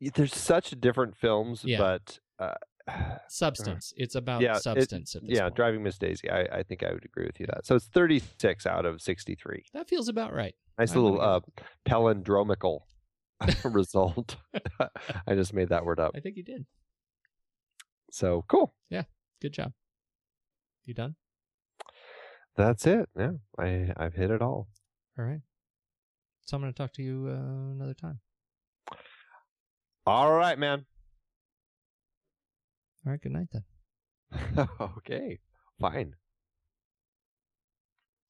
There's 0.00 0.34
such 0.34 0.70
different 0.80 1.16
films, 1.16 1.62
Yeah. 1.64 1.78
but 1.78 2.18
uh, 2.38 2.54
Substance. 3.28 3.92
It's 3.96 4.14
about 4.14 4.42
Yeah, 4.42 4.56
it- 4.56 4.62
substance. 4.62 5.12
this 5.14 5.22
yeah, 5.24 5.42
point. 5.42 5.54
Driving 5.56 5.82
Miss 5.82 5.98
Daisy. 5.98 6.30
I, 6.30 6.42
I 6.58 6.62
think 6.62 6.82
I 6.82 6.92
would 6.92 7.04
agree 7.04 7.26
with 7.26 7.40
you 7.40 7.46
that. 7.46 7.66
So 7.66 7.74
it's 7.76 7.86
36 7.86 8.66
out 8.66 8.84
of 8.86 9.00
63. 9.00 9.64
That 9.72 9.88
feels 9.88 10.08
about 10.08 10.32
right. 10.34 10.54
Nice 10.78 10.92
I'm 10.92 11.02
little 11.02 11.20
uh, 11.20 11.40
palindromical 11.88 12.80
result. 13.64 14.36
I 15.26 15.34
just 15.34 15.52
made 15.54 15.70
that 15.70 15.84
word 15.84 15.98
up. 15.98 16.12
I 16.14 16.20
think 16.20 16.36
you 16.36 16.44
did. 16.44 16.66
So 18.10 18.44
cool. 18.48 18.74
Yeah. 18.90 19.02
Good 19.42 19.52
job. 19.52 19.72
You 20.84 20.94
done? 20.94 21.16
That's 22.56 22.86
it. 22.86 23.08
Yeah, 23.18 23.32
I 23.58 23.92
I've 23.96 24.14
hit 24.14 24.30
it 24.30 24.40
all. 24.40 24.68
All 25.18 25.24
right. 25.24 25.40
So 26.42 26.56
I'm 26.56 26.62
going 26.62 26.72
to 26.72 26.76
talk 26.76 26.92
to 26.94 27.02
you 27.02 27.26
uh, 27.28 27.72
another 27.72 27.92
time. 27.92 28.20
All 30.06 30.32
right, 30.32 30.56
man. 30.58 30.86
All 33.04 33.12
right. 33.12 33.20
Good 33.20 33.32
night 33.32 33.48
then. 33.52 34.68
okay, 34.80 35.38
fine. 35.80 36.14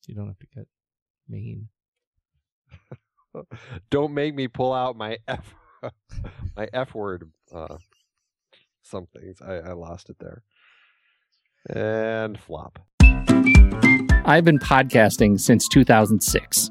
You 0.06 0.14
don't 0.14 0.28
have 0.28 0.38
to 0.38 0.46
get 0.54 0.68
mean. 1.28 1.68
Don't 3.90 4.14
make 4.14 4.34
me 4.34 4.48
pull 4.48 4.72
out 4.72 4.96
my 4.96 5.18
f 5.28 5.54
my 6.56 6.68
f 6.72 6.94
word. 6.94 7.30
Uh, 7.52 7.76
some 8.82 9.06
things 9.06 9.42
I, 9.42 9.54
I 9.56 9.72
lost 9.72 10.08
it 10.08 10.16
there. 10.20 10.42
And 11.68 12.38
flop. 12.38 12.78
I've 14.24 14.44
been 14.44 14.58
podcasting 14.58 15.40
since 15.40 15.68
2006. 15.68 16.70